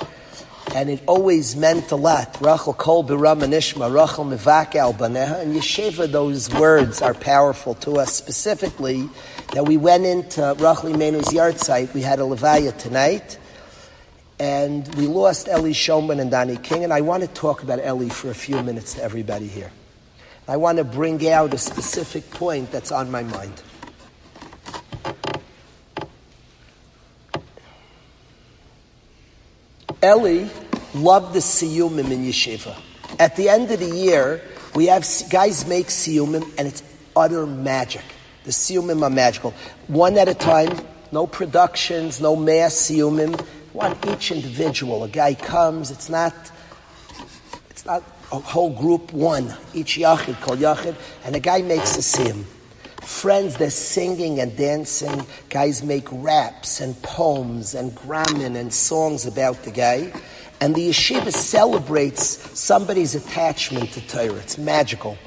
And 0.75 0.87
it 0.87 1.01
always 1.07 1.55
meant 1.55 1.89
a 1.89 1.95
lot. 1.95 2.37
Rachel 2.39 2.73
kol 2.73 3.03
biram 3.03 3.41
nishma, 3.41 3.91
Rachel 3.91 4.25
mivak 4.25 4.75
al 4.75 4.93
baneha. 4.93 5.41
And 5.41 5.55
Yeshiva, 5.55 6.11
those 6.11 6.47
words 6.53 7.01
are 7.01 7.15
powerful 7.15 7.73
to 7.75 7.93
us 7.93 8.13
specifically 8.13 9.09
that 9.53 9.65
we 9.65 9.77
went 9.77 10.05
into 10.05 10.41
Rachel 10.59 10.93
Imeinu's 10.93 11.33
yard 11.33 11.59
site. 11.59 11.91
We 11.95 12.03
had 12.03 12.19
a 12.19 12.23
Levaya 12.23 12.77
tonight 12.77 13.38
and 14.39 14.93
we 14.95 15.05
lost 15.07 15.49
Ellie 15.49 15.73
Schoenbrunn 15.73 16.19
and 16.21 16.31
Danny 16.31 16.55
King, 16.57 16.83
and 16.83 16.93
I 16.93 17.01
want 17.01 17.23
to 17.23 17.27
talk 17.27 17.61
about 17.61 17.79
Ellie 17.81 18.09
for 18.09 18.29
a 18.29 18.35
few 18.35 18.61
minutes 18.63 18.93
to 18.93 19.03
everybody 19.03 19.47
here. 19.47 19.71
I 20.47 20.57
want 20.57 20.77
to 20.77 20.83
bring 20.83 21.27
out 21.29 21.53
a 21.53 21.57
specific 21.57 22.31
point 22.31 22.71
that's 22.71 22.91
on 22.91 23.11
my 23.11 23.23
mind. 23.23 23.61
Ellie 30.01 30.49
loved 30.93 31.33
the 31.33 31.39
siyumim 31.39 32.09
in 32.09 32.23
yeshiva. 32.25 32.75
At 33.19 33.35
the 33.35 33.49
end 33.49 33.69
of 33.69 33.79
the 33.79 33.93
year, 33.93 34.41
we 34.73 34.85
have 34.85 35.05
guys 35.29 35.67
make 35.67 35.87
siyumim, 35.87 36.49
and 36.57 36.67
it's 36.67 36.81
utter 37.15 37.45
magic. 37.45 38.03
The 38.45 38.51
siyumim 38.51 39.03
are 39.03 39.09
magical. 39.09 39.53
One 39.87 40.17
at 40.17 40.29
a 40.29 40.33
time, 40.33 40.79
no 41.11 41.27
productions, 41.27 42.21
no 42.21 42.37
mass 42.37 42.73
siyumim. 42.73 43.45
Want 43.79 44.05
each 44.07 44.31
individual. 44.31 45.05
A 45.05 45.07
guy 45.07 45.33
comes, 45.33 45.89
it's 45.89 46.09
not, 46.09 46.33
it's 47.69 47.85
not 47.85 48.03
a 48.29 48.37
whole 48.37 48.71
group, 48.71 49.13
one. 49.13 49.55
Each 49.73 49.97
yachid 49.97 50.41
called 50.41 50.59
yachid, 50.59 50.97
and 51.23 51.33
a 51.33 51.39
guy 51.39 51.61
makes 51.61 51.95
a 51.95 52.01
siyum. 52.01 52.43
Friends, 53.01 53.55
they're 53.55 53.69
singing 53.69 54.41
and 54.41 54.57
dancing. 54.57 55.25
Guys 55.47 55.81
make 55.81 56.05
raps 56.11 56.81
and 56.81 57.01
poems 57.03 57.73
and 57.73 57.95
grammar 57.95 58.47
and 58.47 58.73
songs 58.73 59.25
about 59.25 59.63
the 59.63 59.71
guy. 59.71 60.11
And 60.59 60.75
the 60.75 60.89
yeshiva 60.89 61.31
celebrates 61.31 62.59
somebody's 62.59 63.15
attachment 63.15 63.93
to 63.93 64.05
Torah. 64.05 64.39
It's 64.39 64.57
magical. 64.57 65.17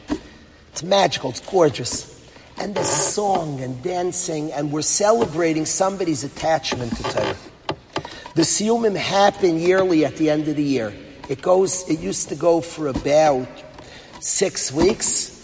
It's 0.72 0.82
magical. 0.82 1.30
It's 1.30 1.40
gorgeous. 1.40 2.22
And 2.58 2.74
there's 2.74 2.86
song 2.86 3.62
and 3.62 3.82
dancing, 3.82 4.52
and 4.52 4.70
we're 4.70 4.82
celebrating 4.82 5.64
somebody's 5.64 6.22
attachment 6.22 6.94
to 6.98 7.02
Torah. 7.04 7.36
The 8.34 8.42
siyumim 8.42 8.96
happen 8.96 9.58
yearly 9.58 10.06
at 10.06 10.16
the 10.16 10.30
end 10.30 10.48
of 10.48 10.56
the 10.56 10.62
year. 10.62 10.94
It 11.28 11.42
goes. 11.42 11.88
It 11.88 12.00
used 12.00 12.30
to 12.30 12.34
go 12.34 12.62
for 12.62 12.88
about 12.88 13.46
six 14.20 14.72
weeks. 14.72 15.38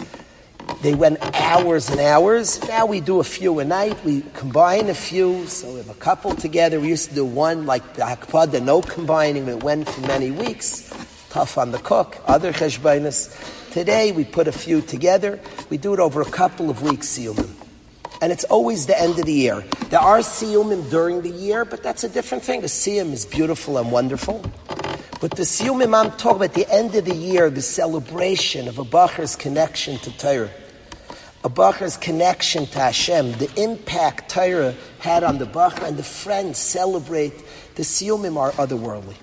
They 0.80 0.94
went 0.94 1.18
hours 1.34 1.90
and 1.90 2.00
hours. 2.00 2.66
Now 2.66 2.86
we 2.86 3.00
do 3.00 3.20
a 3.20 3.24
few 3.24 3.58
a 3.58 3.64
night. 3.64 4.02
We 4.04 4.22
combine 4.32 4.88
a 4.88 4.94
few, 4.94 5.46
so 5.48 5.72
we 5.72 5.78
have 5.78 5.90
a 5.90 5.94
couple 5.94 6.34
together. 6.34 6.80
We 6.80 6.88
used 6.88 7.10
to 7.10 7.14
do 7.14 7.26
one 7.26 7.66
like 7.66 7.94
the 7.94 8.02
Hakpada, 8.02 8.64
no 8.64 8.80
combining. 8.80 9.48
It 9.48 9.62
went 9.62 9.86
for 9.86 10.00
many 10.02 10.30
weeks. 10.30 10.90
Tough 11.28 11.58
on 11.58 11.72
the 11.72 11.78
cook. 11.78 12.16
Other 12.26 12.54
cheshbainas. 12.54 13.70
Today 13.70 14.12
we 14.12 14.24
put 14.24 14.48
a 14.48 14.52
few 14.52 14.80
together. 14.80 15.38
We 15.68 15.76
do 15.76 15.92
it 15.92 16.00
over 16.00 16.22
a 16.22 16.30
couple 16.30 16.70
of 16.70 16.80
weeks, 16.82 17.18
siyumim. 17.18 17.57
And 18.20 18.32
it's 18.32 18.44
always 18.44 18.86
the 18.86 19.00
end 19.00 19.18
of 19.18 19.26
the 19.26 19.32
year. 19.32 19.64
There 19.90 20.00
are 20.00 20.18
siyumim 20.18 20.90
during 20.90 21.22
the 21.22 21.30
year, 21.30 21.64
but 21.64 21.82
that's 21.82 22.04
a 22.04 22.08
different 22.08 22.44
thing. 22.44 22.60
A 22.62 22.66
siyum 22.66 23.12
is 23.12 23.24
beautiful 23.24 23.78
and 23.78 23.92
wonderful. 23.92 24.44
But 25.20 25.32
the 25.32 25.42
siyumim 25.42 25.94
I'm 25.94 26.12
talking 26.16 26.42
about, 26.42 26.54
the 26.54 26.68
end 26.72 26.94
of 26.94 27.04
the 27.04 27.14
year, 27.14 27.50
the 27.50 27.62
celebration 27.62 28.68
of 28.68 28.78
a 28.78 28.84
bacher's 28.84 29.36
connection 29.36 29.98
to 29.98 30.16
Torah 30.18 30.50
a 31.44 31.48
Bacher's 31.48 31.96
connection 31.96 32.66
to 32.66 32.78
Hashem, 32.78 33.32
the 33.32 33.50
impact 33.56 34.30
Torah 34.30 34.74
had 34.98 35.22
on 35.22 35.38
the 35.38 35.46
Bacher, 35.46 35.86
and 35.86 35.96
the 35.96 36.02
friends 36.02 36.58
celebrate 36.58 37.32
the 37.76 37.84
Siyumim 37.84 38.36
are 38.36 38.50
otherworldly. 38.52 39.14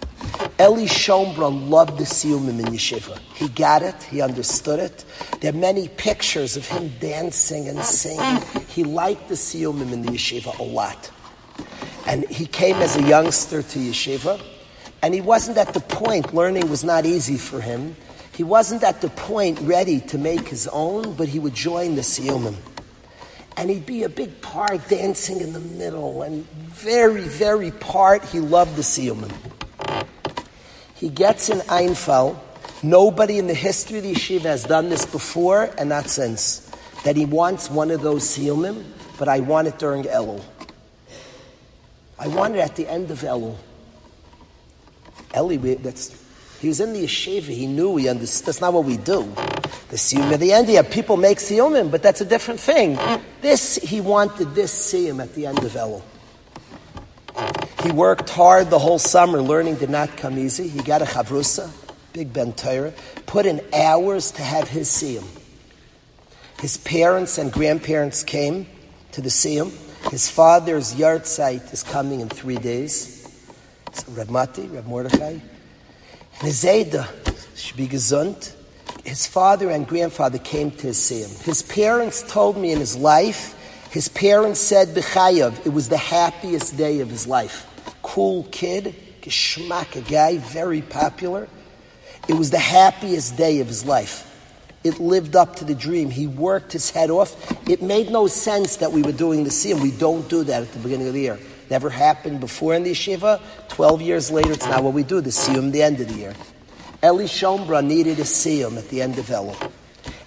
Eli 0.59 0.85
Schoenbrunn 0.85 1.69
loved 1.69 1.97
the 1.97 2.05
Siyumim 2.05 2.59
in 2.59 2.65
Yeshiva. 2.67 3.19
He 3.35 3.49
got 3.49 3.81
it, 3.81 4.01
he 4.03 4.21
understood 4.21 4.79
it. 4.79 5.03
There 5.41 5.51
are 5.51 5.55
many 5.55 5.89
pictures 5.89 6.55
of 6.55 6.67
him 6.67 6.93
dancing 6.99 7.67
and 7.67 7.83
singing. 7.83 8.41
He 8.67 8.83
liked 8.83 9.27
the 9.27 9.35
Siyumim 9.35 9.91
in 9.91 10.01
the 10.01 10.11
Yeshiva 10.11 10.57
a 10.57 10.63
lot. 10.63 11.11
And 12.07 12.25
he 12.29 12.45
came 12.45 12.77
as 12.77 12.95
a 12.95 13.03
youngster 13.03 13.63
to 13.63 13.79
Yeshiva, 13.79 14.41
and 15.01 15.13
he 15.13 15.21
wasn't 15.21 15.57
at 15.57 15.73
the 15.73 15.81
point, 15.81 16.33
learning 16.33 16.69
was 16.69 16.83
not 16.83 17.05
easy 17.05 17.37
for 17.37 17.59
him. 17.59 17.95
He 18.31 18.43
wasn't 18.43 18.83
at 18.83 19.01
the 19.01 19.09
point 19.09 19.59
ready 19.61 19.99
to 20.01 20.17
make 20.17 20.47
his 20.47 20.67
own, 20.67 21.13
but 21.15 21.27
he 21.27 21.39
would 21.39 21.53
join 21.53 21.95
the 21.95 22.01
Siyumim. 22.01 22.55
And 23.57 23.69
he'd 23.69 23.85
be 23.85 24.03
a 24.03 24.09
big 24.09 24.41
part 24.41 24.87
dancing 24.89 25.41
in 25.41 25.53
the 25.53 25.59
middle, 25.59 26.21
and 26.21 26.45
very, 26.49 27.21
very 27.21 27.71
part, 27.71 28.23
he 28.25 28.39
loved 28.39 28.75
the 28.75 28.81
Siyumim. 28.81 29.31
He 30.95 31.09
gets 31.09 31.49
an 31.49 31.59
Einfeld. 31.59 32.39
Nobody 32.81 33.37
in 33.37 33.47
the 33.47 33.53
history 33.53 33.97
of 33.97 34.03
the 34.03 34.13
yeshiva 34.13 34.43
has 34.43 34.63
done 34.63 34.89
this 34.89 35.05
before 35.05 35.69
and 35.77 35.89
not 35.89 36.07
since. 36.07 36.71
That 37.03 37.15
he 37.15 37.25
wants 37.25 37.69
one 37.69 37.91
of 37.91 38.01
those 38.01 38.23
Siyumim, 38.23 38.83
but 39.19 39.27
I 39.27 39.39
want 39.41 39.67
it 39.67 39.77
during 39.77 40.03
Elul. 40.03 40.43
I 42.17 42.27
want 42.29 42.55
it 42.55 42.59
at 42.59 42.75
the 42.75 42.87
end 42.87 43.11
of 43.11 43.19
Elul. 43.19 43.55
Eli, 45.35 45.75
that's 45.75 46.25
he 46.59 46.69
was 46.69 46.79
in 46.79 46.93
the 46.93 47.03
yeshiva. 47.03 47.43
He 47.43 47.67
knew. 47.67 47.97
He 47.97 48.07
understood. 48.07 48.47
That's 48.47 48.61
not 48.61 48.73
what 48.73 48.85
we 48.85 48.97
do. 48.97 49.21
The 49.89 49.97
siyum 49.97 50.31
at 50.31 50.39
the 50.39 50.53
end. 50.53 50.67
Yeah, 50.67 50.81
people 50.81 51.17
make 51.17 51.37
siyumim, 51.37 51.91
but 51.91 52.01
that's 52.01 52.21
a 52.21 52.25
different 52.25 52.59
thing. 52.59 52.97
This 53.41 53.75
he 53.75 54.01
wanted 54.01 54.55
this 54.55 54.73
siyum 54.73 55.21
at 55.21 55.35
the 55.35 55.45
end 55.45 55.59
of 55.59 55.73
Elul. 55.73 56.01
He 57.85 57.91
worked 57.91 58.31
hard 58.31 58.71
the 58.71 58.79
whole 58.79 58.97
summer. 58.97 59.39
Learning 59.39 59.75
did 59.75 59.91
not 59.91 60.17
come 60.17 60.39
easy. 60.39 60.67
He 60.67 60.79
got 60.79 61.03
a 61.03 61.05
chavrusa, 61.05 61.69
big 62.13 62.33
ben 62.33 62.51
Torah, 62.53 62.91
put 63.27 63.45
in 63.45 63.61
hours 63.71 64.31
to 64.31 64.41
have 64.41 64.67
his 64.67 64.89
siyum. 64.89 65.23
His 66.59 66.77
parents 66.77 67.37
and 67.37 67.53
grandparents 67.53 68.23
came 68.23 68.65
to 69.11 69.21
the 69.21 69.29
siyum. 69.29 69.71
His 70.09 70.27
father's 70.31 70.95
yahrzeit 70.95 71.71
is 71.71 71.83
coming 71.83 72.21
in 72.21 72.29
three 72.29 72.57
days. 72.57 73.29
Reb 74.07 74.31
Mati, 74.31 74.65
Reb 74.65 74.87
Mordechai, 74.87 75.37
Nezeda 76.39 77.07
should 77.55 77.77
be 77.77 77.87
gesund. 77.87 78.51
His 79.03 79.27
father 79.27 79.69
and 79.69 79.87
grandfather 79.87 80.39
came 80.39 80.71
to 80.71 80.91
see 80.91 81.21
him. 81.21 81.29
His 81.43 81.61
parents 81.61 82.23
told 82.23 82.57
me 82.57 82.71
in 82.71 82.79
his 82.79 82.97
life, 82.97 83.53
his 83.91 84.07
parents 84.07 84.59
said 84.59 84.95
B'chayav, 84.95 85.67
it 85.67 85.69
was 85.69 85.87
the 85.87 85.97
happiest 85.97 86.77
day 86.77 87.01
of 87.01 87.11
his 87.11 87.27
life. 87.27 87.73
Cool 88.15 88.47
kid, 88.49 88.95
geschmack, 89.21 89.97
a 89.97 89.99
guy, 89.99 90.37
very 90.37 90.81
popular. 90.81 91.49
It 92.29 92.35
was 92.35 92.49
the 92.49 92.57
happiest 92.57 93.35
day 93.35 93.59
of 93.59 93.67
his 93.67 93.83
life. 93.83 94.31
It 94.85 95.01
lived 95.01 95.35
up 95.35 95.57
to 95.57 95.65
the 95.65 95.75
dream. 95.75 96.09
He 96.09 96.25
worked 96.25 96.71
his 96.71 96.89
head 96.89 97.09
off. 97.09 97.35
It 97.69 97.81
made 97.81 98.09
no 98.09 98.27
sense 98.27 98.77
that 98.77 98.93
we 98.93 99.01
were 99.01 99.11
doing 99.11 99.43
the 99.43 99.49
siyum. 99.49 99.81
We 99.81 99.91
don't 99.91 100.29
do 100.29 100.45
that 100.45 100.61
at 100.61 100.71
the 100.71 100.79
beginning 100.79 101.07
of 101.07 101.13
the 101.13 101.19
year. 101.19 101.37
Never 101.69 101.89
happened 101.89 102.39
before 102.39 102.73
in 102.73 102.83
the 102.83 102.91
yeshiva. 102.91 103.41
Twelve 103.67 104.01
years 104.01 104.31
later, 104.31 104.53
it's 104.53 104.65
not 104.65 104.81
what 104.81 104.93
we 104.93 105.03
do. 105.03 105.19
The 105.19 105.31
siyum, 105.31 105.73
the 105.73 105.83
end 105.83 105.99
of 105.99 106.07
the 106.07 106.13
year. 106.13 106.35
Eli 107.03 107.25
Schoenbrunn 107.25 107.87
needed 107.87 108.19
a 108.19 108.23
siyum 108.23 108.77
at 108.77 108.87
the 108.87 109.01
end 109.01 109.19
of 109.19 109.25
Elul. 109.25 109.71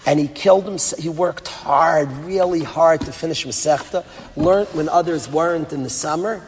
And 0.04 0.20
he 0.20 0.28
killed 0.28 0.68
him. 0.68 0.76
He 0.98 1.08
worked 1.08 1.48
hard, 1.48 2.12
really 2.12 2.64
hard 2.64 3.00
to 3.06 3.12
finish 3.12 3.46
Masechta. 3.46 4.04
Learned 4.36 4.68
when 4.74 4.90
others 4.90 5.26
weren't 5.26 5.72
in 5.72 5.84
the 5.84 5.88
summer. 5.88 6.46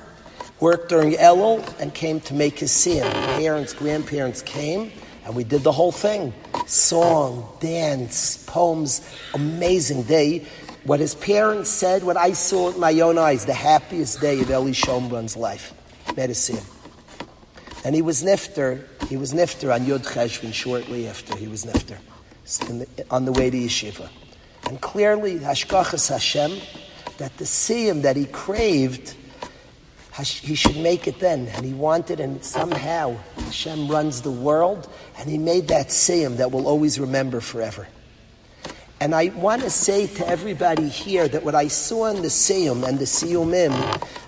Worked 0.61 0.91
during 0.91 1.13
Elul 1.13 1.65
and 1.81 1.93
came 1.95 2.21
to 2.21 2.35
make 2.35 2.59
his 2.59 2.71
siyum. 2.71 3.11
Parents, 3.39 3.73
grandparents 3.73 4.43
came, 4.43 4.93
and 5.25 5.35
we 5.35 5.43
did 5.43 5.63
the 5.63 5.73
whole 5.73 5.93
thing: 5.93 6.35
song, 6.67 7.49
dance, 7.61 8.45
poems. 8.47 9.01
Amazing 9.35 10.03
day. 10.03 10.47
What 10.85 11.01
his 11.01 11.15
parents 11.15 11.69
said, 11.71 12.05
what 12.05 12.17
I 12.17 12.33
saw 12.33 12.67
with 12.69 12.79
my 12.79 12.99
own 13.01 13.19
eyes, 13.19 13.45
the 13.45 13.55
happiest 13.55 14.21
day 14.21 14.41
of 14.41 14.51
Eli 14.51 14.73
Schoenbrunn's 14.73 15.37
life. 15.37 15.75
Medicine. 16.17 16.65
And 17.85 17.95
he 17.95 18.03
was 18.03 18.23
nifter. 18.23 18.87
He 19.09 19.17
was 19.17 19.33
nifter 19.33 19.75
on 19.75 19.87
Yud 19.87 20.07
Cheshvan 20.07 20.53
shortly 20.53 21.09
after 21.09 21.37
he 21.37 21.49
was 21.49 21.65
nifter, 21.65 21.99
the, 22.67 22.87
on 23.11 23.25
the 23.25 23.33
way 23.33 23.51
to 23.51 23.57
yeshiva. 23.57 24.09
And 24.69 24.81
clearly, 24.81 25.39
Hashgachas 25.39 26.09
Hashem, 26.11 26.61
that 27.19 27.37
the 27.39 27.45
siyum 27.45 28.03
that 28.03 28.17
he 28.17 28.27
craved, 28.27 29.15
he 30.23 30.55
should 30.55 30.77
make 30.77 31.07
it 31.07 31.19
then. 31.21 31.49
And 31.49 31.65
he 31.65 31.73
wanted, 31.73 32.21
and 32.21 32.45
somehow 32.45 33.17
Hashem 33.37 33.89
runs 33.89 34.23
the 34.23 34.31
world, 34.31 34.89
and 35.19 35.29
he 35.29 35.39
made 35.39 35.69
that 35.69 35.89
siyum 35.89 36.37
that 36.39 36.51
we'll 36.51 36.69
always 36.69 36.99
remember 36.99 37.41
forever. 37.41 37.87
And 39.01 39.15
I 39.15 39.29
want 39.29 39.63
to 39.63 39.71
say 39.71 40.07
to 40.07 40.29
everybody 40.29 40.89
here 40.89 41.27
that 41.27 41.43
what 41.43 41.55
I 41.55 41.69
saw 41.69 42.07
in 42.09 42.21
the 42.21 42.29
Siyum 42.29 42.87
and 42.87 42.99
the 42.99 43.07
Siyumim, 43.07 43.73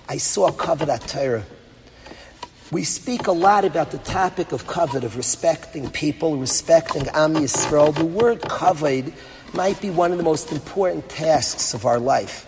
I 0.09 0.17
saw 0.17 0.49
Kavod 0.49 1.07
Torah. 1.07 1.43
We 2.71 2.83
speak 2.83 3.27
a 3.27 3.31
lot 3.31 3.65
about 3.65 3.91
the 3.91 3.99
topic 3.99 4.51
of 4.51 4.65
kavod, 4.65 5.03
of 5.03 5.15
respecting 5.15 5.91
people, 5.91 6.37
respecting 6.37 7.07
Am 7.09 7.35
Yisrael. 7.35 7.93
The 7.93 8.03
word 8.03 8.41
kavod 8.41 9.13
might 9.53 9.79
be 9.79 9.91
one 9.91 10.11
of 10.11 10.17
the 10.17 10.23
most 10.23 10.51
important 10.51 11.07
tasks 11.07 11.75
of 11.75 11.85
our 11.85 11.99
life. 11.99 12.47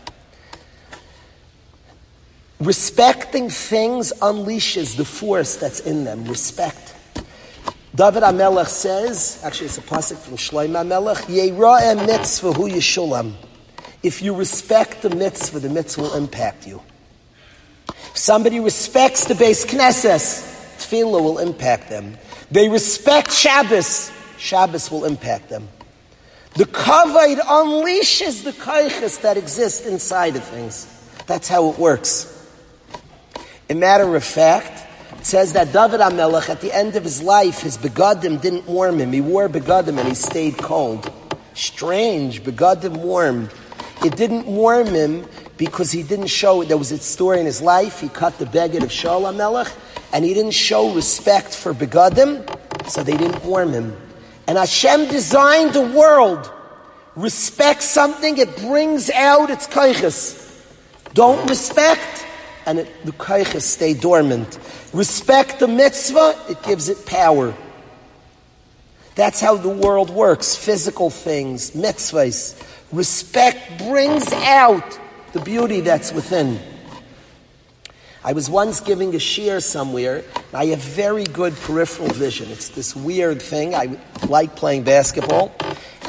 Respecting 2.60 3.50
things 3.50 4.14
unleashes 4.22 4.96
the 4.96 5.06
force 5.06 5.58
that's 5.58 5.82
in 5.82 6.06
them. 6.06 6.26
Respect. 6.26 6.96
David 7.94 8.24
Hamelech 8.24 8.68
says, 8.68 9.42
actually 9.44 9.68
it's 9.68 9.78
a 9.78 9.82
pasuk 9.82 10.18
from 10.18 10.36
Shlomo 10.36 10.84
Hamelech, 10.84 12.06
mitzvah 12.08 12.54
hu 12.54 12.70
yishulam. 12.70 13.34
If 14.04 14.22
you 14.22 14.36
respect 14.36 15.02
the 15.02 15.10
mitzvah, 15.10 15.60
the 15.60 15.70
mitzvah 15.70 16.02
will 16.02 16.16
impact 16.16 16.68
you. 16.68 16.82
If 17.88 18.18
somebody 18.18 18.60
respects 18.60 19.26
the 19.26 19.36
base 19.36 19.66
Knesset, 19.66 20.20
tefillah 20.78 21.24
will 21.24 21.40
impact 21.40 21.90
them. 21.90 22.18
They 22.52 22.70
respect 22.70 23.32
Shabbos, 23.32 24.12
Shabbos 24.38 24.92
will 24.92 25.06
impact 25.06 25.50
them. 25.50 25.68
The 26.56 26.66
kavod 26.66 27.40
unleashes 27.40 28.44
the 28.44 28.52
kaiches 28.52 29.22
that 29.22 29.38
exist 29.38 29.86
inside 29.86 30.36
of 30.36 30.44
things. 30.44 30.88
That's 31.28 31.48
how 31.48 31.70
it 31.70 31.80
works. 31.80 32.35
A 33.70 33.74
matter 33.74 34.16
of 34.16 34.24
fact, 34.24 34.84
says 35.26 35.54
that 35.54 35.74
David 35.74 36.00
HaMelech, 36.00 36.50
at 36.50 36.62
the 36.62 36.72
end 36.72 36.96
of 36.96 37.04
his 37.04 37.22
life, 37.24 37.62
his 37.62 37.78
begadim 37.80 38.40
didn't 38.40 38.68
warm 38.68 39.00
him. 39.00 39.12
He 39.12 39.22
wore 39.22 39.50
begadim 39.50 39.98
and 39.98 40.08
he 40.08 40.14
stayed 40.14 40.58
cold. 40.58 41.12
Strange, 41.56 42.44
begadim 42.44 42.98
warm. 42.98 43.50
It 44.04 44.16
didn't 44.16 44.46
warm 44.46 44.88
him 44.88 45.26
because 45.58 45.92
he 45.92 46.04
didn't 46.04 46.28
show, 46.28 46.64
there 46.64 46.78
was 46.78 46.92
a 46.92 47.00
story 47.00 47.40
in 47.40 47.46
his 47.48 47.62
life, 47.62 48.02
he 48.02 48.10
cut 48.10 48.38
the 48.38 48.46
beggar 48.46 48.84
of 48.84 48.92
Shaul 48.92 49.34
Melech, 49.36 49.72
and 50.14 50.24
he 50.24 50.34
didn't 50.34 50.52
show 50.52 50.94
respect 50.94 51.56
for 51.56 51.74
begadim, 51.74 52.48
so 52.88 53.02
they 53.02 53.18
didn't 53.18 53.44
warm 53.44 53.72
him. 53.72 53.96
And 54.48 54.58
Hashem 54.60 55.08
designed 55.08 55.74
the 55.74 55.82
world. 55.82 56.52
Respect 57.16 57.82
something, 57.82 58.38
it 58.38 58.58
brings 58.58 59.10
out 59.10 59.50
its 59.50 59.66
kaiches. 59.66 60.42
Don't 61.14 61.50
respect, 61.50 62.25
and 62.66 62.80
it, 62.80 63.06
the 63.06 63.12
kaiches 63.14 63.62
stay 63.62 63.94
dormant. 63.94 64.60
Respect 64.94 65.60
the 65.60 65.68
mitzvah, 65.68 66.40
it 66.50 66.62
gives 66.64 66.90
it 66.90 67.06
power. 67.06 67.54
That's 69.16 69.40
how 69.40 69.56
the 69.56 69.70
world 69.70 70.10
works. 70.10 70.56
Physical 70.56 71.10
things, 71.10 71.72
mitzvahs. 71.72 72.62
Respect 72.92 73.78
brings 73.80 74.32
out 74.34 75.00
the 75.34 75.40
beauty 75.40 75.82
that's 75.82 76.12
within. 76.12 76.60
I 78.26 78.34
was 78.34 78.50
once 78.50 78.80
giving 78.82 79.14
a 79.14 79.20
shiur 79.20 79.62
somewhere. 79.62 80.24
I 80.52 80.66
have 80.68 80.80
very 80.80 81.26
good 81.26 81.54
peripheral 81.58 82.10
vision. 82.10 82.50
It's 82.50 82.70
this 82.70 82.96
weird 82.96 83.40
thing. 83.40 83.76
I 83.76 84.00
like 84.28 84.56
playing 84.56 84.82
basketball. 84.82 85.56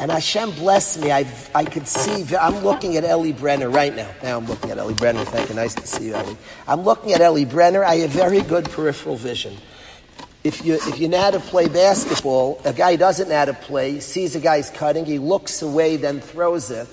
And 0.00 0.10
Hashem 0.10 0.52
blessed 0.52 1.02
me. 1.02 1.12
I, 1.12 1.26
I 1.54 1.66
could 1.66 1.86
see, 1.86 2.34
I'm 2.34 2.64
looking 2.64 2.96
at 2.96 3.04
Ellie 3.04 3.34
Brenner 3.34 3.68
right 3.68 3.94
now. 3.94 4.10
Now 4.22 4.38
I'm 4.38 4.46
looking 4.46 4.70
at 4.70 4.78
Ellie 4.78 4.94
Brenner. 4.94 5.26
Thank 5.26 5.50
you. 5.50 5.56
Nice 5.56 5.74
to 5.74 5.86
see 5.86 6.06
you, 6.06 6.14
Ellie. 6.14 6.38
I'm 6.66 6.84
looking 6.84 7.12
at 7.12 7.20
Ellie 7.20 7.44
Brenner. 7.44 7.84
I 7.84 7.96
have 7.96 8.10
very 8.12 8.40
good 8.40 8.64
peripheral 8.70 9.16
vision. 9.16 9.54
If 10.42 10.64
you, 10.64 10.76
if 10.76 10.98
you 10.98 11.08
know 11.08 11.20
how 11.20 11.32
to 11.32 11.40
play 11.40 11.68
basketball, 11.68 12.62
a 12.64 12.72
guy 12.72 12.96
doesn't 12.96 13.28
know 13.28 13.36
how 13.36 13.44
to 13.44 13.52
play, 13.52 14.00
sees 14.00 14.34
a 14.34 14.40
guy's 14.40 14.70
cutting, 14.70 15.04
he 15.04 15.18
looks 15.18 15.60
away, 15.60 15.98
then 15.98 16.22
throws 16.22 16.70
it 16.70 16.88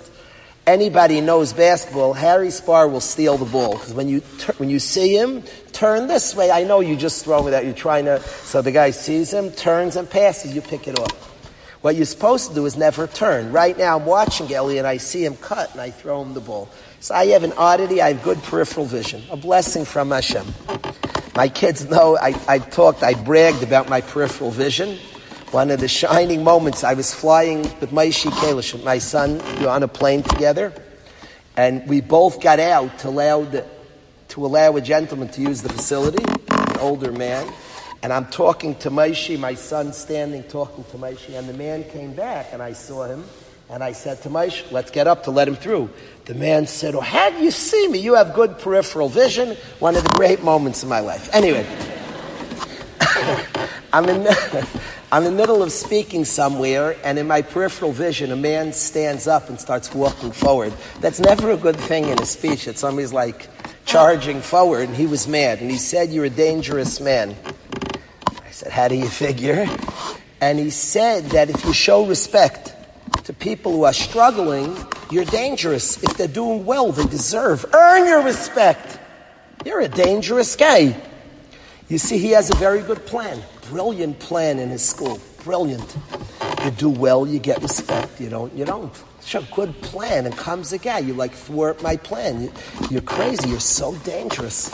anybody 0.65 1.21
knows 1.21 1.53
basketball, 1.53 2.13
Harry 2.13 2.51
Spar 2.51 2.87
will 2.87 3.01
steal 3.01 3.37
the 3.37 3.45
ball 3.45 3.73
because 3.73 3.93
when 3.93 4.07
you 4.07 4.19
when 4.57 4.69
you 4.69 4.79
see 4.79 5.17
him 5.17 5.43
turn 5.71 6.07
this 6.07 6.35
way, 6.35 6.51
I 6.51 6.63
know 6.63 6.79
you 6.79 6.95
just 6.95 7.23
throw 7.23 7.47
it 7.47 7.53
out. 7.53 7.65
You're 7.65 7.73
trying 7.73 8.05
to. 8.05 8.19
So 8.21 8.61
the 8.61 8.71
guy 8.71 8.91
sees 8.91 9.33
him, 9.33 9.51
turns 9.51 9.95
and 9.95 10.09
passes. 10.09 10.55
You 10.55 10.61
pick 10.61 10.87
it 10.87 10.99
up. 10.99 11.11
What 11.81 11.95
you're 11.97 12.05
supposed 12.05 12.49
to 12.49 12.55
do 12.55 12.65
is 12.65 12.77
never 12.77 13.07
turn. 13.07 13.51
Right 13.51 13.77
now, 13.77 13.97
I'm 13.97 14.05
watching 14.05 14.51
Ellie 14.53 14.77
and 14.77 14.87
I 14.87 14.97
see 14.97 15.25
him 15.25 15.35
cut 15.35 15.71
and 15.73 15.81
I 15.81 15.91
throw 15.91 16.21
him 16.21 16.33
the 16.33 16.39
ball. 16.39 16.69
So 17.01 17.13
I 17.13 17.25
have 17.27 17.43
an 17.43 17.51
oddity. 17.57 18.01
I 18.01 18.13
have 18.13 18.23
good 18.23 18.41
peripheral 18.43 18.85
vision. 18.85 19.21
A 19.29 19.35
blessing 19.35 19.83
from 19.83 20.11
Hashem. 20.11 20.45
My 21.35 21.49
kids 21.49 21.89
know 21.89 22.17
I, 22.17 22.39
I 22.47 22.59
talked. 22.59 23.03
I 23.03 23.15
bragged 23.15 23.63
about 23.63 23.89
my 23.89 23.99
peripheral 23.99 24.51
vision 24.51 24.97
one 25.53 25.69
of 25.69 25.79
the 25.79 25.87
shining 25.87 26.43
moments, 26.43 26.83
I 26.83 26.95
was 26.95 27.13
flying 27.13 27.61
with 27.79 27.91
Maishi 27.91 28.31
Kalish, 28.31 28.73
with 28.73 28.83
my 28.83 28.97
son, 28.97 29.39
we 29.59 29.65
were 29.65 29.69
on 29.69 29.83
a 29.83 29.87
plane 29.87 30.23
together, 30.23 30.73
and 31.55 31.87
we 31.87 32.01
both 32.01 32.41
got 32.41 32.59
out 32.59 32.97
to 32.99 33.09
allow, 33.09 33.43
the, 33.43 33.63
to 34.29 34.47
allow 34.47 34.75
a 34.75 34.81
gentleman 34.81 35.27
to 35.29 35.41
use 35.41 35.61
the 35.61 35.69
facility, 35.69 36.23
an 36.49 36.77
older 36.79 37.11
man, 37.11 37.47
and 38.01 38.11
I'm 38.11 38.25
talking 38.25 38.73
to 38.77 38.89
Maishi, 38.89 39.39
my 39.39 39.53
son 39.53 39.93
standing 39.93 40.41
talking 40.41 40.85
to 40.85 40.97
Maishi, 40.97 41.37
and 41.37 41.47
the 41.47 41.53
man 41.53 41.83
came 41.83 42.13
back, 42.13 42.47
and 42.51 42.59
I 42.59 42.73
saw 42.73 43.05
him, 43.05 43.23
and 43.69 43.83
I 43.83 43.91
said 43.91 44.23
to 44.23 44.29
Maishi, 44.29 44.71
let's 44.71 44.89
get 44.89 45.05
up 45.05 45.25
to 45.25 45.31
let 45.31 45.47
him 45.47 45.55
through. 45.55 45.91
The 46.25 46.33
man 46.33 46.65
said, 46.65 46.95
oh, 46.95 46.99
how 46.99 47.29
do 47.29 47.43
you 47.43 47.51
see 47.51 47.87
me? 47.89 47.99
You 47.99 48.15
have 48.15 48.33
good 48.33 48.57
peripheral 48.57 49.07
vision. 49.07 49.55
One 49.77 49.95
of 49.95 50.03
the 50.03 50.09
great 50.09 50.41
moments 50.41 50.81
of 50.81 50.89
my 50.89 50.99
life. 50.99 51.29
Anyway, 51.31 51.63
I'm 53.93 54.09
in... 54.09 54.27
I'm 55.13 55.25
in 55.25 55.35
the 55.35 55.37
middle 55.37 55.61
of 55.61 55.71
speaking 55.71 56.25
somewhere, 56.25 56.97
and 57.03 57.19
in 57.19 57.27
my 57.27 57.43
peripheral 57.43 57.91
vision, 57.91 58.31
a 58.31 58.35
man 58.35 58.73
stands 58.73 59.27
up 59.27 59.47
and 59.47 59.59
starts 59.59 59.93
walking 59.93 60.31
forward. 60.31 60.73
That's 61.01 61.19
never 61.19 61.51
a 61.51 61.55
good 61.55 61.75
thing 61.75 62.09
in 62.09 62.19
a 62.19 62.25
speech 62.25 62.65
that 62.65 62.79
somebody's 62.79 63.13
like 63.13 63.47
charging 63.85 64.41
forward, 64.41 64.89
and 64.89 64.95
he 64.95 65.05
was 65.05 65.27
mad. 65.27 65.61
And 65.61 65.69
he 65.69 65.77
said, 65.77 66.09
You're 66.09 66.25
a 66.25 66.31
dangerous 66.31 66.99
man. 66.99 67.35
I 68.43 68.49
said, 68.49 68.71
How 68.71 68.87
do 68.87 68.95
you 68.95 69.07
figure? 69.07 69.67
And 70.41 70.57
he 70.57 70.71
said 70.71 71.25
that 71.25 71.51
if 71.51 71.63
you 71.63 71.73
show 71.73 72.07
respect 72.07 72.73
to 73.25 73.33
people 73.33 73.71
who 73.71 73.83
are 73.83 73.93
struggling, 73.93 74.75
you're 75.11 75.25
dangerous. 75.25 76.01
If 76.01 76.17
they're 76.17 76.27
doing 76.27 76.65
well, 76.65 76.91
they 76.91 77.05
deserve. 77.05 77.67
Earn 77.71 78.07
your 78.07 78.23
respect. 78.23 78.97
You're 79.63 79.81
a 79.81 79.87
dangerous 79.87 80.55
guy. 80.55 80.99
You 81.89 81.97
see, 81.97 82.17
he 82.17 82.31
has 82.31 82.49
a 82.49 82.55
very 82.55 82.81
good 82.81 83.05
plan 83.05 83.41
brilliant 83.69 84.19
plan 84.19 84.59
in 84.59 84.69
his 84.69 84.83
school. 84.83 85.19
Brilliant. 85.43 85.97
You 86.63 86.71
do 86.71 86.89
well, 86.89 87.27
you 87.27 87.39
get 87.39 87.61
respect. 87.61 88.21
You 88.21 88.29
don't, 88.29 88.53
you 88.53 88.65
don't. 88.65 88.91
It's 89.17 89.33
a 89.35 89.41
good 89.53 89.73
plan, 89.81 90.25
and 90.25 90.37
comes 90.37 90.73
a 90.73 90.77
guy, 90.77 90.99
you 90.99 91.13
like 91.13 91.31
thwart 91.31 91.81
my 91.81 91.95
plan. 91.97 92.43
You, 92.43 92.53
you're 92.89 93.01
crazy. 93.01 93.49
You're 93.49 93.59
so 93.59 93.95
dangerous. 93.95 94.69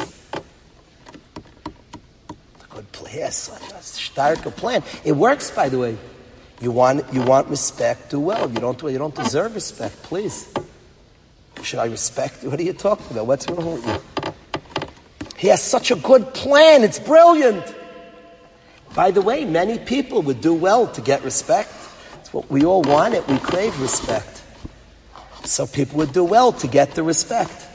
Good 2.70 2.92
plan. 2.92 3.16
Yes, 3.16 3.48
a 4.18 4.52
plan. 4.52 4.84
It 5.06 5.14
works, 5.14 5.50
by 5.52 5.70
the 5.70 5.80
way. 5.80 5.98
You 6.62 6.72
want, 6.72 7.06
you 7.14 7.22
want 7.22 7.48
respect, 7.48 8.10
do 8.10 8.20
well. 8.20 8.50
You 8.52 8.60
don't, 8.60 8.82
you 8.84 8.98
don't 8.98 9.16
deserve 9.16 9.56
respect, 9.56 9.96
please. 10.04 10.54
Should 11.64 11.80
I 11.80 11.86
respect? 11.86 12.44
What 12.44 12.60
are 12.60 12.64
you 12.64 12.74
talking 12.74 13.06
about? 13.12 13.28
What's 13.28 13.50
wrong 13.50 13.76
with 13.76 13.88
you? 13.88 14.19
He 15.40 15.48
has 15.48 15.64
such 15.64 15.90
a 15.90 15.96
good 15.96 16.34
plan. 16.34 16.84
It's 16.84 17.00
brilliant. 17.00 17.64
By 18.94 19.12
the 19.12 19.22
way, 19.22 19.46
many 19.46 19.80
people 19.80 20.22
would 20.24 20.42
do 20.42 20.54
well 20.54 20.86
to 20.88 21.00
get 21.00 21.24
respect. 21.24 21.72
It's 22.20 22.34
what 22.34 22.50
we 22.52 22.66
all 22.66 22.82
want 22.82 23.14
it. 23.14 23.26
We 23.26 23.38
crave 23.38 23.80
respect. 23.80 24.44
So 25.46 25.66
people 25.66 26.00
would 26.00 26.12
do 26.12 26.26
well 26.26 26.52
to 26.52 26.68
get 26.68 26.94
the 26.94 27.04
respect. 27.04 27.69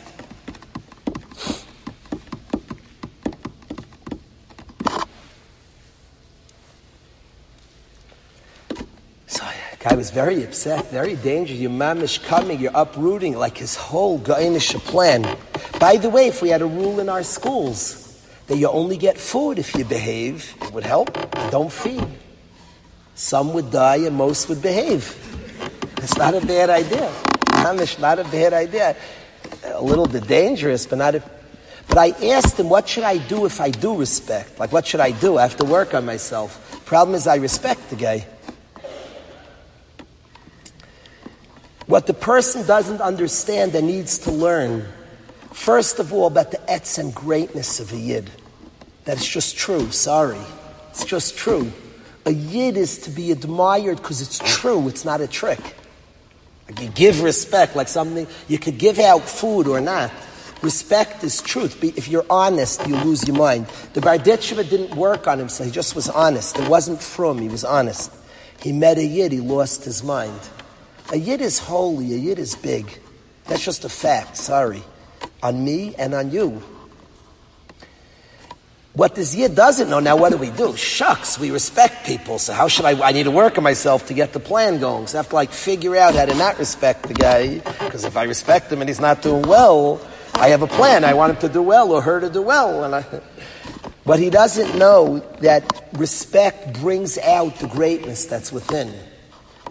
Guy 9.94 9.98
was 9.98 10.10
very 10.10 10.42
upset, 10.42 10.90
very 10.90 11.14
dangerous. 11.14 11.60
Your 11.60 11.70
mamish 11.70 12.20
coming, 12.24 12.58
you're 12.58 12.72
uprooting 12.74 13.38
like 13.38 13.56
his 13.56 13.76
whole 13.76 14.18
Gainish 14.18 14.74
plan. 14.80 15.22
By 15.78 15.98
the 15.98 16.10
way, 16.10 16.26
if 16.26 16.42
we 16.42 16.48
had 16.48 16.62
a 16.62 16.66
rule 16.66 16.98
in 16.98 17.08
our 17.08 17.22
schools, 17.22 18.20
that 18.48 18.56
you 18.56 18.68
only 18.68 18.96
get 18.96 19.16
food 19.16 19.56
if 19.56 19.72
you 19.76 19.84
behave. 19.84 20.52
It 20.62 20.72
would 20.72 20.82
help. 20.82 21.12
Don't 21.52 21.70
feed. 21.70 22.04
Some 23.14 23.54
would 23.54 23.70
die 23.70 23.98
and 23.98 24.16
most 24.16 24.48
would 24.48 24.60
behave. 24.60 25.14
It's 25.98 26.18
not 26.18 26.34
a 26.34 26.44
bad 26.44 26.70
idea. 26.70 27.12
It's 27.80 27.98
not 28.00 28.18
a 28.18 28.24
bad 28.24 28.52
idea. 28.52 28.96
A 29.62 29.80
little 29.80 30.08
bit 30.08 30.26
dangerous, 30.26 30.86
but 30.86 30.98
not 30.98 31.14
a, 31.14 31.22
but 31.86 31.98
I 31.98 32.08
asked 32.34 32.58
him, 32.58 32.68
what 32.68 32.88
should 32.88 33.04
I 33.04 33.18
do 33.18 33.46
if 33.46 33.60
I 33.60 33.70
do 33.70 33.96
respect? 33.96 34.58
Like, 34.58 34.72
what 34.72 34.88
should 34.88 34.98
I 34.98 35.12
do? 35.12 35.38
I 35.38 35.42
have 35.42 35.56
to 35.58 35.64
work 35.64 35.94
on 35.94 36.04
myself. 36.04 36.82
Problem 36.84 37.14
is, 37.14 37.28
I 37.28 37.36
respect 37.36 37.90
the 37.90 37.96
guy. 37.96 38.26
What 41.86 42.06
the 42.06 42.14
person 42.14 42.66
doesn't 42.66 43.00
understand 43.00 43.74
and 43.74 43.86
needs 43.86 44.18
to 44.20 44.30
learn 44.30 44.86
First 45.54 46.00
of 46.00 46.12
all, 46.12 46.26
about 46.26 46.50
the 46.50 46.58
etz 46.68 46.98
and 46.98 47.14
greatness 47.14 47.78
of 47.78 47.92
a 47.92 47.96
yid. 47.96 48.28
That 49.04 49.18
it's 49.18 49.26
just 49.26 49.56
true. 49.56 49.90
Sorry. 49.92 50.40
It's 50.90 51.04
just 51.04 51.38
true. 51.38 51.72
A 52.26 52.32
yid 52.32 52.76
is 52.76 52.98
to 52.98 53.10
be 53.10 53.30
admired 53.30 53.98
because 53.98 54.20
it's 54.20 54.40
true. 54.40 54.88
It's 54.88 55.04
not 55.04 55.20
a 55.20 55.28
trick. 55.28 55.60
You 56.80 56.88
give 56.88 57.22
respect, 57.22 57.76
like 57.76 57.86
something, 57.86 58.26
you 58.48 58.58
could 58.58 58.78
give 58.78 58.98
out 58.98 59.22
food 59.22 59.68
or 59.68 59.80
not. 59.80 60.10
Respect 60.60 61.22
is 61.22 61.40
truth. 61.40 61.82
If 61.84 62.08
you're 62.08 62.26
honest, 62.28 62.84
you 62.88 62.96
lose 62.96 63.26
your 63.26 63.36
mind. 63.36 63.66
The 63.92 64.00
Berditchever 64.00 64.68
didn't 64.68 64.96
work 64.96 65.28
on 65.28 65.38
himself. 65.38 65.68
He 65.68 65.72
just 65.72 65.94
was 65.94 66.08
honest. 66.08 66.58
It 66.58 66.68
wasn't 66.68 67.00
from. 67.00 67.38
He 67.38 67.48
was 67.48 67.64
honest. 67.64 68.12
He 68.60 68.72
met 68.72 68.98
a 68.98 69.04
yid. 69.04 69.30
He 69.30 69.40
lost 69.40 69.84
his 69.84 70.02
mind. 70.02 70.40
A 71.12 71.16
yid 71.16 71.40
is 71.40 71.58
holy. 71.58 72.14
A 72.14 72.16
yid 72.16 72.38
is 72.38 72.54
big. 72.54 72.98
That's 73.46 73.64
just 73.64 73.84
a 73.84 73.88
fact. 73.88 74.36
Sorry 74.36 74.82
on 75.44 75.62
me 75.62 75.94
and 75.96 76.14
on 76.14 76.30
you. 76.30 76.62
What 78.94 79.14
this 79.14 79.34
Yid 79.34 79.54
doesn't 79.54 79.90
know, 79.90 80.00
now 80.00 80.16
what 80.16 80.30
do 80.30 80.38
we 80.38 80.50
do? 80.50 80.74
Shucks, 80.76 81.38
we 81.38 81.50
respect 81.50 82.06
people, 82.06 82.38
so 82.38 82.52
how 82.52 82.68
should 82.68 82.84
I, 82.84 83.08
I 83.08 83.12
need 83.12 83.24
to 83.24 83.30
work 83.30 83.58
on 83.58 83.64
myself 83.64 84.06
to 84.06 84.14
get 84.14 84.32
the 84.32 84.40
plan 84.40 84.78
going. 84.78 85.08
So 85.08 85.18
I 85.18 85.22
have 85.22 85.28
to 85.30 85.34
like 85.34 85.50
figure 85.50 85.96
out 85.96 86.14
how 86.14 86.24
to 86.24 86.34
not 86.34 86.58
respect 86.58 87.02
the 87.02 87.14
guy, 87.14 87.58
because 87.58 88.04
if 88.04 88.16
I 88.16 88.22
respect 88.22 88.72
him 88.72 88.80
and 88.80 88.88
he's 88.88 89.00
not 89.00 89.20
doing 89.20 89.42
well, 89.42 90.00
I 90.32 90.48
have 90.48 90.62
a 90.62 90.68
plan. 90.68 91.04
I 91.04 91.12
want 91.14 91.34
him 91.34 91.40
to 91.40 91.48
do 91.48 91.60
well 91.60 91.92
or 91.92 92.00
her 92.02 92.20
to 92.20 92.30
do 92.30 92.40
well. 92.40 92.84
And 92.84 92.94
I, 92.94 93.04
but 94.06 94.20
he 94.20 94.30
doesn't 94.30 94.78
know 94.78 95.18
that 95.40 95.88
respect 95.94 96.80
brings 96.80 97.18
out 97.18 97.56
the 97.56 97.66
greatness 97.66 98.26
that's 98.26 98.52
within. 98.52 98.94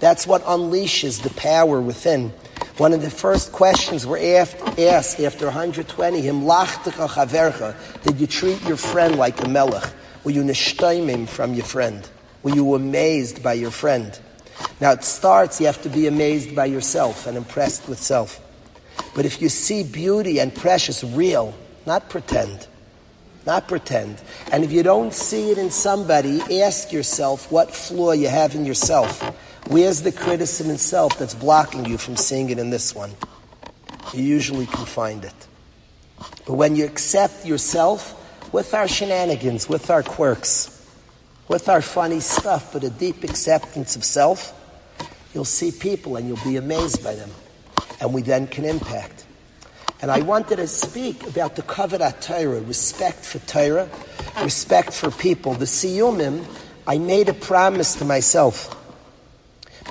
That's 0.03 0.27
what 0.27 0.43
unleashes 0.43 1.21
the 1.21 1.29
power 1.29 1.79
within. 1.79 2.33
One 2.75 2.91
of 2.91 3.01
the 3.01 3.09
first 3.09 3.53
questions 3.53 4.05
were 4.05 4.17
asked 4.17 5.17
after 5.21 5.45
120, 5.45 6.19
Him 6.19 6.41
lachtecha 6.41 7.07
chavercha, 7.07 8.03
did 8.03 8.19
you 8.19 8.27
treat 8.27 8.61
your 8.63 8.75
friend 8.75 9.15
like 9.15 9.41
a 9.41 9.47
melech? 9.47 9.89
Were 10.25 10.31
you 10.31 10.43
nishtaimim 10.43 11.29
from 11.29 11.53
your 11.53 11.63
friend? 11.63 12.05
Were 12.41 12.53
you 12.53 12.75
amazed 12.75 13.41
by 13.41 13.53
your 13.53 13.71
friend? 13.71 14.19
Now 14.81 14.91
it 14.91 15.05
starts, 15.05 15.61
you 15.61 15.67
have 15.67 15.81
to 15.83 15.89
be 15.89 16.07
amazed 16.07 16.53
by 16.53 16.65
yourself 16.65 17.25
and 17.25 17.37
impressed 17.37 17.87
with 17.87 17.97
self. 17.97 18.41
But 19.15 19.23
if 19.23 19.41
you 19.41 19.47
see 19.47 19.85
beauty 19.85 20.41
and 20.41 20.53
precious, 20.53 21.05
real, 21.05 21.55
not 21.85 22.09
pretend, 22.09 22.67
not 23.45 23.69
pretend. 23.69 24.21
And 24.51 24.65
if 24.65 24.71
you 24.73 24.83
don't 24.83 25.13
see 25.13 25.51
it 25.51 25.57
in 25.57 25.71
somebody, 25.71 26.41
ask 26.61 26.91
yourself 26.91 27.49
what 27.49 27.73
flaw 27.73 28.11
you 28.11 28.27
have 28.27 28.53
in 28.53 28.65
yourself. 28.65 29.23
Where's 29.67 30.01
the 30.01 30.11
criticism 30.11 30.71
itself 30.73 31.17
that's 31.17 31.35
blocking 31.35 31.85
you 31.85 31.97
from 31.97 32.17
seeing 32.17 32.49
it 32.49 32.59
in 32.59 32.69
this 32.69 32.93
one? 32.93 33.11
You 34.13 34.21
usually 34.21 34.65
can 34.65 34.85
find 34.85 35.23
it. 35.23 35.47
But 36.45 36.53
when 36.53 36.75
you 36.75 36.85
accept 36.85 37.45
yourself 37.45 38.19
with 38.53 38.73
our 38.73 38.87
shenanigans, 38.87 39.69
with 39.69 39.89
our 39.89 40.03
quirks, 40.03 40.69
with 41.47 41.69
our 41.69 41.81
funny 41.81 42.19
stuff, 42.19 42.73
but 42.73 42.83
a 42.83 42.89
deep 42.89 43.23
acceptance 43.23 43.95
of 43.95 44.03
self, 44.03 44.53
you'll 45.33 45.45
see 45.45 45.71
people 45.71 46.17
and 46.17 46.27
you'll 46.27 46.43
be 46.43 46.57
amazed 46.57 47.03
by 47.03 47.15
them. 47.15 47.31
And 48.01 48.13
we 48.13 48.21
then 48.21 48.47
can 48.47 48.65
impact. 48.65 49.25
And 50.01 50.11
I 50.11 50.19
wanted 50.19 50.57
to 50.57 50.67
speak 50.67 51.25
about 51.25 51.55
the 51.55 51.61
kavod 51.61 52.19
Torah, 52.19 52.59
respect 52.59 53.23
for 53.23 53.39
Torah, 53.39 53.89
respect 54.41 54.91
for 54.91 55.09
people. 55.09 55.53
The 55.53 55.65
siyumim, 55.65 56.45
I 56.85 56.97
made 56.97 57.29
a 57.29 57.33
promise 57.33 57.95
to 57.95 58.05
myself. 58.05 58.75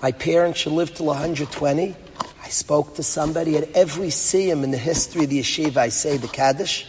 My 0.02 0.10
parents 0.10 0.58
should 0.58 0.72
live 0.72 0.92
till 0.92 1.06
120. 1.06 1.94
I 2.42 2.48
spoke 2.48 2.96
to 2.96 3.04
somebody 3.04 3.56
at 3.56 3.70
every 3.70 4.08
siyum 4.08 4.64
in 4.64 4.72
the 4.72 4.76
history 4.76 5.22
of 5.22 5.30
the 5.30 5.38
yeshiva. 5.38 5.76
I 5.76 5.90
say 5.90 6.16
the 6.16 6.26
Kaddish. 6.26 6.88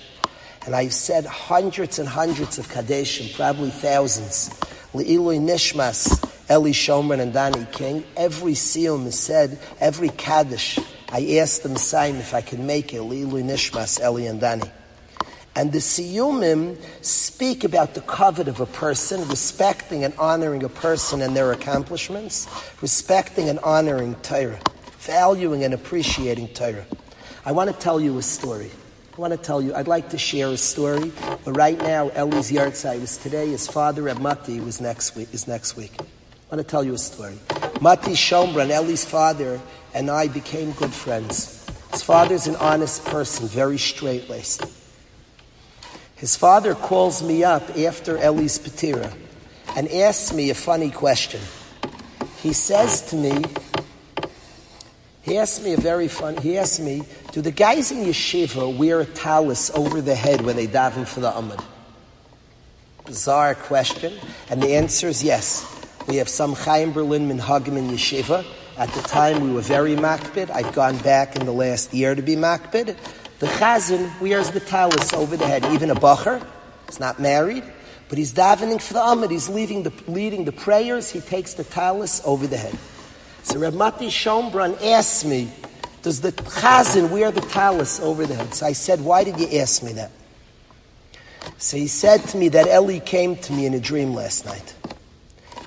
And 0.66 0.76
I've 0.76 0.94
said 0.94 1.28
hundreds 1.28 2.00
and 2.00 2.10
hundreds 2.10 2.58
of 2.58 2.68
Kaddishim, 2.70 3.36
probably 3.36 3.70
thousands. 3.70 4.50
Le'ilui 4.96 5.40
Nishmas, 5.40 6.24
Eli 6.50 6.72
Schoenbrunn 6.72 7.20
and 7.20 7.34
Danny 7.34 7.68
King. 7.72 8.04
Every 8.18 8.54
siyum 8.54 9.06
is 9.06 9.20
said, 9.20 9.60
every 9.80 10.10
Kaddish. 10.10 10.80
I 11.12 11.38
asked 11.38 11.62
the 11.62 11.70
Messiah 11.70 12.16
if 12.16 12.34
I 12.34 12.42
could 12.42 12.62
make 12.62 12.96
it, 12.96 13.02
Le'ilui 13.02 13.44
Nishmas, 13.44 14.04
Eli 14.04 14.24
and 14.24 14.42
Danny. 14.42 14.72
And 15.56 15.72
the 15.72 15.78
siyumim 15.78 16.78
speak 17.04 17.64
about 17.64 17.94
the 17.94 18.02
kavod 18.02 18.48
of 18.48 18.60
a 18.60 18.66
person, 18.66 19.28
respecting 19.28 20.04
and 20.04 20.14
honoring 20.18 20.64
a 20.64 20.70
person 20.70 21.22
and 21.22 21.36
their 21.36 21.52
accomplishments, 21.52 22.48
respecting 22.82 23.50
and 23.50 23.60
honoring 23.60 24.16
Torah, 24.24 24.60
valuing 24.98 25.64
and 25.64 25.74
appreciating 25.74 26.48
Torah. 26.50 26.86
I 27.46 27.52
want 27.52 27.70
to 27.70 27.78
tell 27.78 28.02
you 28.02 28.18
a 28.18 28.24
story. 28.24 28.72
I 29.16 29.22
want 29.22 29.32
to 29.32 29.38
tell 29.38 29.62
you, 29.62 29.76
I'd 29.76 29.88
like 29.88 30.10
to 30.10 30.18
share 30.18 30.48
a 30.48 30.58
story, 30.58 31.12
but 31.46 31.56
right 31.56 31.78
now, 31.78 32.10
Ellie's 32.10 32.52
yahrzeit 32.52 33.02
is 33.02 33.18
today. 33.18 33.50
His 33.50 33.68
father, 33.68 34.02
Reb 34.02 34.18
Mati, 34.18 34.60
was 34.60 34.82
next 34.82 35.16
week, 35.16 35.32
is 35.34 35.48
next 35.48 35.78
week. 35.78 35.92
I 36.00 36.56
want 36.56 36.66
to 36.66 36.72
tell 36.72 36.84
you 36.84 36.96
a 36.96 36.98
story. 36.98 37.38
Mati 37.80 38.14
Schoenbrunn, 38.14 38.72
Eli's 38.72 39.06
father, 39.06 39.62
and 39.94 40.10
I 40.10 40.30
became 40.30 40.72
good 40.72 40.92
friends. 40.92 41.64
His 41.92 42.02
father's 42.02 42.48
an 42.48 42.56
honest 42.56 43.06
person, 43.06 43.48
very 43.48 43.78
straight-laced. 43.78 44.66
His 46.24 46.38
father 46.38 46.74
calls 46.74 47.22
me 47.22 47.44
up 47.44 47.78
after 47.78 48.18
Ellie's 48.18 48.58
patira 48.58 49.14
and 49.76 49.92
asks 49.92 50.32
me 50.32 50.52
a 50.52 50.56
funny 50.56 50.90
question. 50.90 51.42
He 52.38 52.54
says 52.54 53.02
to 53.10 53.18
me, 53.18 53.44
he 55.22 55.38
asked 55.38 55.62
me 55.66 55.74
a 55.74 55.78
very 55.78 56.08
fun, 56.08 56.38
he 56.38 56.58
asked 56.58 56.80
me, 56.80 57.04
do 57.34 57.42
the 57.42 57.52
guys 57.52 57.92
in 57.92 58.06
yeshiva 58.06 58.74
wear 58.74 59.02
a 59.02 59.06
talus 59.06 59.70
over 59.72 60.00
the 60.00 60.16
head 60.16 60.40
when 60.40 60.56
they 60.56 60.66
daven 60.66 61.06
for 61.06 61.20
the 61.20 61.30
Amud? 61.30 61.62
Bizarre 63.04 63.54
question. 63.56 64.14
And 64.50 64.64
the 64.64 64.76
answer 64.78 65.10
is 65.10 65.26
yes. 65.26 65.70
We 66.08 66.16
have 66.16 66.30
some 66.30 66.56
Chaim 66.56 66.94
Berlin 66.94 67.28
Minhagim 67.28 67.76
in 67.76 67.90
yeshiva. 67.90 68.46
At 68.78 68.88
the 68.94 69.02
time 69.02 69.44
we 69.44 69.52
were 69.52 69.60
very 69.60 69.98
makbid. 69.98 70.50
I've 70.52 70.74
gone 70.74 70.98
back 71.00 71.36
in 71.36 71.46
the 71.46 71.52
last 71.52 71.94
year 71.94 72.16
to 72.16 72.22
be 72.22 72.38
makbid. 72.38 72.96
The 73.44 73.50
chazan 73.50 74.22
wears 74.22 74.52
the 74.52 74.62
talus 74.62 75.12
over 75.12 75.36
the 75.36 75.46
head. 75.46 75.66
Even 75.66 75.90
a 75.92 75.96
bacher, 75.96 76.42
he's 76.88 77.02
not 77.02 77.20
married, 77.20 77.66
but 78.08 78.18
he's 78.18 78.32
davening 78.32 78.82
for 78.82 78.94
the 78.94 79.02
Amud. 79.02 79.32
He's 79.32 79.50
leading 79.50 79.84
the, 79.84 79.92
leading 80.08 80.46
the 80.46 80.54
prayers. 80.54 81.10
He 81.10 81.20
takes 81.20 81.54
the 81.54 81.66
talus 81.66 82.22
over 82.24 82.48
the 82.48 82.56
head. 82.56 82.78
So 83.42 83.60
Reb 83.60 83.74
Mati 83.74 84.08
Schombrun 84.08 84.82
asked 84.82 85.26
me, 85.26 85.52
does 86.04 86.22
the 86.22 86.32
chazan 86.32 87.10
wear 87.10 87.32
the 87.32 87.42
talus 87.42 88.00
over 88.00 88.26
the 88.26 88.36
head? 88.36 88.54
So 88.54 88.66
I 88.66 88.72
said, 88.72 89.02
why 89.02 89.26
did 89.26 89.38
you 89.38 89.60
ask 89.60 89.84
me 89.84 89.92
that? 89.92 90.12
So 91.58 91.76
he 91.76 91.88
said 91.88 92.22
to 92.30 92.38
me 92.38 92.48
that 92.48 92.68
Eli 92.68 93.00
came 93.00 93.36
to 93.36 93.52
me 93.52 93.66
in 93.66 93.74
a 93.74 93.80
dream 93.82 94.14
last 94.14 94.46
night. 94.46 94.74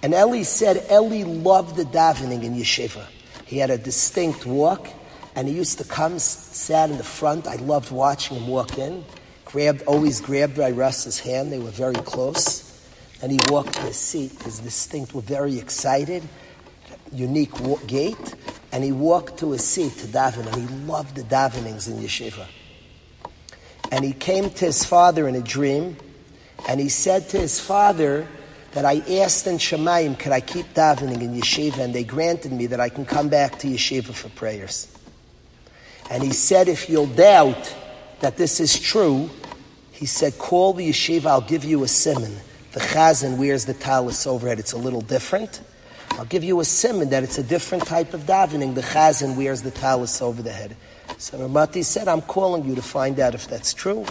And 0.03 0.15
Eli 0.15 0.45
said 0.45 0.87
Eli 0.91 1.25
loved 1.25 1.77
the 1.77 1.85
davening 1.85 2.43
in 2.43 2.55
yeshiva. 2.55 3.05
He 3.45 3.59
had 3.59 3.69
a 3.69 3.77
distinct 3.77 4.47
walk, 4.47 4.89
and 5.37 5.47
he 5.47 5.55
used 5.55 5.79
to 5.79 5.85
come, 5.85 6.19
sat 6.19 6.91
in 6.91 6.99
the 6.99 7.05
front. 7.05 7.47
I 7.47 7.57
loved 7.57 7.93
watching 7.93 8.39
him 8.39 8.49
walk 8.49 8.79
in. 8.79 9.05
Grabbed, 9.45 9.83
always 9.83 10.21
grabbed 10.21 10.57
by 10.57 10.73
Russ's 10.73 11.21
hand. 11.21 11.53
They 11.53 11.61
were 11.61 11.71
very 11.71 11.95
close. 11.95 12.65
And 13.23 13.31
he 13.31 13.39
walked 13.49 13.75
to 13.75 13.83
his 13.83 13.97
seat. 13.97 14.33
His 14.43 14.59
distinct 14.59 15.15
were 15.15 15.21
very 15.21 15.59
excited 15.59 16.25
unique 17.13 17.53
gait, 17.87 18.35
and 18.73 18.85
he 18.85 18.93
walked 18.93 19.39
to 19.39 19.53
his 19.53 19.65
seat 19.65 19.93
to 19.99 20.07
daven, 20.07 20.47
and 20.53 20.69
he 20.69 20.77
loved 20.87 21.17
the 21.17 21.23
davenings 21.23 21.89
in 21.89 21.99
yeshiva. 21.99 22.47
And 23.91 24.05
he 24.05 24.13
came 24.13 24.51
to 24.51 24.65
his 24.67 24.85
father 24.85 25.29
in 25.29 25.35
a 25.35 25.41
dream, 25.41 25.97
and 26.69 26.81
he 26.81 26.89
said 26.89 27.29
to 27.31 27.39
his 27.39 27.61
father 27.61 28.27
that 28.73 28.85
I 28.85 28.97
asked 29.21 29.47
in 29.47 29.57
Shemayim, 29.57 30.19
could 30.19 30.33
I 30.33 30.41
keep 30.41 30.75
davening 30.75 31.23
in 31.23 31.35
yeshiva, 31.35 31.79
and 31.79 31.95
they 31.95 32.05
granted 32.05 32.53
me 32.53 32.67
that 32.67 32.81
I 32.81 32.89
can 32.89 33.05
come 33.05 33.29
back 33.29 33.59
to 33.61 33.69
yeshiva 33.69 34.13
for 34.13 34.29
prayers. 34.31 34.96
And 36.11 36.23
he 36.23 36.33
said, 36.33 36.69
if 36.69 36.89
you'll 36.89 37.07
doubt 37.07 37.75
that 38.21 38.37
this 38.37 38.61
is 38.61 38.79
true, 38.79 39.31
he 39.93 40.07
said, 40.07 40.39
call 40.39 40.73
the 40.73 40.89
yeshiva, 40.89 41.27
I'll 41.27 41.41
give 41.41 41.65
you 41.65 41.83
a 41.85 41.89
simon. 41.89 42.37
The 42.73 42.81
chazan 42.81 43.39
wears 43.39 43.65
the 43.65 43.75
talus 43.75 44.27
overhead, 44.27 44.59
it's 44.59 44.73
a 44.73 44.79
little 44.79 45.01
different. 45.01 45.63
I'll 46.13 46.25
give 46.25 46.45
you 46.45 46.61
a 46.61 46.65
simon 46.65 47.11
that 47.11 47.25
it's 47.25 47.39
a 47.39 47.43
different 47.43 47.85
type 47.87 48.15
of 48.15 48.23
davening. 48.23 48.75
The 48.75 48.81
chazan 48.83 49.37
wears 49.37 49.63
the 49.63 49.71
talus 49.71 50.23
over 50.23 50.43
the 50.43 50.53
head. 50.53 50.77
So 51.19 51.39
Ramati 51.39 51.85
said, 51.85 52.09
I'm 52.09 52.23
calling 52.23 52.65
you 52.65 52.75
to 52.75 52.83
find 52.83 53.21
out 53.21 53.35
if 53.35 53.49
that's 53.49 53.75
true. 53.75 54.07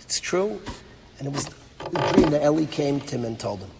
It's 0.00 0.20
true. 0.20 0.60
And 1.18 1.28
it 1.28 1.32
was 1.32 1.46
the 1.90 2.12
dream 2.12 2.30
that 2.30 2.42
Eli 2.42 2.64
came 2.66 3.00
to 3.00 3.16
him 3.16 3.24
and 3.24 3.38
told 3.38 3.60
him. 3.60 3.70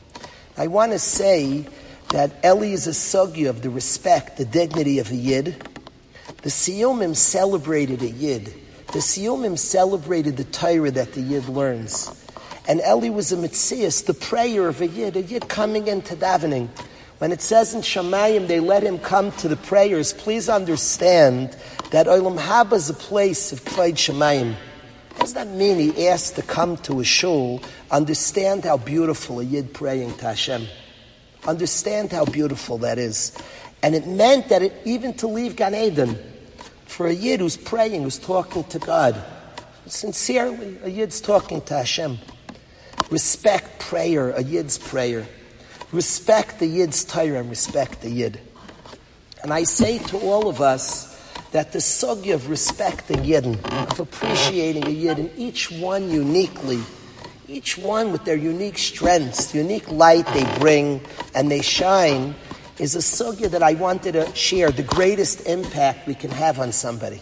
I 0.57 0.67
want 0.67 0.93
to 0.93 0.99
say 0.99 1.67
that 2.11 2.33
Eli 2.45 2.69
is 2.69 2.87
a 2.87 2.91
sugi 2.91 3.49
of 3.49 3.63
the 3.63 3.71
respect, 3.71 4.37
the 4.37 4.45
dignity 4.45 4.99
of 4.99 5.11
a 5.11 5.17
yid. 5.17 5.67
The 6.39 6.49
Siyumim 6.51 7.15
celebrated 7.15 8.03
a 8.03 8.11
yid. 8.11 8.47
The 8.89 8.99
Siyumim 8.99 9.59
celebrated 9.59 10.37
the 10.37 10.45
Torah 10.45 10.91
that 10.91 11.13
the 11.13 11.21
yid 11.21 11.49
learns. 11.49 12.11
And 12.67 12.81
Eli 12.81 13.09
was 13.09 13.33
a 13.33 13.37
mitzias, 13.37 14.07
the 14.07 14.15
prayer 14.15 14.69
of 14.69 14.81
a 14.81 14.87
yid, 14.87 15.17
a 15.17 15.23
yid 15.23 15.49
coming 15.49 15.87
into 15.89 16.17
davening. 16.17 16.69
When 17.19 17.33
it 17.33 17.43
says 17.43 17.75
in 17.75 17.83
Shemayim 17.83 18.47
they 18.47 18.61
let 18.61 18.83
him 18.83 18.99
come 18.99 19.33
to 19.33 19.49
the 19.49 19.57
prayers, 19.57 20.13
please 20.15 20.49
understand 20.49 21.57
that 21.91 22.07
Olam 22.07 22.39
Haba 22.39 22.73
is 22.73 22.89
a 22.89 22.95
place 22.95 23.53
of 23.53 23.63
Kvod 23.65 23.93
Shemayim. 23.93 24.55
What 25.11 25.21
does 25.21 25.35
that 25.35 25.49
mean? 25.49 25.93
He 25.93 26.09
asked 26.09 26.37
to 26.37 26.43
come 26.43 26.79
to 26.79 27.01
a 27.01 27.05
shul. 27.05 27.61
Understand 27.91 28.65
how 28.65 28.79
beautiful 28.79 29.41
a 29.41 29.43
yid 29.43 29.75
praying 29.75 30.15
to 30.15 30.27
Hashem. 30.27 30.67
Understand 31.47 32.11
how 32.13 32.25
beautiful 32.25 32.79
that 32.79 32.99
is. 32.99 33.37
And 33.83 33.95
it 33.95 34.07
meant 34.07 34.49
that 34.49 34.63
it, 34.63 34.75
even 34.85 35.15
to 35.15 35.27
leave 35.27 35.57
Gan 35.57 35.75
Eden, 35.75 36.19
for 36.87 37.07
a 37.07 37.13
yid 37.13 37.41
who's 37.41 37.57
praying, 37.57 38.03
who's 38.03 38.19
talking 38.19 38.65
to 38.65 38.79
God, 38.79 39.23
sincerely, 39.87 40.79
a 40.83 40.91
yid's 40.91 41.21
talking 41.21 41.61
to 41.63 41.75
Hashem. 41.75 42.19
Respect 43.11 43.81
prayer, 43.81 44.31
a 44.31 44.43
yid's 44.43 44.79
prayer. 44.79 45.27
Respect 45.93 46.61
the 46.61 46.67
Yid's 46.67 47.05
Torah 47.05 47.41
and 47.41 47.51
respect 47.51 48.03
the 48.03 48.11
Yid. 48.11 48.41
And 49.43 49.53
I 49.53 49.65
say 49.65 49.99
to 49.99 50.19
all 50.19 50.49
of 50.49 50.61
us 50.61 51.09
that 51.51 51.73
the 51.73 51.81
sugi 51.81 52.33
of 52.33 52.49
respecting 52.49 53.19
Yidden, 53.19 53.59
of 53.91 53.99
appreciating 53.99 54.87
a 54.87 54.91
Yid, 54.91 55.19
and 55.19 55.31
each 55.37 55.73
one 55.73 56.09
uniquely, 56.09 56.81
each 57.49 57.77
one 57.77 58.13
with 58.13 58.25
their 58.25 58.37
unique 58.37 58.79
strengths, 58.79 59.53
unique 59.53 59.91
light 59.91 60.27
they 60.29 60.45
bring 60.61 61.01
and 61.35 61.51
they 61.51 61.61
shine, 61.61 62.37
is 62.81 62.97
a 62.97 63.01
sugya 63.01 63.51
that 63.51 63.63
I 63.63 63.75
wanted 63.75 64.13
to 64.13 64.35
share, 64.35 64.71
the 64.71 64.83
greatest 64.83 65.47
impact 65.47 66.09
we 66.09 66.15
can 66.15 66.31
have 66.31 66.59
on 66.59 66.73
somebody. 66.73 67.21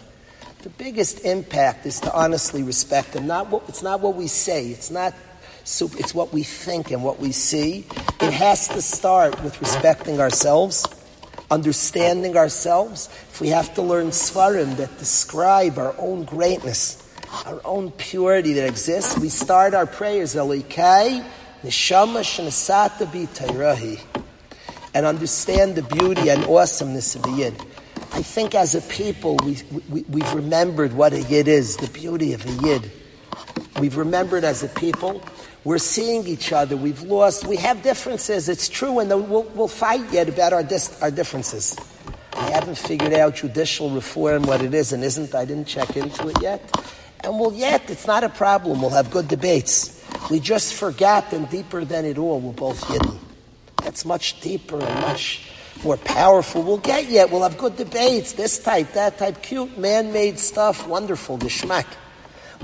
The 0.61 0.69
biggest 0.69 1.25
impact 1.25 1.85
is 1.85 1.99
to 2.01 2.13
honestly 2.13 2.63
respect 2.63 3.11
them. 3.11 3.27
Not 3.27 3.49
what, 3.49 3.63
it's 3.67 3.83
not 3.83 3.99
what 3.99 4.15
we 4.15 4.27
say. 4.27 4.67
It's 4.67 4.89
not 4.89 5.13
it's 5.61 6.15
what 6.15 6.33
we 6.33 6.43
think 6.43 6.91
and 6.91 7.03
what 7.03 7.19
we 7.19 7.31
see. 7.31 7.85
It 8.21 8.33
has 8.33 8.69
to 8.69 8.81
start 8.81 9.43
with 9.43 9.59
respecting 9.61 10.19
ourselves, 10.19 10.85
understanding 11.51 12.37
ourselves. 12.37 13.07
If 13.29 13.41
we 13.41 13.49
have 13.49 13.73
to 13.75 13.81
learn 13.81 14.07
svarim 14.07 14.77
that 14.77 14.97
describe 14.97 15.77
our 15.77 15.93
own 15.99 16.23
greatness, 16.23 17.05
our 17.45 17.61
own 17.65 17.91
purity 17.91 18.53
that 18.53 18.65
exists, 18.65 19.17
we 19.19 19.29
start 19.29 19.73
our 19.73 19.85
prayers, 19.85 20.35
Elikai, 20.35 21.23
Neshama 21.63 22.21
Shanasata 22.21 23.05
Bi 23.11 23.25
Tairahi, 23.27 23.99
and 24.99 25.07
understand 25.07 25.75
the 25.75 25.81
beauty 25.81 26.29
and 26.29 26.43
awesomeness 26.43 27.15
of 27.15 27.21
the 27.21 27.31
Yid. 27.31 27.55
I 28.11 28.21
think 28.21 28.53
as 28.53 28.75
a 28.75 28.81
people, 28.81 29.37
we, 29.45 29.57
we, 29.87 30.01
we've 30.09 30.33
remembered 30.33 30.91
what 30.91 31.13
a 31.13 31.21
Yid 31.21 31.47
is, 31.47 31.77
the 31.77 31.87
beauty 31.87 32.33
of 32.33 32.45
a 32.45 32.67
Yid. 32.67 32.91
We've 33.79 33.95
remembered 33.95 34.43
as 34.43 34.61
a 34.61 34.67
people. 34.67 35.23
We're 35.63 35.77
seeing 35.77 36.27
each 36.27 36.51
other. 36.51 36.75
We've 36.75 37.01
lost. 37.01 37.47
We 37.47 37.55
have 37.55 37.81
differences. 37.81 38.49
It's 38.49 38.67
true, 38.67 38.99
and 38.99 39.09
we'll, 39.09 39.43
we'll 39.43 39.69
fight 39.69 40.11
yet 40.11 40.27
about 40.27 40.51
our, 40.51 40.63
dis, 40.63 41.01
our 41.01 41.11
differences. 41.11 41.77
I 42.33 42.51
haven't 42.51 42.77
figured 42.77 43.13
out 43.13 43.35
judicial 43.35 43.89
reform, 43.91 44.43
what 44.43 44.61
it 44.61 44.73
is 44.73 44.91
and 44.91 45.01
isn't. 45.01 45.33
I 45.33 45.45
didn't 45.45 45.67
check 45.67 45.95
into 45.95 46.27
it 46.27 46.41
yet. 46.41 46.59
And 47.23 47.39
we'll 47.39 47.53
yet, 47.53 47.89
it's 47.89 48.05
not 48.05 48.25
a 48.25 48.29
problem. 48.29 48.81
We'll 48.81 48.89
have 48.89 49.11
good 49.11 49.29
debates. 49.29 50.03
We 50.29 50.41
just 50.41 50.73
forgot, 50.73 51.31
and 51.31 51.49
deeper 51.49 51.85
than 51.85 52.03
it 52.03 52.17
all, 52.17 52.41
we're 52.41 52.51
both 52.51 52.85
hidden. 52.85 53.17
That's 53.83 54.05
much 54.05 54.39
deeper 54.41 54.79
and 54.79 55.01
much 55.01 55.49
more 55.83 55.97
powerful. 55.97 56.61
We'll 56.61 56.77
get 56.77 57.09
yet. 57.09 57.31
We'll 57.31 57.43
have 57.43 57.57
good 57.57 57.77
debates. 57.77 58.33
This 58.33 58.59
type, 58.59 58.93
that 58.93 59.17
type, 59.17 59.41
cute, 59.41 59.77
man-made 59.77 60.39
stuff, 60.39 60.87
wonderful, 60.87 61.37
geschmack. 61.37 61.85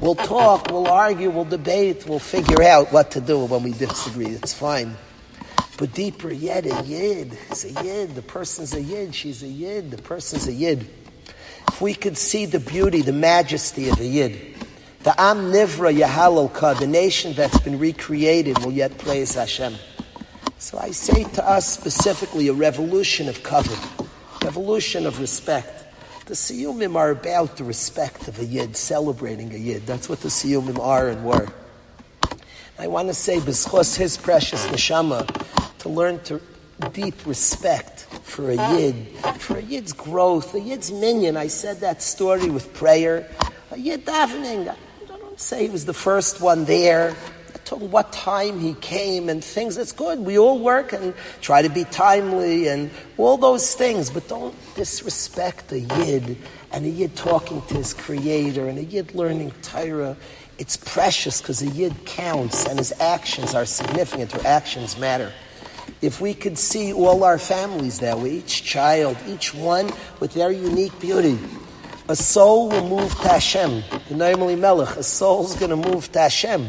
We'll 0.01 0.16
talk, 0.16 0.68
we'll 0.72 0.88
argue, 0.88 1.30
we'll 1.30 1.45
debate, 1.45 2.05
we'll 2.05 2.20
figure 2.20 2.61
out 2.61 2.91
what 2.91 3.11
to 3.11 3.22
do 3.22 3.45
when 3.45 3.63
we 3.63 3.72
disagree. 3.72 4.28
It's 4.28 4.53
fine. 4.53 4.97
But 5.78 5.93
deeper 5.93 6.32
yet, 6.32 6.66
a 6.66 6.84
yid. 6.84 7.38
It's 7.49 7.63
a 7.66 7.84
yid. 7.84 8.16
The 8.16 8.22
person's 8.22 8.74
a 8.74 8.82
yid. 8.82 9.13
She's 9.13 9.43
a 9.43 9.47
yid. 9.47 9.91
The 9.91 10.01
person's 10.01 10.47
a 10.47 10.53
yid. 10.53 10.88
If 11.68 11.82
we 11.82 11.93
could 11.93 12.18
see 12.18 12.45
the 12.45 12.59
beauty, 12.59 13.01
the 13.01 13.13
majesty 13.13 13.89
of 13.89 13.99
a 13.99 14.05
yid, 14.05 14.55
the 15.03 15.20
Am 15.20 15.51
Nivra 15.51 15.93
Yahalolka, 15.93 16.80
the 16.80 16.88
nation 16.88 17.34
that's 17.34 17.59
been 17.59 17.78
recreated, 17.78 18.57
will 18.59 18.72
yet 18.72 18.97
praise 18.97 19.36
Hashem. 19.36 19.76
So 20.66 20.80
I 20.80 20.89
say 20.89 21.26
to 21.26 21.47
us 21.47 21.72
specifically 21.72 22.47
a 22.47 22.53
revolution 22.53 23.30
of 23.30 23.43
kavod, 23.43 24.07
revolution 24.43 25.05
of 25.05 25.20
respect. 25.20 25.86
The 26.26 26.34
Siyumim 26.34 26.95
are 26.95 27.11
about 27.11 27.57
the 27.57 27.63
respect 27.63 28.28
of 28.28 28.39
a 28.39 28.45
Yid, 28.45 28.76
celebrating 28.76 29.53
a 29.53 29.59
Yid. 29.59 29.86
That's 29.86 30.09
what 30.09 30.22
the 30.22 30.30
Siyumim 30.30 30.80
are 30.80 31.09
and 31.09 31.24
were. 31.24 31.49
I 32.80 32.88
want 32.88 33.09
to 33.09 33.13
say, 33.13 33.38
B'schos 33.38 33.95
his 33.95 34.18
precious 34.18 34.66
neshama, 34.66 35.28
to 35.78 35.89
learn 35.89 36.20
to 36.24 36.41
deep 36.93 37.28
respect 37.28 38.07
for 38.24 38.49
a 38.49 38.76
Yid, 38.76 38.95
for 39.38 39.57
a 39.57 39.61
Yid's 39.61 39.93
growth, 39.93 40.55
a 40.55 40.59
Yid's 40.59 40.91
minion. 40.91 41.38
I 41.38 41.45
said 41.45 41.82
that 41.82 42.01
story 42.01 42.49
with 42.49 42.74
prayer. 42.74 43.30
A 43.70 43.78
Yid 43.78 44.03
davening. 44.03 44.68
I 44.70 45.18
don't 45.20 45.39
say 45.39 45.66
he 45.66 45.70
was 45.70 45.86
the 45.86 45.93
first 45.93 46.41
one 46.41 46.66
there 46.66 47.16
to 47.66 47.76
what 47.76 48.11
time 48.11 48.59
he 48.59 48.74
came 48.76 49.28
and 49.30 49.43
things. 49.43 49.76
That's 49.76 49.91
good. 49.91 50.20
We 50.20 50.38
all 50.38 50.59
work 50.59 50.93
and 50.93 51.13
try 51.41 51.61
to 51.61 51.70
be 51.70 51.84
timely 51.86 52.68
and 52.68 52.91
all 53.18 53.38
those 53.38 53.74
things, 53.76 54.09
but 54.09 54.28
don't 54.28 54.55
disrespect 54.76 55.72
a 55.72 55.80
yid 55.80 56.38
and 56.72 56.86
a 56.86 56.89
yid 56.89 57.16
talking 57.16 57.61
to 57.63 57.74
his 57.76 57.93
creator 57.93 58.68
and 58.68 58.78
a 58.78 58.84
yid 58.84 59.16
learning 59.16 59.51
Torah. 59.61 60.16
It's 60.57 60.78
precious 60.78 61.41
because 61.41 61.61
a 61.61 61.68
yid 61.68 62.05
counts 62.05 62.66
and 62.66 62.78
his 62.78 62.93
actions 62.99 63.53
are 63.55 63.66
significant. 63.66 64.32
Her 64.32 64.47
actions 64.47 64.97
matter. 64.97 65.34
If 66.01 66.22
we 66.22 66.34
could 66.34 66.57
see 66.57 66.93
all 66.93 67.24
our 67.24 67.39
families 67.39 67.99
that 67.99 68.20
way, 68.20 68.32
each 68.32 68.63
child, 68.63 69.18
each 69.28 69.53
one 69.53 69.91
with 70.20 70.34
their 70.34 70.51
unique 70.51 70.97
beauty, 70.99 71.39
a 72.07 72.16
soul 72.16 72.70
will 72.70 72.88
move 72.88 73.11
to 73.22 73.28
Hashem. 73.28 73.84
The 74.09 74.16
Noam 74.16 74.39
Elimelech, 74.39 74.97
a 74.97 75.03
soul's 75.03 75.55
going 75.55 75.72
to 75.72 75.89
move 75.89 76.11
to 76.11 76.20
Hashem. 76.20 76.68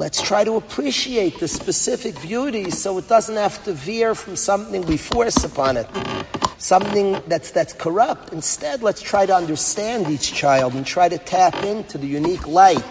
Let's 0.00 0.22
try 0.22 0.44
to 0.44 0.54
appreciate 0.54 1.40
the 1.40 1.46
specific 1.46 2.18
beauty 2.22 2.70
so 2.70 2.96
it 2.96 3.06
doesn't 3.06 3.36
have 3.36 3.62
to 3.64 3.74
veer 3.74 4.14
from 4.14 4.34
something 4.34 4.80
we 4.86 4.96
force 4.96 5.44
upon 5.44 5.76
it, 5.76 5.86
something 6.56 7.20
that's, 7.26 7.50
that's 7.50 7.74
corrupt. 7.74 8.32
Instead, 8.32 8.82
let's 8.82 9.02
try 9.02 9.26
to 9.26 9.34
understand 9.36 10.08
each 10.08 10.32
child 10.32 10.72
and 10.72 10.86
try 10.86 11.10
to 11.10 11.18
tap 11.18 11.54
into 11.64 11.98
the 11.98 12.06
unique 12.06 12.48
light 12.48 12.82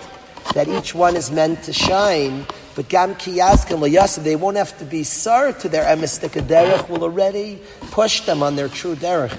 that 0.53 0.67
each 0.67 0.93
one 0.93 1.15
is 1.15 1.31
meant 1.31 1.63
to 1.63 1.73
shine. 1.73 2.45
But 2.75 2.89
Gam 2.89 3.15
Kiyazkim 3.15 4.23
they 4.23 4.35
won't 4.35 4.57
have 4.57 4.77
to 4.77 4.85
be 4.85 5.01
sar 5.01 5.51
to 5.53 5.67
their 5.67 5.85
emistika 5.85 6.43
derech, 6.43 6.89
will 6.89 7.03
already 7.03 7.59
push 7.89 8.21
them 8.21 8.43
on 8.43 8.55
their 8.55 8.69
true 8.69 8.95
derech. 8.95 9.35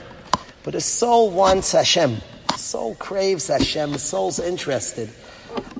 But 0.64 0.74
a 0.74 0.80
soul 0.80 1.30
wants 1.30 1.70
Hashem. 1.70 2.16
A 2.52 2.58
soul 2.58 2.96
craves 2.96 3.46
Hashem. 3.46 3.94
A 3.94 3.98
soul's 4.00 4.40
interested. 4.40 5.08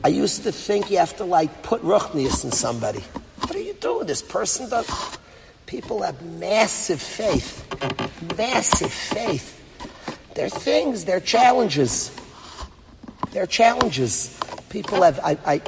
I 0.03 0.09
used 0.09 0.45
to 0.45 0.53
think 0.53 0.91
you 0.91 0.99
have 0.99 1.17
to 1.19 1.25
like 1.25 1.63
put 1.63 1.83
ruchnius 1.83 2.45
in 2.45 2.53
somebody. 2.53 3.01
What 3.41 3.55
are 3.55 3.61
you 3.61 3.75
doing? 3.75 4.07
This 4.07 4.23
person 4.23 4.69
does. 4.69 5.19
People 5.67 6.03
have 6.03 6.21
massive 6.23 7.01
faith, 7.01 7.67
massive 8.37 8.93
faith. 8.93 9.57
They're 10.35 10.49
things. 10.49 11.05
They're 11.05 11.21
challenges. 11.21 12.11
They're 13.33 13.47
challenges. 13.47 14.39
People 14.69 15.03
have. 15.03 15.21
I, 15.21 15.39
I, 15.47 15.63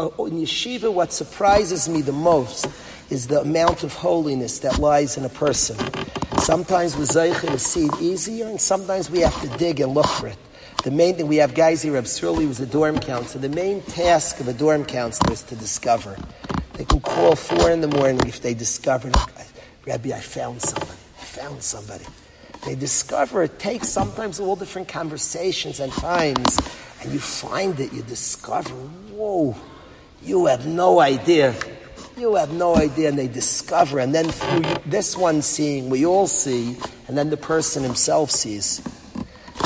uh, 0.00 0.24
in 0.24 0.40
yeshiva, 0.40 0.92
what 0.92 1.12
surprises 1.12 1.88
me 1.88 2.02
the 2.02 2.12
most 2.12 2.66
is 3.10 3.26
the 3.26 3.40
amount 3.40 3.84
of 3.84 3.92
holiness 3.94 4.60
that 4.60 4.78
lies 4.78 5.16
in 5.16 5.24
a 5.24 5.28
person. 5.28 5.76
Sometimes 6.38 6.96
we're 6.96 7.06
to 7.06 7.58
see 7.58 7.86
it 7.86 8.00
easier, 8.00 8.46
and 8.46 8.60
sometimes 8.60 9.10
we 9.10 9.20
have 9.20 9.38
to 9.42 9.58
dig 9.58 9.80
and 9.80 9.92
look 9.92 10.06
for 10.06 10.28
it. 10.28 10.38
The 10.82 10.90
main 10.90 11.14
thing, 11.14 11.28
we 11.28 11.36
have 11.36 11.54
guys 11.54 11.80
here, 11.82 11.92
Reb 11.92 12.08
Surly 12.08 12.44
was 12.44 12.58
a 12.58 12.66
dorm 12.66 12.98
counselor. 12.98 13.46
The 13.46 13.54
main 13.54 13.82
task 13.82 14.40
of 14.40 14.48
a 14.48 14.52
dorm 14.52 14.84
counselor 14.84 15.32
is 15.32 15.42
to 15.44 15.54
discover. 15.54 16.16
They 16.72 16.84
can 16.84 16.98
call 16.98 17.36
four 17.36 17.70
in 17.70 17.80
the 17.80 17.86
morning 17.86 18.26
if 18.26 18.42
they 18.42 18.52
discover, 18.52 19.12
Rabbi, 19.86 20.10
I 20.10 20.18
found 20.18 20.60
somebody. 20.60 20.98
I 21.20 21.24
found 21.24 21.62
somebody. 21.62 22.04
They 22.66 22.74
discover 22.74 23.44
it 23.44 23.60
takes 23.60 23.90
sometimes 23.90 24.40
all 24.40 24.56
different 24.56 24.88
conversations 24.88 25.78
and 25.78 25.92
times, 25.92 26.58
and 27.00 27.12
you 27.12 27.20
find 27.20 27.78
it, 27.78 27.92
you 27.92 28.02
discover, 28.02 28.74
whoa, 28.74 29.54
you 30.20 30.46
have 30.46 30.66
no 30.66 30.98
idea. 30.98 31.54
You 32.16 32.34
have 32.34 32.52
no 32.52 32.74
idea, 32.74 33.08
and 33.08 33.16
they 33.16 33.28
discover, 33.28 34.00
and 34.00 34.12
then 34.12 34.30
through 34.30 34.90
this 34.90 35.16
one 35.16 35.42
seeing, 35.42 35.90
we 35.90 36.04
all 36.04 36.26
see, 36.26 36.76
and 37.06 37.16
then 37.16 37.30
the 37.30 37.36
person 37.36 37.84
himself 37.84 38.32
sees. 38.32 38.82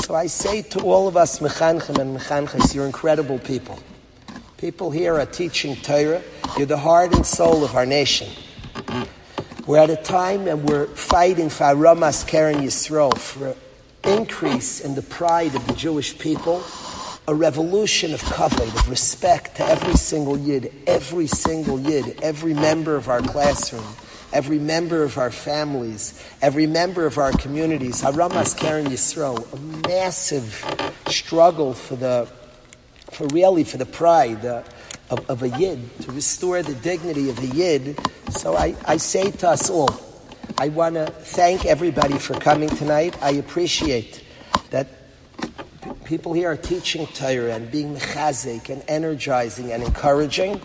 So 0.03 0.14
I 0.14 0.26
say 0.26 0.62
to 0.62 0.80
all 0.80 1.09
of 1.09 1.16
us, 1.16 1.40
Mechanchim 1.40 1.99
and 1.99 2.16
Mechanchos, 2.16 2.74
you're 2.74 2.86
incredible 2.86 3.38
people. 3.38 3.78
People 4.57 4.90
here 4.90 5.18
are 5.18 5.26
teaching 5.26 5.76
Torah. 5.76 6.22
You're 6.57 6.66
the 6.66 6.78
heart 6.78 7.14
and 7.14 7.26
soul 7.26 7.64
of 7.64 7.74
our 7.74 7.84
nation. 7.86 8.28
We're 9.66 9.78
at 9.78 9.90
a 9.90 9.97
time 9.97 10.47
and 10.47 10.68
we're 10.68 10.86
fighting 10.86 11.49
for 11.49 11.74
Ramas 11.74 12.22
Keren 12.24 12.62
Yisrael, 12.62 13.18
for 13.18 13.57
increase 14.05 14.80
in 14.80 14.94
the 14.94 15.03
pride 15.03 15.55
of 15.57 15.66
the 15.66 15.74
Jewish 15.74 16.16
people, 16.16 16.62
a 17.26 17.34
revolution 17.34 18.14
of 18.14 18.22
kavod, 18.22 18.68
of 18.68 18.88
respect 18.88 19.57
to 19.57 19.66
every 19.66 19.94
single 19.94 20.38
yid, 20.38 20.72
every 20.86 21.26
single 21.26 21.80
yid, 21.80 22.20
every 22.22 22.55
member 22.55 22.94
of 22.94 23.09
our 23.09 23.20
classroom, 23.20 23.84
every 24.33 24.59
member 24.59 25.03
of 25.03 25.18
our 25.18 25.31
families, 25.31 26.22
every 26.43 26.66
member 26.66 27.07
of 27.07 27.18
our 27.18 27.33
communities. 27.33 28.03
Haramas 28.03 28.57
Keren 28.57 28.87
Yisro, 28.87 29.53
a 29.53 29.89
massive 29.89 30.64
struggle 31.09 31.74
for 31.74 31.97
the, 31.97 32.29
for 33.11 33.27
really 33.29 33.64
for 33.64 33.79
the 33.79 33.87
pride 33.87 34.45
uh, 34.45 34.62
of, 35.11 35.31
of, 35.31 35.43
a 35.43 35.49
yid, 35.51 36.01
to 36.01 36.12
restore 36.12 36.62
the 36.62 36.74
dignity 36.74 37.31
of 37.31 37.39
a 37.39 37.47
yid. 37.47 37.99
So 38.31 38.57
I, 38.57 38.74
I 38.85 38.97
say 38.97 39.31
to 39.31 39.49
us 39.49 39.70
all, 39.70 39.91
I 40.59 40.68
want 40.68 40.95
to 40.95 41.07
thank 41.07 41.66
everybody 41.66 42.18
for 42.18 42.35
coming 42.35 42.68
tonight. 42.68 43.16
I 43.22 43.33
appreciate 43.33 44.24
that 44.70 44.89
people 46.05 46.33
here 46.33 46.51
are 46.51 46.57
teaching 46.57 47.07
Torah 47.09 47.55
and 47.55 47.70
being 47.70 47.95
mechazik 47.95 48.70
and 48.70 48.83
energizing 48.89 49.72
and 49.72 49.83
encouraging 49.83 50.61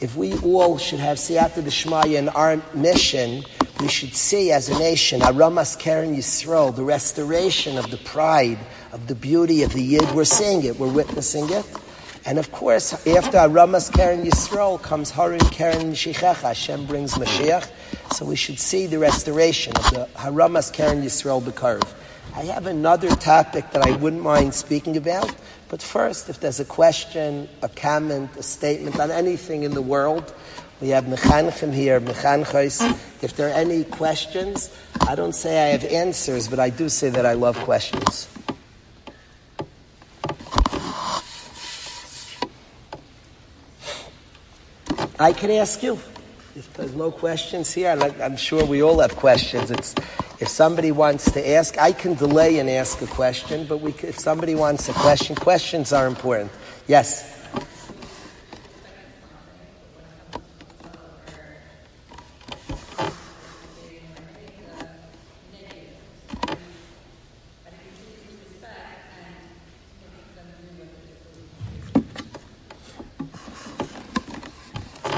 if 0.00 0.14
we 0.16 0.36
all 0.38 0.78
should 0.78 1.00
have 1.00 1.16
siyata 1.16 1.62
d'shmaya 1.64 2.18
in 2.18 2.28
our 2.30 2.62
mission, 2.74 3.44
we 3.80 3.88
should 3.88 4.14
see 4.14 4.52
as 4.52 4.68
a 4.68 4.78
nation, 4.78 5.20
Aramas 5.20 5.78
Keren 5.78 6.14
Yisrael, 6.14 6.74
the 6.74 6.84
restoration 6.84 7.78
of 7.78 7.90
the 7.90 7.96
pride, 7.98 8.58
of 8.92 9.06
the 9.08 9.14
beauty 9.14 9.62
of 9.62 9.72
the 9.72 9.82
Yid. 9.82 10.10
We're 10.12 10.24
seeing 10.24 10.64
it, 10.64 10.78
we're 10.78 10.92
witnessing 10.92 11.50
it. 11.50 11.66
And 12.24 12.38
of 12.38 12.52
course, 12.52 12.92
after 13.06 13.38
Aramas 13.38 13.92
Keren 13.92 14.24
Yisrael 14.24 14.80
comes 14.82 15.10
Harim 15.10 15.40
Keren 15.50 15.92
Mishichecha, 15.92 16.42
Hashem 16.42 16.86
brings 16.86 17.14
Mashiach. 17.14 17.70
So 18.12 18.24
we 18.24 18.36
should 18.36 18.58
see 18.58 18.86
the 18.86 18.98
restoration 18.98 19.72
of 19.76 19.90
the 19.90 20.08
Haramas 20.14 20.72
Keren 20.72 21.02
Yisrael 21.02 21.42
Bekarv. 21.42 21.88
I 22.34 22.42
have 22.42 22.66
another 22.66 23.08
topic 23.16 23.70
that 23.72 23.86
I 23.86 23.96
wouldn't 23.96 24.22
mind 24.22 24.54
speaking 24.54 24.96
about, 24.96 25.34
but 25.68 25.82
first, 25.82 26.28
if 26.28 26.40
there's 26.40 26.60
a 26.60 26.64
question, 26.64 27.48
a 27.62 27.68
comment, 27.68 28.30
a 28.36 28.42
statement 28.42 28.98
on 28.98 29.10
anything 29.10 29.64
in 29.64 29.72
the 29.72 29.82
world, 29.82 30.32
we 30.80 30.90
have 30.90 31.04
Mechanchim 31.04 31.74
here, 31.74 32.00
Mechanchos. 32.00 32.80
If 33.22 33.36
there 33.36 33.48
are 33.48 33.54
any 33.54 33.84
questions, 33.84 34.70
I 35.06 35.14
don't 35.14 35.34
say 35.34 35.62
I 35.62 35.68
have 35.70 35.84
answers, 35.84 36.48
but 36.48 36.60
I 36.60 36.70
do 36.70 36.88
say 36.88 37.10
that 37.10 37.26
I 37.26 37.34
love 37.34 37.56
questions. 37.58 38.28
I 45.20 45.32
can 45.32 45.50
ask 45.50 45.82
you. 45.82 45.98
If 46.54 46.72
there's 46.74 46.94
no 46.94 47.10
questions 47.10 47.72
here, 47.72 47.90
I'm 48.20 48.36
sure 48.36 48.64
we 48.64 48.82
all 48.82 49.00
have 49.00 49.16
questions. 49.16 49.70
It's, 49.70 49.94
If 50.40 50.48
somebody 50.48 50.92
wants 50.92 51.30
to 51.32 51.48
ask, 51.48 51.78
I 51.78 51.92
can 51.92 52.14
delay 52.14 52.58
and 52.58 52.70
ask 52.70 53.02
a 53.02 53.06
question, 53.06 53.66
but 53.66 53.78
we, 53.78 53.92
if 54.02 54.18
somebody 54.18 54.54
wants 54.54 54.88
a 54.88 54.92
question, 54.92 55.34
questions 55.34 55.92
are 55.92 56.06
important. 56.06 56.52
Yes? 56.86 57.38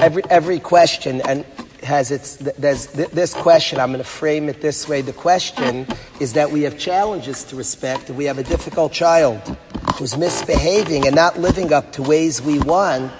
every, 0.01 0.23
every 0.29 0.59
question 0.59 1.21
and 1.21 1.45
has 1.91 2.09
its, 2.09 2.37
there's 2.37 2.87
this 2.87 3.33
question, 3.33 3.77
I'm 3.77 3.91
going 3.91 4.01
to 4.01 4.09
frame 4.09 4.47
it 4.47 4.61
this 4.61 4.87
way. 4.87 5.01
The 5.01 5.11
question 5.11 5.85
is 6.21 6.33
that 6.33 6.49
we 6.49 6.61
have 6.61 6.79
challenges 6.79 7.43
to 7.45 7.57
respect. 7.57 8.09
We 8.09 8.25
have 8.25 8.37
a 8.37 8.43
difficult 8.43 8.93
child 8.93 9.41
who's 9.95 10.17
misbehaving 10.17 11.05
and 11.05 11.13
not 11.13 11.37
living 11.37 11.73
up 11.73 11.91
to 11.93 12.01
ways 12.01 12.41
we 12.41 12.59
want. 12.59 13.11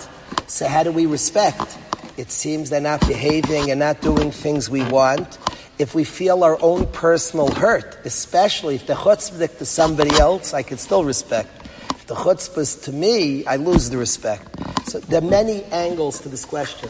So 0.47 0.67
how 0.67 0.83
do 0.83 0.91
we 0.91 1.05
respect? 1.05 1.77
It 2.15 2.31
seems 2.31 2.69
they're 2.69 2.79
not 2.79 3.01
behaving 3.01 3.71
and 3.71 3.79
not 3.79 3.99
doing 3.99 4.31
things 4.31 4.69
we 4.69 4.83
want. 4.85 5.37
If 5.77 5.93
we 5.93 6.05
feel 6.05 6.41
our 6.41 6.57
own 6.61 6.87
personal 6.93 7.51
hurt, 7.51 7.99
especially 8.05 8.75
if 8.75 8.87
the 8.87 8.93
chutzpah 8.93 9.57
to 9.57 9.65
somebody 9.65 10.15
else, 10.17 10.53
I 10.53 10.63
can 10.63 10.77
still 10.77 11.03
respect. 11.03 11.49
If 11.89 12.07
the 12.07 12.15
chutzpah 12.15 12.59
is 12.59 12.75
to 12.87 12.93
me, 12.93 13.45
I 13.45 13.57
lose 13.57 13.89
the 13.89 13.97
respect. 13.97 14.47
So 14.87 14.99
there 14.99 15.21
are 15.21 15.29
many 15.29 15.65
angles 15.65 16.21
to 16.21 16.29
this 16.29 16.45
question. 16.45 16.89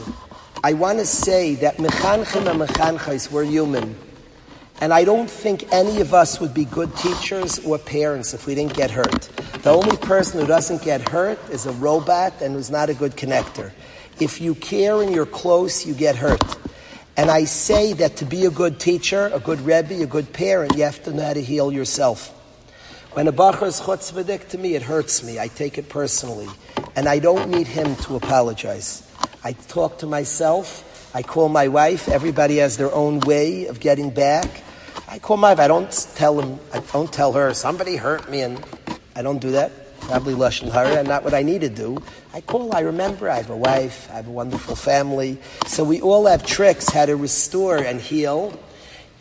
I 0.64 0.74
want 0.74 1.00
to 1.00 1.08
say 1.08 1.56
that 1.56 1.78
mechanchim 1.78 2.46
and 2.48 2.62
mechanchos 2.62 3.32
were 3.32 3.44
human. 3.44 3.96
And 4.80 4.94
I 4.94 5.04
don't 5.04 5.30
think 5.30 5.72
any 5.74 6.02
of 6.02 6.14
us 6.14 6.40
would 6.40 6.54
be 6.54 6.66
good 6.66 6.96
teachers 6.98 7.58
or 7.66 7.80
parents 7.80 8.36
if 8.36 8.46
we 8.46 8.54
didn't 8.54 8.76
get 8.76 8.92
hurt. 8.92 9.22
The 9.64 9.72
only 9.72 9.98
person 9.98 10.40
who 10.40 10.46
doesn't 10.46 10.84
get 10.84 11.10
hurt 11.10 11.40
is 11.50 11.66
a 11.66 11.72
robot 11.72 12.42
and 12.44 12.54
who's 12.54 12.70
not 12.70 12.92
a 12.92 12.94
good 12.94 13.14
connector. 13.14 13.72
If 14.20 14.40
you 14.40 14.54
care 14.54 15.02
and 15.02 15.12
you're 15.12 15.26
close, 15.26 15.84
you 15.84 15.96
get 15.96 16.16
hurt. 16.16 16.44
And 17.18 17.32
I 17.32 17.46
say 17.46 17.94
that 17.94 18.18
to 18.18 18.26
be 18.26 18.46
a 18.46 18.52
good 18.52 18.80
teacher, 18.80 19.32
a 19.34 19.40
good 19.40 19.62
rebbe, 19.62 20.04
a 20.04 20.06
good 20.06 20.32
parent, 20.32 20.76
you 20.76 20.84
have 20.84 21.04
to 21.06 21.12
know 21.12 21.26
how 21.26 21.34
to 21.34 21.42
heal 21.42 21.72
yourself. 21.72 22.30
When 23.14 23.28
a 23.28 23.34
bacher 23.34 23.68
is 23.68 23.80
to 24.50 24.58
me, 24.60 24.76
it 24.76 24.84
hurts 24.84 25.24
me. 25.24 25.40
I 25.40 25.48
take 25.48 25.80
it 25.80 25.90
personally 25.90 26.50
and 26.96 27.10
I 27.10 27.18
don't 27.18 27.50
need 27.50 27.66
him 27.66 27.96
to 27.96 28.16
apologize. 28.16 29.11
I 29.44 29.54
talk 29.54 29.98
to 30.00 30.06
myself, 30.06 31.16
I 31.16 31.24
call 31.24 31.50
my 31.50 31.68
wife, 31.68 32.08
everybody 32.08 32.58
has 32.58 32.78
their 32.78 32.94
own 32.94 33.22
way 33.22 33.66
of 33.66 33.80
getting 33.80 34.12
back. 34.12 34.46
I 35.08 35.18
call 35.18 35.38
my 35.38 35.50
wife, 35.50 35.60
I 35.60 35.68
don't 35.68 35.92
tell 36.16 36.40
him, 36.40 36.60
I 36.72 36.80
don't 36.80 37.12
tell 37.12 37.34
her, 37.34 37.52
somebody 37.56 37.96
hurt 37.96 38.30
me, 38.30 38.42
and 38.42 38.64
I 39.16 39.24
don't 39.24 39.40
do 39.40 39.52
that. 39.52 39.72
Probably 40.02 40.36
lush 40.36 40.62
Lashon 40.62 40.72
Hara, 40.72 40.98
and 40.98 41.08
not 41.08 41.24
what 41.24 41.34
I 41.34 41.42
need 41.42 41.62
to 41.62 41.70
do. 41.70 41.98
I 42.36 42.42
call, 42.42 42.76
I 42.76 42.82
remember, 42.82 43.32
I 43.32 43.38
have 43.38 43.50
a 43.50 43.58
wife, 43.58 44.10
I 44.12 44.18
have 44.18 44.28
a 44.28 44.32
wonderful 44.32 44.76
family. 44.76 45.40
So 45.66 45.84
we 45.84 46.02
all 46.02 46.28
have 46.28 46.46
tricks 46.46 46.90
how 46.90 47.08
to 47.08 47.16
restore 47.16 47.78
and 47.78 48.00
heal. 48.00 48.54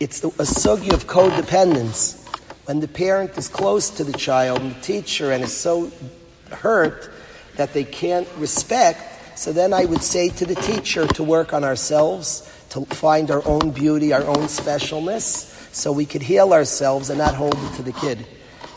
It's 0.00 0.20
the, 0.20 0.28
a 0.28 0.44
sugi 0.44 0.92
of 0.92 1.06
codependence. 1.06 2.28
When 2.66 2.80
the 2.80 2.88
parent 2.88 3.38
is 3.38 3.48
close 3.48 3.88
to 3.90 4.04
the 4.04 4.12
child 4.12 4.60
and 4.60 4.74
the 4.74 4.80
teacher 4.80 5.32
and 5.32 5.44
is 5.44 5.56
so 5.56 5.90
hurt, 6.50 7.10
that 7.56 7.72
they 7.72 7.84
can't 7.84 8.28
respect, 8.38 9.09
so 9.40 9.54
then 9.54 9.72
I 9.72 9.86
would 9.86 10.02
say 10.02 10.28
to 10.28 10.44
the 10.44 10.54
teacher 10.54 11.06
to 11.06 11.24
work 11.24 11.54
on 11.54 11.64
ourselves, 11.64 12.46
to 12.68 12.84
find 12.84 13.30
our 13.30 13.42
own 13.48 13.70
beauty, 13.70 14.12
our 14.12 14.22
own 14.22 14.48
specialness, 14.52 15.48
so 15.74 15.92
we 15.92 16.04
could 16.04 16.20
heal 16.20 16.52
ourselves 16.52 17.08
and 17.08 17.16
not 17.16 17.34
hold 17.34 17.54
it 17.54 17.76
to 17.76 17.82
the 17.82 17.92
kid. 17.92 18.26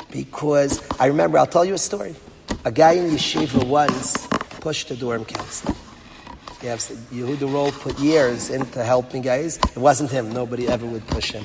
Because 0.10 0.82
I 1.02 1.08
remember, 1.08 1.38
I'll 1.38 1.48
tell 1.48 1.66
you 1.66 1.74
a 1.74 1.78
story. 1.78 2.16
A 2.64 2.72
guy 2.72 2.94
in 2.94 3.12
yeshiva 3.12 3.68
once 3.68 4.26
pushed 4.62 4.90
a 4.90 4.96
dorm 4.96 5.26
counselor. 5.26 5.76
Yes, 6.62 6.92
Yehuda 7.12 7.52
Roll 7.54 7.74
put 7.74 8.00
years 8.00 8.50
into 8.50 8.86
helping 8.86 9.22
guys. 9.22 9.58
It 9.58 9.76
wasn't 9.76 10.12
him. 10.12 10.32
Nobody 10.32 10.70
ever 10.70 10.86
would 10.86 11.06
push 11.08 11.34
him. 11.34 11.44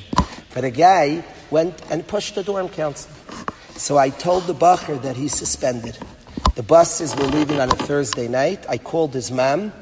But 0.55 0.63
a 0.63 0.71
guy 0.71 1.25
went 1.51 1.75
and 1.91 2.07
pushed 2.07 2.37
the 2.37 2.45
dorm 2.45 2.69
counselor. 2.69 3.17
So 3.71 3.99
I 3.99 4.11
told 4.11 4.45
the 4.45 4.55
bacher 4.55 5.03
that 5.03 5.17
he's 5.17 5.35
suspended. 5.35 5.99
The 6.59 6.65
buses 6.65 7.15
were 7.15 7.27
leaving 7.27 7.61
on 7.61 7.71
a 7.71 7.77
Thursday 7.77 8.27
night. 8.27 8.67
I 8.69 8.79
called 8.79 9.15
his 9.15 9.31
mom, 9.31 9.73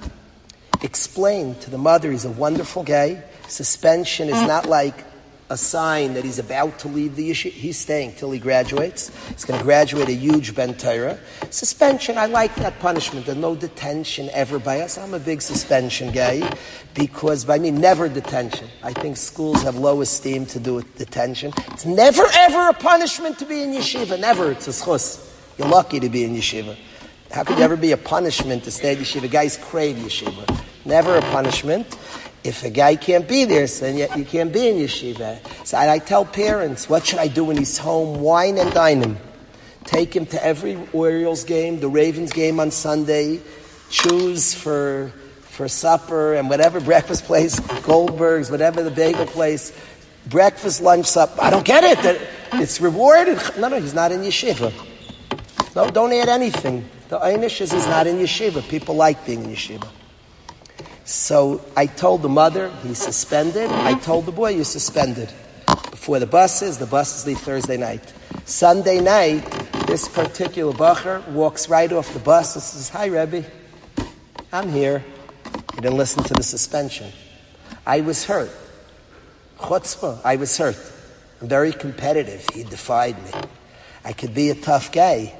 explained 0.82 1.58
to 1.62 1.70
the 1.70 1.78
mother 1.78 2.10
he's 2.10 2.26
a 2.26 2.30
wonderful 2.30 2.82
guy. 2.82 3.24
Suspension 3.48 4.28
is 4.28 4.42
not 4.42 4.66
like 4.66 5.06
a 5.48 5.56
sign 5.56 6.12
that 6.12 6.22
he's 6.22 6.38
about 6.38 6.78
to 6.80 6.88
leave 6.88 7.16
the 7.16 7.30
issue. 7.30 7.48
He's 7.48 7.78
staying 7.78 8.16
till 8.16 8.30
he 8.30 8.38
graduates. 8.38 9.10
He's 9.28 9.46
going 9.46 9.58
to 9.58 9.64
graduate 9.64 10.10
a 10.10 10.12
huge 10.12 10.54
Ben 10.54 10.74
Torah. 10.74 11.18
Suspension, 11.48 12.18
I 12.18 12.26
like 12.26 12.54
that 12.56 12.78
punishment. 12.78 13.24
There's 13.24 13.38
no 13.38 13.56
detention 13.56 14.28
ever 14.34 14.58
by 14.58 14.80
us. 14.80 14.98
I'm 14.98 15.14
a 15.14 15.18
big 15.18 15.40
suspension 15.40 16.12
guy 16.12 16.46
because 16.92 17.46
by 17.46 17.58
me, 17.58 17.70
never 17.70 18.06
detention. 18.06 18.68
I 18.82 18.92
think 18.92 19.16
schools 19.16 19.62
have 19.62 19.76
low 19.76 20.02
esteem 20.02 20.44
to 20.44 20.60
do 20.60 20.74
with 20.74 20.98
detention. 20.98 21.54
It's 21.68 21.86
never 21.86 22.24
ever 22.34 22.68
a 22.68 22.74
punishment 22.74 23.38
to 23.38 23.46
be 23.46 23.62
in 23.62 23.72
yeshiva. 23.72 24.20
Never. 24.20 24.50
It's 24.50 24.68
a 24.68 24.72
zchus. 24.72 25.35
You're 25.58 25.68
lucky 25.68 26.00
to 26.00 26.08
be 26.08 26.24
in 26.24 26.34
yeshiva. 26.34 26.76
How 27.30 27.44
could 27.44 27.58
you 27.58 27.64
ever 27.64 27.76
be 27.76 27.92
a 27.92 27.96
punishment 27.96 28.64
to 28.64 28.70
stay 28.70 28.92
at 28.92 28.98
yeshiva? 28.98 29.30
Guys 29.30 29.56
crave 29.56 29.96
yeshiva. 29.96 30.64
Never 30.84 31.16
a 31.16 31.22
punishment. 31.22 31.86
If 32.44 32.62
a 32.62 32.70
guy 32.70 32.94
can't 32.96 33.26
be 33.26 33.44
there, 33.44 33.66
then 33.66 33.96
you, 33.96 34.06
you 34.16 34.24
can't 34.24 34.52
be 34.52 34.68
in 34.68 34.76
yeshiva. 34.76 35.40
So 35.66 35.78
I, 35.78 35.94
I 35.94 35.98
tell 35.98 36.24
parents, 36.24 36.88
what 36.88 37.06
should 37.06 37.18
I 37.18 37.28
do 37.28 37.44
when 37.44 37.56
he's 37.56 37.78
home? 37.78 38.20
Wine 38.20 38.58
and 38.58 38.72
dine 38.72 39.02
him. 39.02 39.18
Take 39.84 40.14
him 40.14 40.26
to 40.26 40.44
every 40.44 40.78
Orioles 40.92 41.44
game, 41.44 41.80
the 41.80 41.88
Ravens 41.88 42.32
game 42.32 42.60
on 42.60 42.70
Sunday. 42.70 43.40
Choose 43.90 44.52
for 44.54 45.12
for 45.42 45.68
supper 45.68 46.34
and 46.34 46.50
whatever 46.50 46.80
breakfast 46.92 47.24
place, 47.24 47.58
Goldberg's, 47.82 48.50
whatever 48.50 48.82
the 48.82 48.90
bagel 48.90 49.24
place, 49.24 49.72
breakfast, 50.26 50.82
lunch, 50.82 51.06
supper. 51.06 51.40
I 51.40 51.50
don't 51.50 51.64
get 51.64 51.82
it. 51.82 52.28
It's 52.54 52.80
rewarded. 52.80 53.40
No, 53.58 53.68
no, 53.68 53.80
he's 53.80 53.94
not 53.94 54.12
in 54.12 54.20
yeshiva. 54.20 54.72
No, 55.76 55.90
don't 55.90 56.10
add 56.14 56.30
anything. 56.30 56.88
The 57.10 57.18
Einish 57.18 57.60
is 57.60 57.72
not 57.72 58.06
in 58.06 58.16
yeshiva. 58.16 58.66
People 58.66 58.94
like 58.94 59.26
being 59.26 59.44
in 59.44 59.50
yeshiva. 59.50 59.86
So 61.04 61.62
I 61.76 61.84
told 61.84 62.22
the 62.22 62.30
mother 62.30 62.70
he's 62.82 62.96
suspended. 62.96 63.68
I 63.70 63.92
told 63.98 64.24
the 64.24 64.32
boy 64.32 64.52
you're 64.52 64.64
suspended. 64.64 65.30
Before 65.90 66.18
the 66.18 66.26
buses, 66.26 66.78
the 66.78 66.86
buses 66.86 67.26
leave 67.26 67.36
Thursday 67.38 67.76
night. 67.76 68.14
Sunday 68.46 69.00
night, 69.00 69.44
this 69.86 70.08
particular 70.08 70.72
bacher 70.72 71.28
walks 71.28 71.68
right 71.68 71.92
off 71.92 72.10
the 72.14 72.20
bus 72.20 72.54
and 72.54 72.62
says, 72.62 72.88
Hi, 72.88 73.06
Rebbe. 73.06 73.44
I'm 74.54 74.70
here. 74.70 75.04
He 75.74 75.82
didn't 75.82 75.98
listen 75.98 76.24
to 76.24 76.32
the 76.32 76.42
suspension. 76.42 77.12
I 77.84 78.00
was 78.00 78.24
hurt. 78.24 78.50
Chutzpah, 79.58 80.22
I 80.24 80.36
was 80.36 80.56
hurt. 80.56 80.80
I'm 81.42 81.48
very 81.48 81.72
competitive. 81.72 82.46
He 82.54 82.64
defied 82.64 83.22
me. 83.22 83.30
I 84.06 84.14
could 84.14 84.32
be 84.32 84.48
a 84.48 84.54
tough 84.54 84.90
guy. 84.90 85.34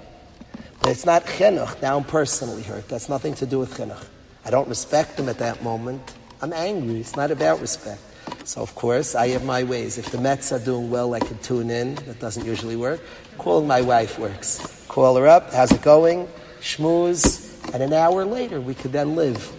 It's 0.84 1.04
not 1.04 1.24
chinuch. 1.24 1.82
Now 1.82 1.96
I'm 1.96 2.04
personally 2.04 2.62
hurt. 2.62 2.88
That's 2.88 3.08
nothing 3.08 3.34
to 3.36 3.46
do 3.46 3.58
with 3.58 3.74
chinuch. 3.74 4.04
I 4.44 4.50
don't 4.50 4.68
respect 4.68 5.18
him 5.18 5.28
at 5.28 5.38
that 5.38 5.62
moment. 5.62 6.14
I'm 6.40 6.52
angry. 6.52 7.00
It's 7.00 7.16
not 7.16 7.30
about 7.30 7.60
respect. 7.60 8.00
So 8.44 8.62
of 8.62 8.74
course, 8.74 9.14
I 9.14 9.28
have 9.28 9.44
my 9.44 9.64
ways. 9.64 9.98
If 9.98 10.10
the 10.10 10.18
Mets 10.18 10.52
are 10.52 10.58
doing 10.58 10.90
well, 10.90 11.14
I 11.14 11.20
can 11.20 11.38
tune 11.38 11.70
in. 11.70 11.96
That 12.06 12.20
doesn't 12.20 12.44
usually 12.44 12.76
work. 12.76 13.00
Calling 13.38 13.66
my 13.66 13.80
wife 13.80 14.18
works. 14.18 14.84
Call 14.88 15.16
her 15.16 15.26
up. 15.26 15.52
How's 15.52 15.72
it 15.72 15.82
going? 15.82 16.28
Schmooze. 16.60 17.42
And 17.74 17.82
an 17.82 17.92
hour 17.92 18.24
later, 18.24 18.60
we 18.60 18.74
could 18.74 18.92
then 18.92 19.16
live. 19.16 19.52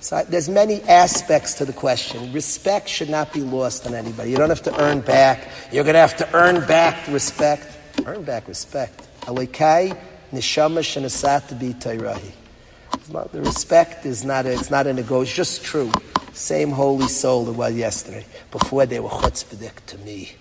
So 0.00 0.22
there's 0.28 0.50
many 0.50 0.82
aspects 0.82 1.54
to 1.54 1.64
the 1.64 1.72
question. 1.72 2.30
Respect 2.34 2.90
should 2.90 3.08
not 3.08 3.32
be 3.32 3.40
lost 3.40 3.86
on 3.86 3.94
anybody. 3.94 4.30
You 4.30 4.36
don't 4.36 4.50
have 4.50 4.62
to 4.64 4.78
earn 4.78 5.00
back. 5.00 5.48
You're 5.72 5.84
going 5.84 5.94
to 5.94 6.00
have 6.00 6.18
to 6.18 6.34
earn 6.34 6.66
back 6.66 7.08
respect. 7.08 7.66
Earn 8.04 8.22
back 8.22 8.46
respect. 8.46 9.08
Elokai 9.22 9.98
Neshama 10.34 10.80
shenasata 10.80 11.58
bi 11.58 11.78
tehora 11.78 12.14
hi. 12.14 13.28
The 13.30 13.40
respect 13.40 14.04
is 14.04 14.24
not 14.24 14.46
a, 14.46 14.52
it's 14.52 14.70
not 14.70 14.88
a 14.88 14.92
negotiation. 14.92 15.42
It's 15.42 15.58
just 15.58 15.64
true. 15.64 15.92
Same 16.32 16.72
holy 16.72 17.06
soul 17.06 17.44
that 17.44 17.52
was 17.52 17.74
yesterday. 17.74 18.26
Before 18.50 18.84
they 18.84 18.98
were 18.98 19.08
chutzpahdik 19.08 19.86
to 19.86 19.98
me. 19.98 20.32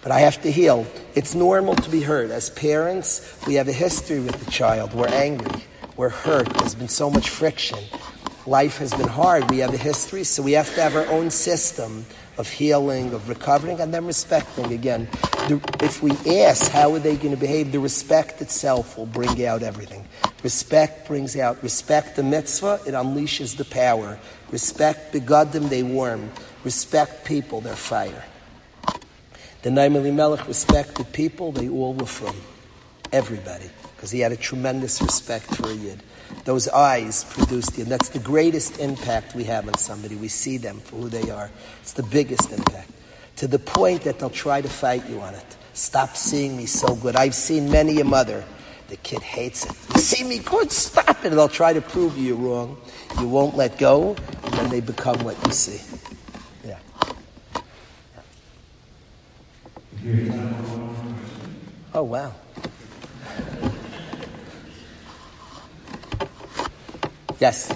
But 0.00 0.12
I 0.12 0.20
have 0.20 0.40
to 0.42 0.52
heal. 0.52 0.86
It's 1.16 1.34
normal 1.34 1.74
to 1.74 1.90
be 1.90 2.02
hurt. 2.02 2.30
As 2.30 2.50
parents, 2.50 3.36
we 3.48 3.54
have 3.54 3.66
a 3.66 3.72
history 3.72 4.20
with 4.20 4.44
the 4.44 4.50
child. 4.50 4.94
We're 4.94 5.08
angry. 5.08 5.64
We're 5.96 6.10
hurt. 6.10 6.48
There's 6.54 6.76
been 6.76 6.88
so 6.88 7.10
much 7.10 7.28
friction. 7.28 7.80
Life 8.46 8.78
has 8.78 8.94
been 8.94 9.08
hard. 9.08 9.50
We 9.50 9.58
have 9.58 9.74
a 9.74 9.78
history, 9.78 10.22
so 10.22 10.42
we 10.44 10.52
have 10.52 10.72
to 10.76 10.82
have 10.82 10.94
our 10.94 11.06
own 11.08 11.30
system 11.30 12.06
of 12.38 12.48
healing, 12.48 13.12
of 13.12 13.28
recovering, 13.28 13.80
and 13.80 13.92
then 13.92 14.06
respecting 14.06 14.72
again. 14.72 15.08
The, 15.48 15.60
if 15.82 16.02
we 16.02 16.12
ask 16.40 16.70
how 16.70 16.94
are 16.94 16.98
they 16.98 17.16
going 17.16 17.34
to 17.34 17.36
behave, 17.36 17.72
the 17.72 17.80
respect 17.80 18.40
itself 18.40 18.96
will 18.96 19.06
bring 19.06 19.44
out 19.44 19.62
everything. 19.62 20.06
Respect 20.42 21.08
brings 21.08 21.36
out 21.36 21.62
respect 21.62 22.16
the 22.16 22.22
mitzvah, 22.22 22.80
it 22.86 22.94
unleashes 22.94 23.56
the 23.56 23.64
power. 23.64 24.18
Respect 24.50 25.12
begodim, 25.12 25.68
they 25.68 25.82
warm. 25.82 26.30
Respect 26.64 27.24
people, 27.24 27.60
they're 27.60 27.74
fire. 27.74 28.24
The 29.62 29.70
Noam 29.70 29.96
Elimelech 29.96 30.46
respected 30.46 31.12
people, 31.12 31.50
they 31.50 31.68
all 31.68 31.92
were 31.94 32.06
from. 32.06 32.36
Everybody. 33.12 33.68
Because 33.98 34.12
he 34.12 34.20
had 34.20 34.30
a 34.30 34.36
tremendous 34.36 35.02
respect 35.02 35.56
for 35.56 35.70
a 35.70 35.74
Yid. 35.74 36.00
Those 36.44 36.68
eyes 36.68 37.24
produced 37.24 37.74
the, 37.74 37.82
and 37.82 37.90
that's 37.90 38.10
the 38.10 38.20
greatest 38.20 38.78
impact 38.78 39.34
we 39.34 39.42
have 39.42 39.66
on 39.66 39.74
somebody. 39.74 40.14
We 40.14 40.28
see 40.28 40.56
them 40.56 40.78
for 40.78 40.94
who 40.94 41.08
they 41.08 41.28
are. 41.30 41.50
It's 41.82 41.94
the 41.94 42.04
biggest 42.04 42.52
impact. 42.52 42.92
To 43.38 43.48
the 43.48 43.58
point 43.58 44.02
that 44.02 44.20
they'll 44.20 44.30
try 44.30 44.60
to 44.60 44.68
fight 44.68 45.08
you 45.08 45.20
on 45.20 45.34
it. 45.34 45.56
Stop 45.72 46.16
seeing 46.16 46.56
me 46.56 46.66
so 46.66 46.94
good. 46.94 47.16
I've 47.16 47.34
seen 47.34 47.72
many 47.72 47.98
a 47.98 48.04
mother. 48.04 48.44
The 48.86 48.98
kid 48.98 49.20
hates 49.20 49.66
it. 49.66 49.72
You 49.96 50.00
see 50.00 50.22
me 50.22 50.38
good? 50.38 50.70
Stop 50.70 51.24
it. 51.24 51.30
They'll 51.30 51.48
try 51.48 51.72
to 51.72 51.80
prove 51.80 52.16
you 52.16 52.36
wrong. 52.36 52.76
You 53.18 53.26
won't 53.26 53.56
let 53.56 53.78
go, 53.78 54.14
and 54.44 54.54
then 54.54 54.70
they 54.70 54.80
become 54.80 55.18
what 55.24 55.36
you 55.44 55.52
see. 55.52 55.80
Yeah. 56.64 56.78
Oh, 61.94 62.04
wow. 62.04 62.32
Yes. 67.40 67.72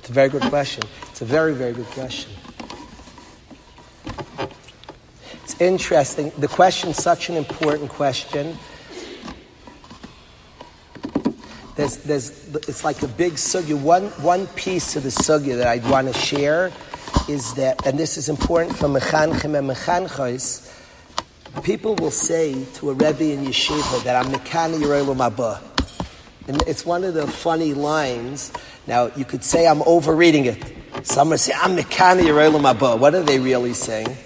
It's 0.00 0.10
a 0.10 0.12
very 0.12 0.28
good 0.28 0.42
question. 0.42 0.82
It's 1.10 1.22
a 1.22 1.24
very, 1.24 1.54
very 1.54 1.72
good 1.72 1.86
question. 1.86 2.30
It's 5.54 5.62
interesting. 5.62 6.32
The 6.38 6.48
question's 6.48 6.96
such 6.96 7.28
an 7.28 7.36
important 7.36 7.88
question. 7.88 8.58
There's, 11.76 11.98
there's, 11.98 12.48
it's 12.68 12.82
like 12.82 13.02
a 13.02 13.06
big 13.06 13.34
sugya. 13.34 13.80
One, 13.80 14.06
one 14.22 14.48
piece 14.48 14.96
of 14.96 15.04
the 15.04 15.10
sugya 15.10 15.56
that 15.58 15.68
I'd 15.68 15.88
want 15.88 16.12
to 16.12 16.18
share 16.18 16.72
is 17.28 17.54
that, 17.54 17.86
and 17.86 17.96
this 17.96 18.16
is 18.16 18.28
important 18.28 18.76
for 18.76 18.86
mechanchim 18.86 19.56
and 19.56 19.70
mechanchos, 19.70 20.72
people 21.62 21.94
will 21.96 22.10
say 22.10 22.64
to 22.74 22.90
a 22.90 22.92
rebbe 22.92 23.32
in 23.32 23.44
yeshiva 23.44 24.02
that 24.02 24.26
I'm 24.26 24.32
mekani 24.32 24.80
yirelim 24.80 25.24
abba. 25.24 25.60
And 26.48 26.62
it's 26.62 26.84
one 26.84 27.04
of 27.04 27.14
the 27.14 27.28
funny 27.28 27.74
lines. 27.74 28.52
Now, 28.88 29.12
you 29.14 29.24
could 29.24 29.44
say 29.44 29.68
I'm 29.68 29.82
overreading 29.82 30.46
it. 30.46 30.72
Some 31.04 31.32
are 31.32 31.36
saying, 31.36 31.60
I'm 31.62 31.76
mekani 31.76 32.24
yirelim 32.24 32.68
abba. 32.68 32.96
What 32.96 33.14
are 33.14 33.22
they 33.22 33.38
really 33.38 33.72
saying? 33.72 34.16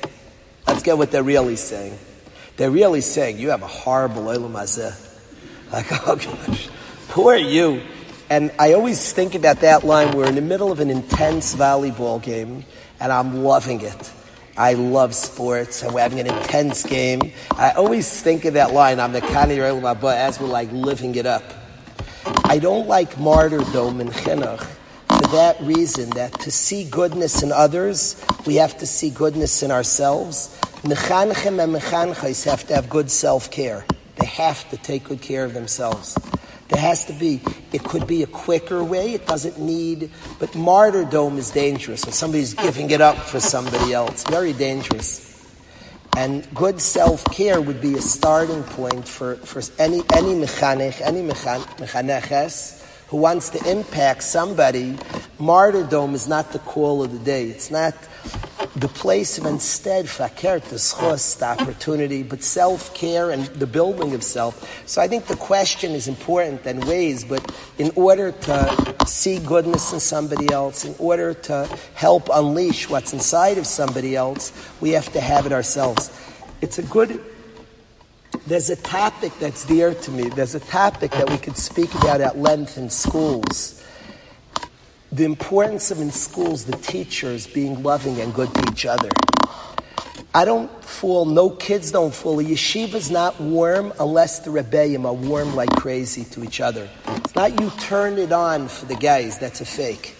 Let's 0.69 0.83
get 0.83 0.99
what 0.99 1.11
they're 1.11 1.23
really 1.23 1.57
saying. 1.57 1.99
They're 2.59 2.71
really 2.71 3.01
saying, 3.01 3.39
you 3.39 3.49
have 3.51 3.63
a 3.63 3.67
horrible 3.67 4.25
hazeh. 4.25 4.95
Like, 5.73 5.87
oh 6.07 6.17
gosh, 6.17 6.69
poor 7.09 7.37
you. 7.37 7.83
And 8.29 8.53
I 8.59 8.75
always 8.75 9.13
think 9.13 9.35
about 9.35 9.61
that 9.61 9.85
line. 9.85 10.15
We're 10.15 10.27
in 10.27 10.35
the 10.35 10.43
middle 10.43 10.71
of 10.71 10.81
an 10.81 10.91
intense 10.91 11.55
volleyball 11.55 12.23
game, 12.23 12.65
and 13.01 13.11
I'm 13.11 13.43
loving 13.43 13.81
it. 13.81 14.13
I 14.59 14.75
love 14.75 15.15
sports, 15.15 15.83
and 15.83 15.95
we're 15.95 16.03
having 16.03 16.21
an 16.21 16.27
intense 16.27 16.85
game. 16.85 17.33
I 17.53 17.71
always 17.71 18.21
think 18.21 18.45
of 18.45 18.55
that 18.55 18.75
line, 18.75 19.01
I'm 19.01 19.13
the 19.13 19.23
Kani 19.23 19.57
Olam 19.57 20.15
as 20.15 20.39
we're 20.39 20.49
like 20.49 20.71
living 20.73 21.15
it 21.15 21.25
up. 21.25 21.45
I 22.45 22.59
don't 22.59 22.87
like 22.87 23.19
martyrdom 23.19 24.03
in 24.03 24.09
chinuch 24.09 24.78
that 25.33 25.61
reason 25.61 26.11
that 26.11 26.33
to 26.41 26.51
see 26.51 26.85
goodness 26.85 27.43
in 27.43 27.53
others, 27.53 28.23
we 28.47 28.57
have 28.57 28.79
to 28.79 28.87
see 28.87 29.11
goodness 29.11 29.63
in 29.63 29.71
ourselves. 29.71 30.59
Mechanchim 30.83 31.63
and 31.63 31.75
mechanchos 31.75 32.45
have 32.45 32.67
to 32.69 32.75
have 32.75 32.89
good 32.89 33.11
self-care. 33.11 33.85
They 34.17 34.27
have 34.27 34.69
to 34.71 34.77
take 34.77 35.05
good 35.05 35.21
care 35.21 35.45
of 35.45 35.55
themselves. 35.55 36.17
There 36.69 36.81
has 36.81 37.07
to 37.07 37.13
be, 37.13 37.41
it 37.73 37.83
could 37.85 38.07
be 38.07 38.23
a 38.23 38.27
quicker 38.27 38.85
way, 38.85 39.15
it 39.15 39.27
doesn't 39.27 39.59
need, 39.59 40.11
but 40.39 40.55
martyrdom 40.55 41.39
is 41.39 41.51
dangerous. 41.51 42.05
When 42.05 42.13
somebody's 42.13 42.55
giving 42.55 42.91
it 42.91 43.01
up 43.01 43.17
for 43.17 43.41
somebody 43.41 43.95
else, 43.95 44.25
very 44.25 44.53
dangerous. 44.53 45.25
And 46.17 46.47
good 46.55 46.81
self-care 46.81 47.61
would 47.61 47.81
be 47.81 47.95
a 47.95 48.03
starting 48.03 48.63
point 48.65 49.07
for, 49.07 49.37
for 49.37 49.63
any, 49.79 50.03
any 50.13 50.35
mechanech, 50.35 51.01
any 51.01 51.23
mechaneches, 51.23 52.78
who 53.09 53.17
wants 53.17 53.51
to 53.51 53.71
impact 53.71 54.23
somebody, 54.23 54.97
martyrdom 55.39 56.15
is 56.15 56.29
not 56.29 56.53
the 56.53 56.59
call 56.61 57.03
of 57.03 57.13
the 57.13 57.19
day. 57.19 57.49
It's 57.49 57.71
not 57.71 57.95
the 58.77 58.89
place 58.89 59.39
of 59.39 59.47
instead 59.47 60.09
fakir, 60.09 60.61
the 60.61 60.79
the 60.79 61.45
opportunity, 61.45 62.23
but 62.23 62.43
self-care 62.43 63.31
and 63.31 63.47
the 63.47 63.67
building 63.67 64.15
of 64.15 64.23
self. 64.23 64.87
So 64.87 65.01
I 65.01 65.09
think 65.09 65.27
the 65.27 65.37
question 65.37 65.93
is 65.93 66.07
important 66.07 66.67
in 66.67 66.81
ways, 66.87 67.25
but 67.25 67.55
in 67.79 67.91
order 67.97 68.33
to 68.33 69.07
see 69.07 69.39
goodness 69.39 69.93
in 69.93 70.01
somebody 70.01 70.53
else, 70.53 70.85
in 70.85 70.95
order 70.99 71.35
to 71.35 71.69
help 71.95 72.29
unleash 72.33 72.89
what's 72.89 73.13
inside 73.13 73.59
of 73.59 73.67
somebody 73.67 74.15
else, 74.15 74.53
we 74.81 74.91
have 74.91 75.11
to 75.13 75.21
have 75.21 75.47
it 75.47 75.53
ourselves. 75.53 76.11
It's 76.61 76.79
a 76.79 76.83
good 76.83 77.21
there's 78.49 78.71
a 78.71 78.77
topic 78.77 79.33
that's 79.41 79.67
dear 79.67 79.93
to 79.93 80.11
me. 80.11 80.31
There's 80.31 80.55
a 80.55 80.61
topic 80.61 81.11
that 81.13 81.29
we 81.29 81.37
could 81.37 81.57
speak 81.57 81.95
about 81.95 82.23
at 82.23 82.39
length 82.39 82.79
in 82.79 82.89
schools. 82.89 83.85
The 85.13 85.25
importance 85.25 85.91
of 85.91 86.01
in 86.01 86.11
schools 86.11 86.65
the 86.65 86.77
teachers 86.77 87.47
being 87.47 87.83
loving 87.83 88.21
and 88.21 88.33
good 88.33 88.53
to 88.55 88.73
each 88.73 88.87
other. 88.87 89.11
I 90.35 90.45
don't 90.45 90.71
fool, 90.83 91.25
no 91.27 91.51
kids 91.51 91.93
don't 91.93 92.15
fool. 92.15 92.41
A 92.41 92.45
yeshiva's 92.45 93.11
not 93.11 93.39
warm 93.41 93.93
unless 94.01 94.41
the 94.41 94.51
rebbeim 94.51 95.05
are 95.05 95.15
warm 95.15 95.55
like 95.55 95.71
crazy 95.77 96.25
to 96.25 96.43
each 96.43 96.61
other. 96.61 96.89
It's 97.09 97.35
not 97.35 97.61
you 97.61 97.71
turn 97.81 98.19
it 98.19 98.33
on 98.33 98.69
for 98.69 98.87
the 98.87 98.97
guys, 98.97 99.39
that's 99.39 99.61
a 99.61 99.67
fake. 99.67 100.15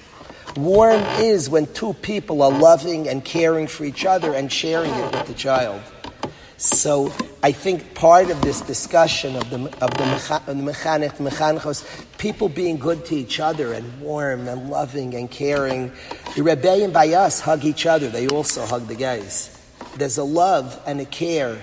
Warm 0.57 1.01
is 1.19 1.49
when 1.49 1.67
two 1.73 1.95
people 1.95 2.43
are 2.43 2.51
loving 2.51 3.09
and 3.09 3.25
caring 3.25 3.67
for 3.67 3.85
each 3.85 4.05
other 4.05 4.35
and 4.35 4.53
sharing 4.53 4.91
it 4.91 5.13
with 5.13 5.27
the 5.27 5.35
child. 5.35 5.81
So 6.59 7.13
I 7.45 7.53
think 7.53 7.95
part 7.95 8.31
of 8.31 8.41
this 8.41 8.61
discussion 8.61 9.37
of 9.37 9.49
the 9.49 9.59
of 9.81 9.93
the, 9.93 10.03
mecha, 10.03 10.45
the 10.45 10.55
mechanech, 10.55 11.13
mechanechos, 11.19 12.19
people 12.19 12.49
being 12.49 12.79
good 12.79 13.05
to 13.07 13.15
each 13.15 13.39
other 13.39 13.73
and 13.73 14.01
warm 14.01 14.49
and 14.49 14.69
loving 14.69 15.15
and 15.15 15.31
caring. 15.31 15.93
The 16.35 16.43
rebbeim 16.43 16.93
by 16.93 17.11
us 17.11 17.39
hug 17.39 17.65
each 17.65 17.87
other. 17.87 18.09
They 18.09 18.27
also 18.27 18.67
hug 18.67 18.89
the 18.89 18.97
guys. 18.97 19.57
There's 19.99 20.19
a 20.19 20.25
love 20.25 20.83
and 20.85 21.01
a 21.01 21.05
care 21.05 21.63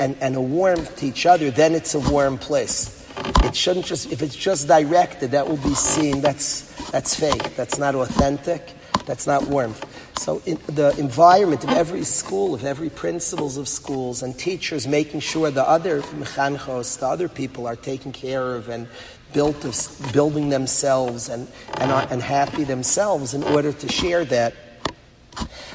and, 0.00 0.16
and 0.22 0.36
a 0.36 0.40
warmth 0.40 0.96
to 1.00 1.06
each 1.06 1.26
other. 1.26 1.50
Then 1.50 1.74
it's 1.74 1.94
a 1.94 2.00
warm 2.00 2.38
place. 2.38 3.06
It 3.44 3.54
shouldn't 3.54 3.84
just 3.84 4.10
if 4.10 4.22
it's 4.22 4.34
just 4.34 4.66
directed. 4.66 5.32
That 5.32 5.46
will 5.46 5.58
be 5.58 5.74
seen. 5.74 6.22
That's 6.22 6.62
that's 6.90 7.14
fake. 7.14 7.56
That's 7.56 7.76
not 7.76 7.94
authentic. 7.94 8.72
That's 9.04 9.26
not 9.26 9.46
warmth. 9.48 9.84
So 10.16 10.40
in 10.46 10.58
the 10.66 10.94
environment 10.98 11.64
of 11.64 11.70
every 11.70 12.04
school, 12.04 12.54
of 12.54 12.64
every 12.64 12.88
principals 12.88 13.56
of 13.56 13.68
schools 13.68 14.22
and 14.22 14.38
teachers 14.38 14.86
making 14.86 15.20
sure 15.20 15.50
the 15.50 15.68
other 15.68 16.02
mechanchos, 16.02 16.98
the 16.98 17.06
other 17.06 17.28
people 17.28 17.66
are 17.66 17.76
taken 17.76 18.12
care 18.12 18.54
of 18.54 18.68
and 18.68 18.86
built 19.32 19.64
of, 19.64 20.12
building 20.12 20.48
themselves 20.48 21.28
and, 21.28 21.48
and, 21.78 21.90
are, 21.90 22.06
and 22.10 22.22
happy 22.22 22.64
themselves 22.64 23.34
in 23.34 23.42
order 23.42 23.72
to 23.72 23.88
share 23.88 24.24
that. 24.26 24.54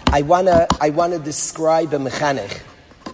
I 0.07 0.21
want 0.23 0.47
to 0.47 0.67
I 0.79 0.89
wanna 0.89 1.19
describe 1.19 1.93
a 1.93 1.97
mechanech. 1.97 2.61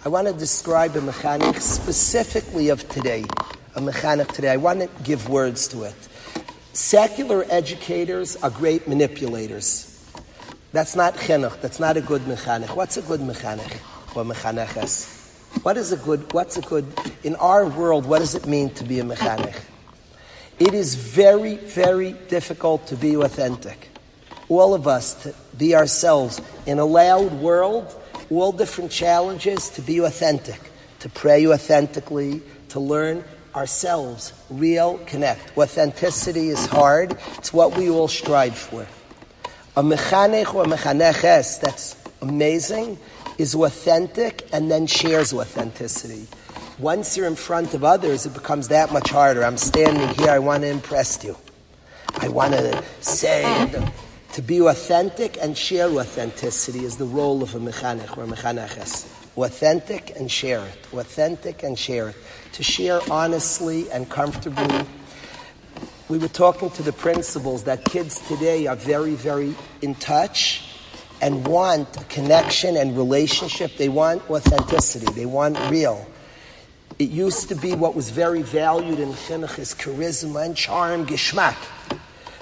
I 0.05 0.09
want 0.09 0.27
to 0.27 0.33
describe 0.33 0.95
a 0.95 1.01
mechanech 1.01 1.59
specifically 1.59 2.69
of 2.69 2.87
today, 2.89 3.25
a 3.75 3.81
mechanech 3.81 4.27
today. 4.33 4.49
I 4.49 4.57
want 4.57 4.81
to 4.81 5.03
give 5.03 5.29
words 5.29 5.67
to 5.69 5.81
it. 5.81 5.95
Secular 6.73 7.43
educators 7.49 8.35
are 8.35 8.51
great 8.51 8.87
manipulators. 8.87 9.94
That's 10.75 10.93
not 10.93 11.13
chinuch. 11.15 11.61
That's 11.61 11.79
not 11.79 11.95
a 11.95 12.01
good 12.01 12.23
mechanech. 12.23 12.75
What's 12.75 12.97
a 12.97 13.01
good 13.01 13.21
mechanech 13.21 13.79
mechaneches? 14.23 15.63
What 15.63 15.77
is 15.77 15.93
a 15.93 15.95
good? 15.95 16.33
What's 16.33 16.57
a 16.57 16.61
good? 16.61 16.85
In 17.23 17.35
our 17.35 17.65
world, 17.65 18.05
what 18.05 18.19
does 18.19 18.35
it 18.35 18.45
mean 18.45 18.69
to 18.71 18.83
be 18.83 18.99
a 18.99 19.03
mechanech? 19.03 19.55
It 20.59 20.73
is 20.73 20.95
very, 20.95 21.55
very 21.55 22.11
difficult 22.27 22.87
to 22.87 22.97
be 22.97 23.15
authentic. 23.15 23.87
All 24.49 24.73
of 24.73 24.85
us 24.85 25.13
to 25.23 25.33
be 25.57 25.75
ourselves 25.75 26.41
in 26.65 26.77
a 26.79 26.85
loud 26.85 27.31
world, 27.33 27.95
all 28.29 28.51
different 28.51 28.91
challenges 28.91 29.69
to 29.69 29.81
be 29.81 29.99
authentic, 29.99 30.59
to 30.99 31.07
pray 31.07 31.47
authentically, 31.47 32.41
to 32.67 32.81
learn 32.81 33.23
ourselves, 33.55 34.33
real 34.49 34.97
connect. 35.05 35.57
Authenticity 35.57 36.49
is 36.49 36.65
hard. 36.65 37.17
It's 37.37 37.53
what 37.53 37.77
we 37.77 37.89
all 37.89 38.09
strive 38.09 38.57
for. 38.57 38.85
A 39.77 39.83
mechanech 39.83 40.53
or 40.53 40.63
a 40.63 40.67
mechaneches 40.67 41.59
that's 41.59 41.97
amazing 42.21 42.97
is 43.37 43.53
authentic 43.55 44.47
and 44.53 44.71
then 44.71 44.87
shares 44.87 45.33
authenticity. 45.33 46.27
Once 46.79 47.17
you're 47.17 47.27
in 47.27 47.35
front 47.35 47.73
of 47.73 47.83
others, 47.83 48.25
it 48.25 48.33
becomes 48.33 48.69
that 48.69 48.93
much 48.93 49.09
harder. 49.09 49.43
I'm 49.43 49.57
standing 49.57 50.07
here, 50.15 50.29
I 50.29 50.39
want 50.39 50.63
to 50.63 50.69
impress 50.69 51.21
you. 51.25 51.35
I 52.19 52.29
want 52.29 52.53
to 52.53 52.83
say 53.01 53.43
to 54.31 54.41
be 54.41 54.61
authentic 54.61 55.37
and 55.41 55.57
share 55.57 55.89
authenticity 55.89 56.85
is 56.85 56.95
the 56.95 57.05
role 57.05 57.43
of 57.43 57.53
a 57.53 57.59
mechanech 57.59 58.17
or 58.17 58.23
a 58.23 58.27
mechaneches. 58.27 59.05
Authentic 59.37 60.15
and 60.17 60.31
share 60.31 60.65
it. 60.65 60.77
Authentic 60.93 61.63
and 61.63 61.77
share 61.77 62.09
it. 62.09 62.15
To 62.53 62.63
share 62.63 63.01
honestly 63.11 63.91
and 63.91 64.09
comfortably. 64.09 64.85
We 66.07 66.19
were 66.19 66.27
talking 66.27 66.69
to 66.71 66.83
the 66.83 66.93
principals 66.93 67.63
that 67.63 67.83
kids 67.83 68.19
today 68.27 68.67
are 68.67 68.75
very, 68.75 69.15
very 69.15 69.55
in 69.81 69.95
touch 69.95 70.63
and 71.19 71.47
want 71.47 71.99
a 71.99 72.03
connection 72.03 72.77
and 72.77 72.95
relationship. 72.95 73.75
They 73.77 73.89
want 73.89 74.29
authenticity. 74.29 75.11
They 75.13 75.25
want 75.25 75.57
real. 75.71 76.05
It 76.99 77.09
used 77.09 77.49
to 77.49 77.55
be 77.55 77.73
what 77.73 77.95
was 77.95 78.11
very 78.11 78.43
valued 78.43 78.99
in 78.99 79.13
chinuch 79.13 79.57
is 79.57 79.73
charisma 79.73 80.45
and 80.45 80.55
charm, 80.55 81.07
geschmack. 81.07 81.57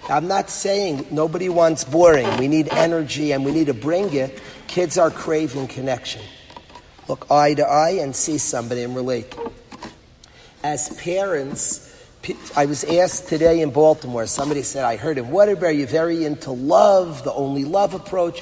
I'm 0.09 0.27
not 0.27 0.49
saying 0.49 1.07
nobody 1.09 1.47
wants 1.47 1.85
boring. 1.85 2.35
We 2.37 2.49
need 2.49 2.67
energy 2.73 3.31
and 3.31 3.45
we 3.45 3.53
need 3.53 3.67
to 3.67 3.73
bring 3.73 4.13
it. 4.13 4.41
Kids 4.67 4.97
are 4.97 5.09
craving 5.09 5.67
connection. 5.67 6.21
Look 7.07 7.31
eye 7.31 7.53
to 7.53 7.63
eye 7.63 7.91
and 8.01 8.13
see 8.13 8.37
somebody 8.37 8.83
and 8.83 8.93
relate. 8.93 9.33
As 10.63 10.89
parents, 11.01 11.82
I 12.55 12.65
was 12.65 12.85
asked 12.85 13.27
today 13.27 13.59
in 13.59 13.71
Baltimore, 13.71 14.25
somebody 14.27 14.61
said, 14.61 14.85
I 14.85 14.95
heard 14.95 15.17
in 15.17 15.29
Waterbury, 15.29 15.77
you're 15.77 15.87
very 15.87 16.23
into 16.23 16.51
love, 16.51 17.23
the 17.23 17.33
only 17.33 17.65
love 17.65 17.93
approach. 17.93 18.41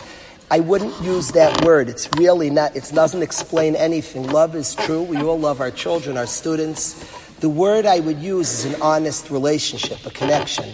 I 0.51 0.59
wouldn't 0.59 1.01
use 1.01 1.31
that 1.31 1.63
word. 1.63 1.89
It's 1.89 2.07
really 2.17 2.49
not, 2.49 2.75
it 2.75 2.91
doesn't 2.93 3.23
explain 3.23 3.75
anything. 3.75 4.27
Love 4.27 4.55
is 4.55 4.75
true. 4.75 5.01
We 5.01 5.17
all 5.17 5.39
love 5.39 5.61
our 5.61 5.71
children, 5.71 6.17
our 6.17 6.27
students. 6.27 6.93
The 7.39 7.49
word 7.49 7.87
I 7.87 8.01
would 8.01 8.19
use 8.19 8.65
is 8.65 8.73
an 8.73 8.81
honest 8.81 9.31
relationship, 9.31 10.05
a 10.05 10.11
connection. 10.11 10.69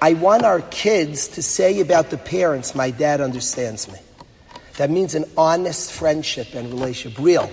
I 0.00 0.12
want 0.12 0.44
our 0.44 0.60
kids 0.60 1.28
to 1.28 1.42
say 1.42 1.80
about 1.80 2.10
the 2.10 2.18
parents, 2.18 2.74
my 2.74 2.90
dad 2.90 3.20
understands 3.20 3.90
me. 3.90 3.98
That 4.76 4.90
means 4.90 5.14
an 5.14 5.24
honest 5.36 5.90
friendship 5.90 6.54
and 6.54 6.68
relationship, 6.68 7.18
real. 7.18 7.50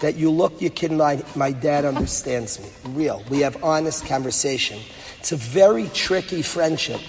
That 0.00 0.16
you 0.16 0.30
look 0.30 0.60
your 0.60 0.70
kid, 0.70 0.92
my, 0.92 1.22
my 1.36 1.52
dad 1.52 1.84
understands 1.84 2.58
me, 2.58 2.68
real. 2.94 3.22
We 3.28 3.40
have 3.40 3.62
honest 3.62 4.06
conversation. 4.06 4.80
It's 5.18 5.32
a 5.32 5.36
very 5.36 5.88
tricky 5.88 6.42
friendship 6.42 7.00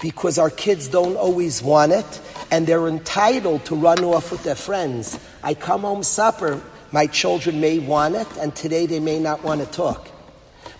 because 0.00 0.38
our 0.38 0.48
kids 0.48 0.88
don't 0.88 1.16
always 1.16 1.62
want 1.62 1.92
it 1.92 2.20
and 2.50 2.66
they're 2.66 2.88
entitled 2.88 3.66
to 3.66 3.74
run 3.74 4.02
off 4.02 4.32
with 4.32 4.42
their 4.44 4.54
friends. 4.54 5.18
I 5.42 5.52
come 5.52 5.82
home 5.82 6.02
supper, 6.02 6.62
my 6.90 7.06
children 7.06 7.60
may 7.60 7.78
want 7.78 8.14
it 8.14 8.28
and 8.38 8.56
today 8.56 8.86
they 8.86 9.00
may 9.00 9.18
not 9.18 9.44
want 9.44 9.60
to 9.60 9.66
talk 9.66 10.10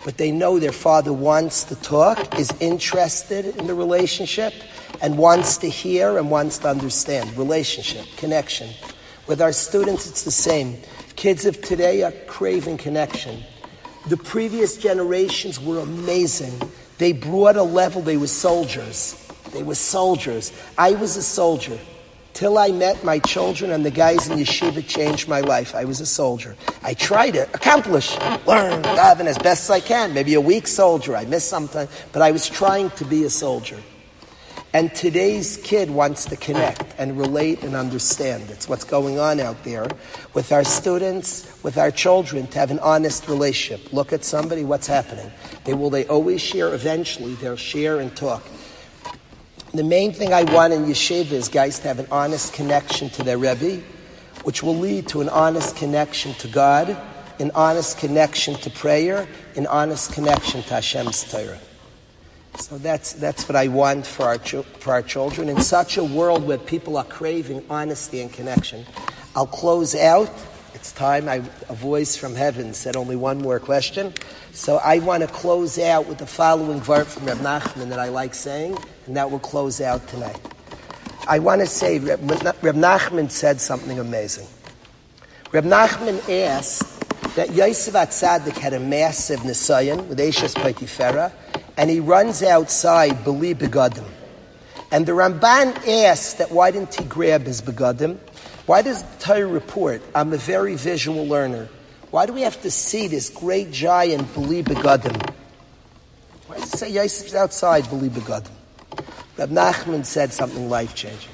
but 0.04 0.16
they 0.16 0.30
know 0.30 0.58
their 0.58 0.72
father 0.72 1.12
wants 1.12 1.64
to 1.64 1.76
talk, 1.76 2.38
is 2.38 2.50
interested 2.60 3.56
in 3.56 3.66
the 3.66 3.74
relationship, 3.74 4.54
and 5.02 5.18
wants 5.18 5.58
to 5.58 5.68
hear 5.68 6.18
and 6.18 6.30
wants 6.30 6.58
to 6.58 6.68
understand. 6.68 7.36
Relationship, 7.36 8.06
connection. 8.16 8.70
With 9.26 9.40
our 9.40 9.52
students, 9.52 10.06
it's 10.08 10.24
the 10.24 10.30
same. 10.30 10.78
Kids 11.20 11.44
of 11.44 11.60
today 11.60 12.02
are 12.02 12.12
craving 12.28 12.78
connection. 12.78 13.44
The 14.08 14.16
previous 14.16 14.78
generations 14.78 15.60
were 15.60 15.78
amazing. 15.78 16.58
They 16.96 17.12
brought 17.12 17.56
a 17.56 17.62
level, 17.62 18.00
they 18.00 18.16
were 18.16 18.26
soldiers. 18.26 19.22
They 19.52 19.62
were 19.62 19.74
soldiers. 19.74 20.50
I 20.78 20.92
was 20.92 21.18
a 21.18 21.22
soldier. 21.22 21.78
Till 22.32 22.56
I 22.56 22.68
met 22.68 23.04
my 23.04 23.18
children 23.18 23.70
and 23.70 23.84
the 23.84 23.90
guys 23.90 24.30
in 24.30 24.38
yeshiva 24.38 24.88
changed 24.88 25.28
my 25.28 25.40
life. 25.40 25.74
I 25.74 25.84
was 25.84 26.00
a 26.00 26.06
soldier. 26.06 26.56
I 26.82 26.94
tried 26.94 27.32
to 27.32 27.42
accomplish, 27.52 28.12
learn, 28.46 28.82
daven 28.82 29.26
as 29.26 29.36
best 29.36 29.64
as 29.64 29.70
I 29.72 29.80
can. 29.80 30.14
Maybe 30.14 30.32
a 30.32 30.40
weak 30.40 30.66
soldier. 30.66 31.14
I 31.14 31.26
missed 31.26 31.50
something, 31.50 31.86
but 32.12 32.22
I 32.22 32.30
was 32.30 32.48
trying 32.48 32.88
to 32.92 33.04
be 33.04 33.24
a 33.24 33.30
soldier. 33.30 33.76
And 34.72 34.94
today's 34.94 35.56
kid 35.56 35.90
wants 35.90 36.26
to 36.26 36.36
connect 36.36 36.94
and 36.96 37.18
relate 37.18 37.64
and 37.64 37.74
understand. 37.74 38.50
It's 38.50 38.68
what's 38.68 38.84
going 38.84 39.18
on 39.18 39.40
out 39.40 39.64
there 39.64 39.88
with 40.32 40.52
our 40.52 40.62
students, 40.62 41.60
with 41.64 41.76
our 41.76 41.90
children, 41.90 42.46
to 42.48 42.58
have 42.60 42.70
an 42.70 42.78
honest 42.78 43.26
relationship. 43.26 43.92
Look 43.92 44.12
at 44.12 44.22
somebody, 44.22 44.62
what's 44.62 44.86
happening. 44.86 45.32
They 45.64 45.74
will 45.74 45.90
they 45.90 46.06
always 46.06 46.40
share 46.40 46.72
eventually, 46.72 47.34
they'll 47.34 47.56
share 47.56 47.98
and 47.98 48.16
talk. 48.16 48.44
The 49.74 49.82
main 49.82 50.12
thing 50.12 50.32
I 50.32 50.44
want 50.44 50.72
in 50.72 50.84
yeshiva 50.84 51.32
is 51.32 51.48
guys 51.48 51.80
to 51.80 51.88
have 51.88 51.98
an 51.98 52.06
honest 52.12 52.52
connection 52.52 53.10
to 53.10 53.24
their 53.24 53.38
Rebbe, 53.38 53.82
which 54.44 54.62
will 54.62 54.76
lead 54.76 55.08
to 55.08 55.20
an 55.20 55.28
honest 55.28 55.74
connection 55.74 56.32
to 56.34 56.46
God, 56.48 56.96
an 57.40 57.50
honest 57.56 57.98
connection 57.98 58.54
to 58.54 58.70
prayer, 58.70 59.26
an 59.56 59.66
honest 59.66 60.12
connection 60.12 60.62
to 60.62 60.74
Hashem's 60.74 61.24
Torah. 61.28 61.58
So 62.58 62.78
that's, 62.78 63.14
that's 63.14 63.48
what 63.48 63.56
I 63.56 63.68
want 63.68 64.06
for 64.06 64.24
our, 64.24 64.38
for 64.38 64.92
our 64.92 65.02
children. 65.02 65.48
In 65.48 65.60
such 65.60 65.96
a 65.96 66.04
world 66.04 66.44
where 66.46 66.58
people 66.58 66.96
are 66.96 67.04
craving 67.04 67.64
honesty 67.70 68.20
and 68.20 68.32
connection, 68.32 68.84
I'll 69.34 69.46
close 69.46 69.94
out 69.94 70.30
it's 70.74 70.92
time. 70.92 71.28
I, 71.28 71.36
a 71.68 71.74
voice 71.74 72.16
from 72.16 72.34
heaven 72.34 72.72
said 72.74 72.96
only 72.96 73.16
one 73.16 73.38
more 73.38 73.58
question. 73.58 74.14
So 74.52 74.76
I 74.76 75.00
want 75.00 75.22
to 75.22 75.28
close 75.28 75.78
out 75.78 76.06
with 76.06 76.18
the 76.18 76.26
following 76.26 76.80
verse 76.80 77.12
from 77.12 77.26
Reb 77.26 77.38
Nachman 77.38 77.88
that 77.88 77.98
I 77.98 78.08
like 78.08 78.34
saying, 78.34 78.78
and 79.06 79.16
that 79.16 79.30
will 79.30 79.40
close 79.40 79.80
out 79.80 80.06
tonight. 80.08 80.40
I 81.28 81.38
want 81.38 81.60
to 81.60 81.66
say 81.66 81.98
Reb, 81.98 82.20
Reb 82.30 82.76
Nachman 82.76 83.30
said 83.30 83.60
something 83.60 83.98
amazing. 83.98 84.46
Reb 85.52 85.64
Nachman 85.64 86.18
asked 86.46 87.34
that 87.34 87.52
Yosef 87.52 87.94
Hatzaddik 87.94 88.56
had 88.56 88.72
a 88.72 88.80
massive 88.80 89.40
nisayon 89.40 90.06
with 90.06 90.20
Ashes 90.20 90.54
Potiphera, 90.54 91.32
and 91.80 91.88
he 91.88 91.98
runs 91.98 92.42
outside, 92.42 93.24
bli 93.24 93.54
begadim. 93.54 94.04
And 94.92 95.06
the 95.06 95.12
Ramban 95.12 95.88
asks 95.88 96.34
that 96.34 96.50
why 96.52 96.72
didn't 96.72 96.94
he 96.94 97.04
grab 97.04 97.46
his 97.46 97.62
begadim? 97.62 98.18
Why 98.66 98.82
does 98.82 99.02
the 99.02 99.24
Torah 99.24 99.46
report, 99.46 100.02
I'm 100.14 100.30
a 100.34 100.36
very 100.36 100.74
visual 100.74 101.26
learner? 101.26 101.70
Why 102.10 102.26
do 102.26 102.34
we 102.34 102.42
have 102.42 102.60
to 102.62 102.70
see 102.70 103.06
this 103.06 103.30
great 103.30 103.70
giant 103.70 104.34
bli 104.34 104.62
begadim? 104.62 105.32
Why 106.48 106.56
does 106.56 106.74
it 106.74 106.76
say 106.76 106.90
Yosef's 106.90 107.34
outside 107.34 107.88
bli 107.88 108.10
begadim? 108.10 108.52
Reb 109.38 109.48
Nachman 109.48 110.04
said 110.04 110.34
something 110.34 110.68
life 110.68 110.94
changing. 110.94 111.32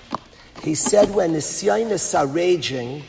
He 0.62 0.77
said 0.77 1.12
when 1.12 1.32
the 1.32 1.40
Sionis 1.40 2.16
are 2.16 2.24
raging, 2.28 3.02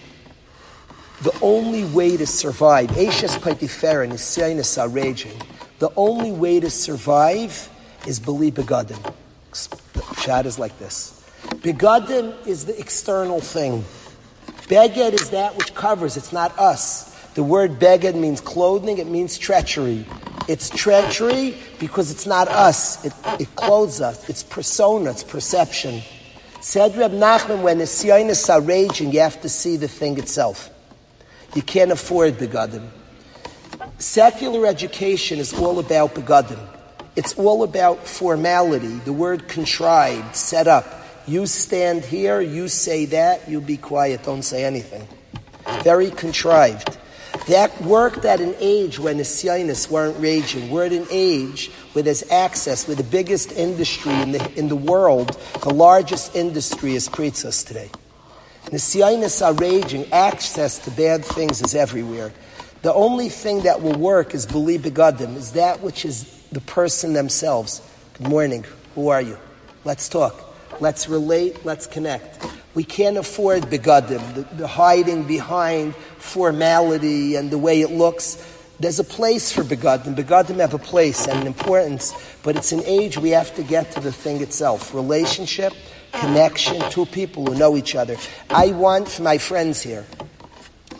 the 1.21 1.37
only 1.43 1.85
way 1.85 2.17
to 2.17 2.25
survive, 2.25 2.97
Ashes 2.97 3.37
Potiphar 3.37 4.01
and 4.01 4.13
the 4.13 4.17
Sionis 4.17 4.81
are 4.81 4.89
raging, 4.89 5.39
the 5.79 5.91
only 5.95 6.31
way 6.31 6.59
to 6.59 6.69
survive 6.69 7.69
is 8.07 8.19
bli 8.19 8.51
begadim. 8.51 9.13
The 9.93 10.43
is 10.45 10.59
like 10.59 10.77
this. 10.79 11.23
Begadim 11.45 12.47
is 12.47 12.65
the 12.65 12.79
external 12.79 13.39
thing. 13.39 13.83
Beged 14.67 15.13
is 15.13 15.29
that 15.29 15.55
which 15.57 15.73
covers, 15.73 16.17
it's 16.17 16.33
not 16.33 16.57
us. 16.59 17.13
The 17.35 17.43
word 17.43 17.79
beged 17.79 18.15
means 18.15 18.41
clothing, 18.41 18.97
it 18.97 19.07
means 19.07 19.37
treachery. 19.37 20.05
It's 20.47 20.69
treachery 20.69 21.55
because 21.79 22.09
it's 22.09 22.25
not 22.25 22.47
us, 22.47 23.05
it, 23.05 23.13
it 23.39 23.55
clothes 23.55 24.01
us, 24.01 24.27
it's 24.29 24.43
persona, 24.43 25.11
it's 25.11 25.23
perception. 25.23 26.01
Said 26.61 26.97
Reb 26.97 27.11
Nachman, 27.11 27.61
when 27.61 27.77
the 27.77 27.83
Sionis 27.83 28.49
are 28.49 28.61
raging, 28.61 29.11
you 29.11 29.19
have 29.19 29.41
to 29.41 29.49
see 29.49 29.77
the 29.77 29.87
thing 29.87 30.17
itself. 30.17 30.69
You 31.53 31.61
can't 31.61 31.91
afford 31.91 32.35
begadim. 32.35 32.89
Secular 33.99 34.67
education 34.67 35.39
is 35.39 35.53
all 35.53 35.79
about 35.79 36.13
begadim. 36.13 36.59
It's 37.15 37.33
all 37.33 37.63
about 37.63 38.05
formality, 38.05 38.99
the 39.05 39.13
word 39.13 39.47
contrived, 39.47 40.35
set 40.35 40.67
up. 40.67 40.85
You 41.25 41.47
stand 41.47 42.05
here, 42.05 42.39
you 42.39 42.67
say 42.67 43.05
that, 43.05 43.49
you 43.49 43.59
be 43.59 43.75
quiet, 43.75 44.21
don't 44.21 44.43
say 44.43 44.63
anything. 44.63 45.07
Very 45.81 46.11
contrived. 46.11 46.95
That 47.47 47.81
worked 47.81 48.23
at 48.23 48.39
an 48.39 48.53
age 48.59 48.99
when 48.99 49.17
the 49.17 49.23
Zionists 49.23 49.89
weren't 49.89 50.19
raging. 50.19 50.69
We're 50.69 50.85
at 50.85 50.93
an 50.93 51.07
age 51.09 51.71
where 51.93 52.03
there's 52.03 52.29
access, 52.29 52.87
where 52.87 52.95
the 52.95 53.03
biggest 53.03 53.51
industry 53.53 54.13
in 54.13 54.33
the, 54.33 54.53
in 54.59 54.67
the 54.67 54.75
world, 54.75 55.39
the 55.63 55.73
largest 55.73 56.35
industry 56.35 56.93
is 56.93 57.09
pritzus 57.09 57.65
today. 57.65 57.89
The 58.69 58.79
Zionists 58.79 59.41
are 59.41 59.53
raging. 59.53 60.11
Access 60.11 60.77
to 60.79 60.91
bad 60.91 61.25
things 61.25 61.61
is 61.61 61.73
everywhere. 61.73 62.31
The 62.87 62.93
only 62.93 63.27
thing 63.27 63.63
that 63.63 63.81
will 63.81 63.99
work 63.99 64.33
is 64.33 64.45
bli 64.45 64.77
begadim, 64.77 65.35
is 65.35 65.51
that 65.51 65.81
which 65.81 66.05
is 66.05 66.23
the 66.53 66.61
person 66.61 67.11
themselves. 67.11 67.81
Good 68.13 68.29
morning. 68.29 68.63
Who 68.95 69.09
are 69.09 69.21
you? 69.21 69.37
Let's 69.83 70.07
talk. 70.07 70.55
Let's 70.79 71.09
relate, 71.09 71.65
let's 71.65 71.85
connect. 71.85 72.45
We 72.75 72.85
can't 72.85 73.17
afford 73.17 73.63
begadim, 73.63 74.35
the, 74.35 74.55
the 74.55 74.67
hiding 74.67 75.27
behind 75.27 75.95
formality 75.95 77.35
and 77.35 77.51
the 77.51 77.57
way 77.57 77.81
it 77.81 77.91
looks. 77.91 78.37
There's 78.79 78.99
a 78.99 79.03
place 79.03 79.51
for 79.51 79.63
begadim. 79.63 80.15
Begadim 80.15 80.61
have 80.61 80.73
a 80.73 80.79
place 80.79 81.27
and 81.27 81.41
an 81.41 81.45
importance, 81.45 82.13
but 82.41 82.55
it's 82.55 82.71
an 82.71 82.83
age 82.85 83.17
we 83.17 83.31
have 83.31 83.53
to 83.55 83.63
get 83.63 83.91
to 83.95 83.99
the 83.99 84.13
thing 84.13 84.39
itself. 84.41 84.93
Relationship, 84.93 85.73
connection, 86.13 86.89
two 86.89 87.05
people 87.05 87.47
who 87.47 87.55
know 87.55 87.75
each 87.75 87.95
other. 87.95 88.15
I 88.49 88.67
want 88.67 89.19
my 89.19 89.39
friends 89.39 89.81
here, 89.81 90.05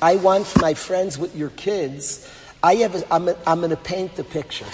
I 0.02 0.18
want 0.18 0.52
my 0.62 0.74
friends 0.76 1.18
with 1.18 1.36
your 1.36 1.50
kids, 1.52 2.32
I 2.62 2.76
have 2.76 2.96
a, 2.96 3.14
I'm, 3.14 3.28
a, 3.30 3.36
I'm 3.48 3.60
going 3.60 3.72
to 3.72 3.76
paint 3.78 4.16
the 4.16 4.24
picture. 4.24 4.66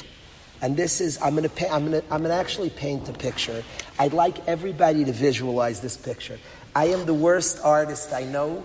And 0.62 0.76
this 0.76 1.00
is, 1.02 1.22
I'm 1.22 1.36
going 1.36 1.50
to 1.50 1.72
I'm 1.72 1.92
going 1.92 2.04
I'm 2.10 2.24
to 2.24 2.34
actually 2.34 2.70
paint 2.70 3.08
a 3.10 3.14
picture. 3.14 3.64
I'd 4.00 4.14
like 4.14 4.46
everybody 4.48 5.06
to 5.06 5.12
visualize 5.12 5.82
this 5.82 5.98
picture. 5.98 6.40
I 6.76 6.88
am 6.88 7.06
the 7.06 7.14
worst 7.14 7.60
artist 7.64 8.14
I 8.14 8.24
know. 8.24 8.64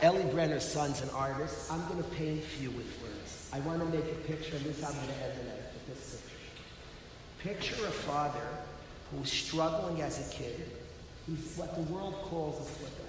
Ellie 0.00 0.22
Brenner's 0.24 0.66
son's 0.66 1.02
an 1.02 1.10
artist. 1.10 1.70
I'm 1.72 1.84
going 1.88 2.02
to 2.02 2.08
paint 2.10 2.44
for 2.44 2.62
you 2.62 2.70
with 2.70 2.86
words. 3.02 3.50
I 3.52 3.60
want 3.60 3.80
to 3.80 3.86
make 3.86 4.04
a 4.04 4.14
picture, 4.26 4.56
and 4.56 4.64
this 4.64 4.82
I'm 4.84 4.94
going 4.94 5.08
to 5.08 5.24
end 5.24 5.38
with 5.72 5.86
this 5.88 6.22
picture. 7.42 7.74
Picture 7.74 7.86
a 7.86 7.90
father 7.90 8.48
who's 9.10 9.32
struggling 9.32 10.02
as 10.02 10.26
a 10.26 10.34
kid. 10.34 10.70
He's 11.26 11.54
what 11.56 11.74
the 11.74 11.92
world 11.92 12.14
calls 12.22 12.60
a 12.60 12.70
flip 12.70 12.92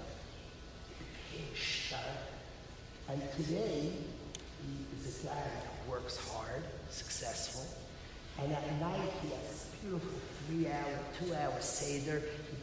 And 3.10 3.20
today, 3.32 3.90
he 4.62 5.08
is 5.08 5.24
a 5.24 5.26
guy 5.26 5.34
that 5.34 5.90
works 5.90 6.16
hard, 6.28 6.62
successful. 6.90 7.66
And 8.40 8.52
at 8.52 8.80
night, 8.80 9.10
he 9.20 9.30
has 9.30 9.66
beautiful 9.82 10.12
three 10.46 10.68
hour, 10.68 10.98
two 11.18 11.34
hour 11.34 11.60
Seder. 11.60 12.22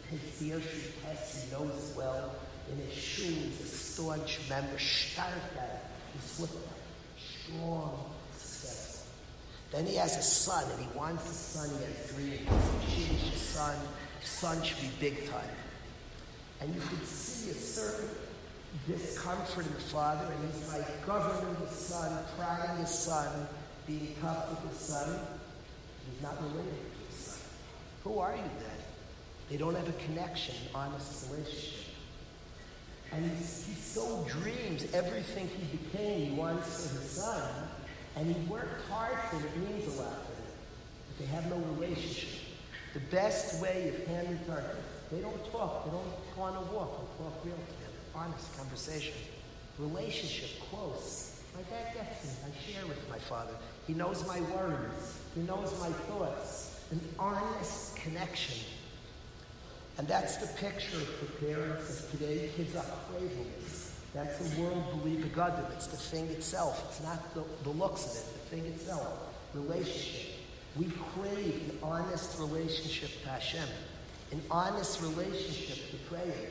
He 0.10 0.18
takes 0.18 0.38
the 0.40 0.54
ocean 0.54 0.94
test, 1.04 1.44
he 1.44 1.52
knows 1.52 1.92
it 1.92 1.98
well. 1.98 2.34
In 2.72 2.78
his 2.78 2.94
shoes, 2.94 3.58
he's 3.58 3.62
a 3.62 3.66
staunch 3.66 4.40
member, 4.50 4.80
stark. 4.80 5.34
He's 6.14 6.32
flipping 6.32 6.62
strong, 7.18 8.10
successful. 8.38 9.06
Then 9.74 9.86
he 9.86 9.96
has 9.96 10.16
a 10.16 10.22
son, 10.22 10.64
and 10.72 10.80
he 10.80 10.98
wants 10.98 11.30
a 11.30 11.34
son. 11.34 11.70
He 11.78 11.84
has 11.84 12.14
dreams. 12.14 12.50
Jewish 12.96 13.36
son. 13.36 13.76
Son 14.24 14.64
should 14.64 14.80
be 14.80 14.92
big 15.02 15.30
time. 15.30 15.44
And 16.62 16.74
you 16.74 16.80
can 16.80 17.04
see 17.06 17.52
a 17.52 17.54
certain 17.54 18.10
discomfort 18.86 19.66
in 19.66 19.74
the 19.74 19.80
father, 19.80 20.32
and 20.32 20.54
he's 20.54 20.74
like 20.74 21.06
governing 21.06 21.56
his 21.68 21.72
son, 21.72 22.24
prying 22.38 22.78
his 22.80 22.90
son, 22.90 23.48
being 23.86 24.16
tough 24.22 24.50
with 24.50 24.72
his 24.72 24.80
son. 24.80 25.20
He's 26.12 26.22
not 26.22 26.42
related 26.42 26.66
to 26.66 27.06
his 27.08 27.16
son. 27.16 27.40
Who 28.04 28.20
are 28.20 28.36
you 28.36 28.42
then? 28.60 28.78
They 29.50 29.58
don't 29.58 29.76
have 29.76 29.88
a 29.88 29.94
connection, 30.04 30.56
honest 30.76 31.30
relationship. 31.32 31.74
And 33.14 33.32
he, 33.32 33.44
so 33.44 34.26
dreams 34.28 34.86
everything 34.94 35.48
he 35.48 35.78
became 35.78 36.32
he 36.32 36.36
wants 36.36 36.88
for 36.88 37.00
his 37.00 37.10
son, 37.10 37.42
and 38.18 38.36
he 38.36 38.42
worked 38.50 38.88
hard 38.90 39.18
for 39.30 39.38
it. 39.38 39.58
Means 39.58 39.88
a 39.96 40.02
lot 40.02 40.12
to 40.12 40.32
him. 40.34 40.50
But 41.08 41.20
they 41.20 41.26
have 41.28 41.50
no 41.50 41.58
relationship. 41.76 42.42
The 42.94 43.00
best 43.16 43.62
way 43.62 43.90
of 43.90 44.08
handling 44.08 44.40
target, 44.46 44.76
they 45.12 45.20
don't 45.20 45.52
talk, 45.52 45.86
they 45.86 45.92
don't 45.92 46.38
want 46.38 46.56
to 46.56 46.76
walk, 46.76 47.18
they 47.18 47.24
talk 47.24 47.46
real 47.46 47.56
honest 48.18 48.58
conversation. 48.58 49.14
Relationship, 49.80 50.50
close. 50.70 51.42
My 51.56 51.62
dad 51.64 51.94
gets 51.94 52.26
me. 52.26 52.32
I 52.46 52.72
share 52.72 52.88
with 52.88 53.10
my 53.10 53.20
father. 53.20 53.54
He 53.86 53.94
knows 53.94 54.26
my 54.28 54.42
worries. 54.42 55.20
He 55.36 55.42
knows 55.42 55.74
my 55.80 55.90
thoughts. 55.90 56.82
An 56.92 57.02
honest 57.20 57.96
connection. 57.98 58.66
And 59.98 60.08
that's 60.08 60.38
the 60.38 60.48
picture 60.60 60.98
of 60.98 61.40
parents 61.40 62.04
of 62.04 62.12
today. 62.12 62.50
Kids 62.56 62.76
are 62.76 62.86
craving 63.10 63.52
this. 63.60 64.00
That's 64.14 64.38
the 64.38 64.62
world 64.62 65.04
believe 65.04 65.24
a 65.26 65.28
God 65.30 65.54
It's 65.74 65.88
the 65.88 65.98
thing 65.98 66.28
itself. 66.28 66.86
It's 66.90 67.04
not 67.04 67.34
the, 67.34 67.44
the 67.64 67.70
looks 67.72 68.06
of 68.06 68.12
it, 68.12 68.34
the 68.34 68.56
thing 68.56 68.66
itself. 68.66 69.34
Relationship. 69.54 70.34
We 70.76 70.86
crave 71.16 71.70
an 71.70 71.78
honest 71.82 72.40
relationship 72.40 73.10
to 73.24 73.30
Hashem, 73.30 73.68
an 74.32 74.42
honest 74.52 75.02
relationship 75.02 75.78
to 75.92 75.98
prayer. 76.10 76.50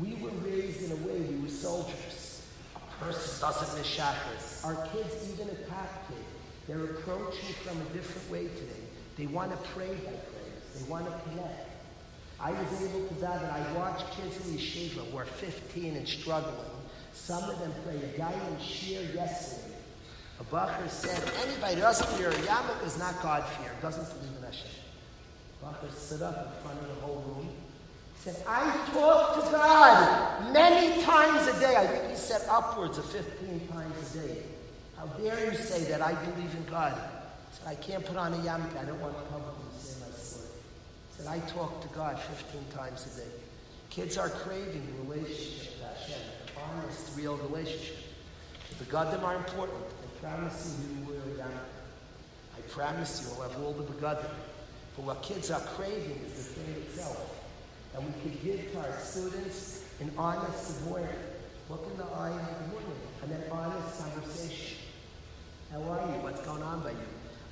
We 0.00 0.14
were 0.14 0.30
raised 0.30 0.84
in 0.84 0.92
a 0.92 1.06
way 1.06 1.20
we 1.20 1.42
were 1.42 1.48
soldiers. 1.48 2.42
A 2.76 3.04
person 3.04 3.40
doesn't 3.40 3.78
miss 3.78 3.86
shackles. 3.86 4.62
Our 4.64 4.74
kids, 4.92 5.30
even 5.32 5.48
a 5.48 5.56
top 5.68 6.08
kid, 6.08 6.24
they're 6.68 6.84
approaching 6.84 7.54
from 7.64 7.80
a 7.80 7.84
different 7.92 8.30
way 8.30 8.44
today. 8.48 8.84
They 9.16 9.26
want 9.26 9.50
to 9.50 9.56
pray 9.70 9.88
by 9.88 9.94
prayers. 9.94 10.62
They 10.76 10.88
want 10.88 11.06
to 11.06 11.30
connect. 11.30 11.68
I 12.40 12.52
was 12.52 12.82
able 12.82 13.08
to 13.08 13.14
daven. 13.14 13.50
I 13.50 13.72
watched 13.72 14.06
kids 14.12 14.36
in 14.46 14.56
yeshiva 14.56 15.10
who 15.10 15.16
are 15.16 15.24
15 15.24 15.96
and 15.96 16.06
struggling. 16.06 16.54
Some 17.12 17.50
of 17.50 17.58
them 17.58 17.72
pray. 17.84 17.96
A 17.96 18.16
guy 18.16 18.32
in 18.32 18.56
shiur 18.56 19.12
yesterday, 19.12 19.74
a 20.38 20.44
bacher 20.44 20.88
said, 20.88 21.20
anybody 21.44 21.74
who 21.74 21.80
doesn't 21.80 22.08
fear 22.10 22.30
Yamuk 22.30 22.86
is 22.86 22.96
not 22.96 23.20
God 23.22 23.44
fear, 23.44 23.72
doesn't 23.82 24.08
believe 24.14 24.36
in 24.36 24.44
Hashem. 24.44 24.70
Bacher 25.64 25.92
stood 25.92 26.22
up 26.22 26.54
in 26.54 26.62
front 26.62 26.80
of 26.80 26.88
the 26.88 27.00
whole 27.00 27.24
room. 27.26 27.48
Said, 28.20 28.42
I 28.48 28.70
talk 28.92 29.36
to 29.36 29.50
God 29.52 30.52
many 30.52 31.02
times 31.04 31.46
a 31.46 31.60
day. 31.60 31.76
I 31.76 31.86
think 31.86 32.10
he 32.10 32.16
said 32.16 32.42
upwards 32.50 32.98
of 32.98 33.04
15 33.06 33.68
times 33.68 34.14
a 34.14 34.18
day. 34.18 34.42
How 34.96 35.06
dare 35.06 35.50
you 35.50 35.56
say 35.56 35.84
that 35.84 36.02
I 36.02 36.14
believe 36.14 36.52
in 36.52 36.64
God? 36.68 36.92
He 37.50 37.56
said, 37.56 37.68
I 37.68 37.74
can't 37.76 38.04
put 38.04 38.16
on 38.16 38.34
a 38.34 38.36
yarmulke. 38.38 38.76
I 38.76 38.84
don't 38.84 39.00
want 39.00 39.16
to 39.16 39.22
publicly 39.32 39.64
say 39.78 40.00
my 40.00 40.10
story. 40.16 40.48
He 41.16 41.22
said, 41.22 41.26
I 41.28 41.38
talk 41.50 41.80
to 41.80 41.88
God 41.96 42.18
15 42.18 42.64
times 42.76 43.06
a 43.06 43.20
day. 43.20 43.30
Kids 43.90 44.18
are 44.18 44.28
craving 44.28 44.86
a 44.98 45.10
relationship 45.12 45.74
with 45.78 46.08
Hashem, 46.08 46.22
honest, 46.56 47.16
real 47.16 47.36
relationship. 47.36 47.96
The 48.78 48.84
Begadim 48.84 49.22
are 49.22 49.36
important. 49.36 49.78
I 49.78 50.20
promise 50.20 50.76
you, 50.80 50.96
you 50.96 51.06
will 51.06 51.42
I 51.42 52.60
promise 52.68 53.22
you, 53.22 53.42
I'll 53.42 53.48
have 53.48 53.62
all 53.62 53.72
the 53.72 53.84
Begadim. 53.84 54.30
But 54.96 55.04
what 55.04 55.22
kids 55.22 55.52
are 55.52 55.60
craving 55.60 56.20
is 56.26 56.34
the 56.34 56.42
thing 56.54 56.74
itself. 56.82 57.37
And 57.98 58.14
we 58.14 58.20
can 58.20 58.38
give 58.44 58.72
to 58.72 58.78
our 58.78 58.98
students 59.00 59.84
an 60.00 60.12
honest 60.16 60.70
avoidance. 60.70 61.16
Look 61.68 61.86
in 61.90 61.98
the 61.98 62.04
eye 62.04 62.30
of 62.30 62.70
the 62.70 62.74
woman, 62.74 62.96
and 63.22 63.30
then 63.30 63.42
honest 63.50 63.98
conversation. 64.00 64.78
How 65.72 65.82
are 65.82 66.06
you? 66.06 66.22
What's 66.22 66.40
going 66.42 66.62
on 66.62 66.82
by 66.82 66.92
you? 66.92 66.96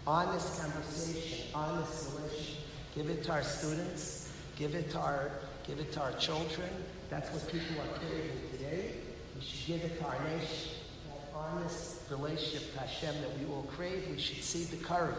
Honest 0.07 0.61
conversation, 0.61 1.49
honest 1.53 2.11
relation. 2.15 2.57
Give 2.95 3.11
it 3.11 3.25
to 3.25 3.33
our 3.33 3.43
students. 3.43 4.33
Give 4.57 4.75
it 4.75 4.91
to 4.93 4.99
our 4.99 5.33
give 5.67 5.81
it 5.81 5.93
to 5.93 6.01
our 6.01 6.13
children. 6.13 6.69
That's 7.11 7.29
what 7.31 7.51
people 7.51 7.83
are 7.83 7.99
craving 7.99 8.41
today. 8.53 8.93
We 9.35 9.43
should 9.45 9.67
give 9.67 9.91
it 9.91 9.99
to 9.99 10.07
our 10.07 10.19
nation. 10.25 10.71
That 11.09 11.35
honest 11.35 12.03
relationship 12.09 12.73
to 12.73 12.81
Hashem 12.81 13.21
that 13.21 13.39
we 13.39 13.53
all 13.53 13.65
crave. 13.65 14.09
We 14.09 14.19
should 14.19 14.43
see 14.43 14.65
the 14.65 14.83
curve. 14.83 15.19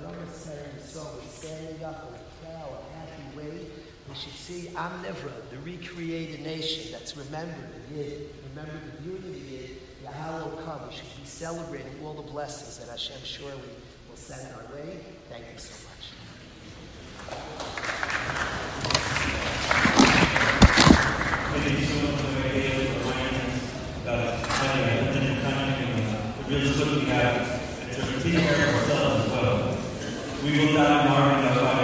Another 0.00 0.26
saying 0.32 0.58
so 0.82 1.06
we're 1.14 1.28
standing 1.28 1.84
up 1.84 2.08
in 2.08 2.14
a 2.14 2.50
proud, 2.50 2.78
happy 2.96 3.36
way. 3.36 3.66
We 4.14 4.20
should 4.20 4.32
see 4.34 4.68
Am 4.76 5.02
Nivra, 5.02 5.32
the 5.50 5.58
recreated 5.64 6.42
nation 6.42 6.92
that's 6.92 7.16
remembered 7.16 7.68
the 7.88 7.96
Yid, 7.96 8.30
remember 8.50 8.78
the 8.86 9.02
beauty 9.02 9.26
of 9.26 9.34
the 9.34 9.40
Yid, 9.40 9.70
will 10.04 10.62
come. 10.64 10.86
We 10.88 10.94
should 10.94 11.20
be 11.20 11.26
celebrating 11.26 11.92
all 12.04 12.14
the 12.14 12.22
blessings 12.22 12.78
that 12.78 12.88
Hashem 12.88 13.16
surely 13.24 13.58
will 14.08 14.14
send 14.14 14.54
our 14.54 14.72
way. 14.72 15.00
Thank 15.28 15.46
you 15.52 15.58
so 15.58 15.74
much. 15.82 16.12
Thank 21.50 21.80
you 21.80 21.84
so 21.84 21.94
much 22.06 22.20
for 22.20 22.30
the 22.30 22.42
idea 22.50 22.70
of 22.82 23.04
awareness 23.04 23.62
about 24.02 24.30
really 26.48 26.68
looking 26.70 27.10
at 27.10 27.34
and 27.80 27.90
to 27.92 28.22
take 28.22 28.38
care 28.38 28.68
of 28.68 28.74
ourselves 28.76 29.24
as 29.24 29.30
well. 29.32 29.58
We 30.44 30.50
will 30.56 30.72
not 30.74 31.08
mark 31.08 31.38
in 31.38 31.83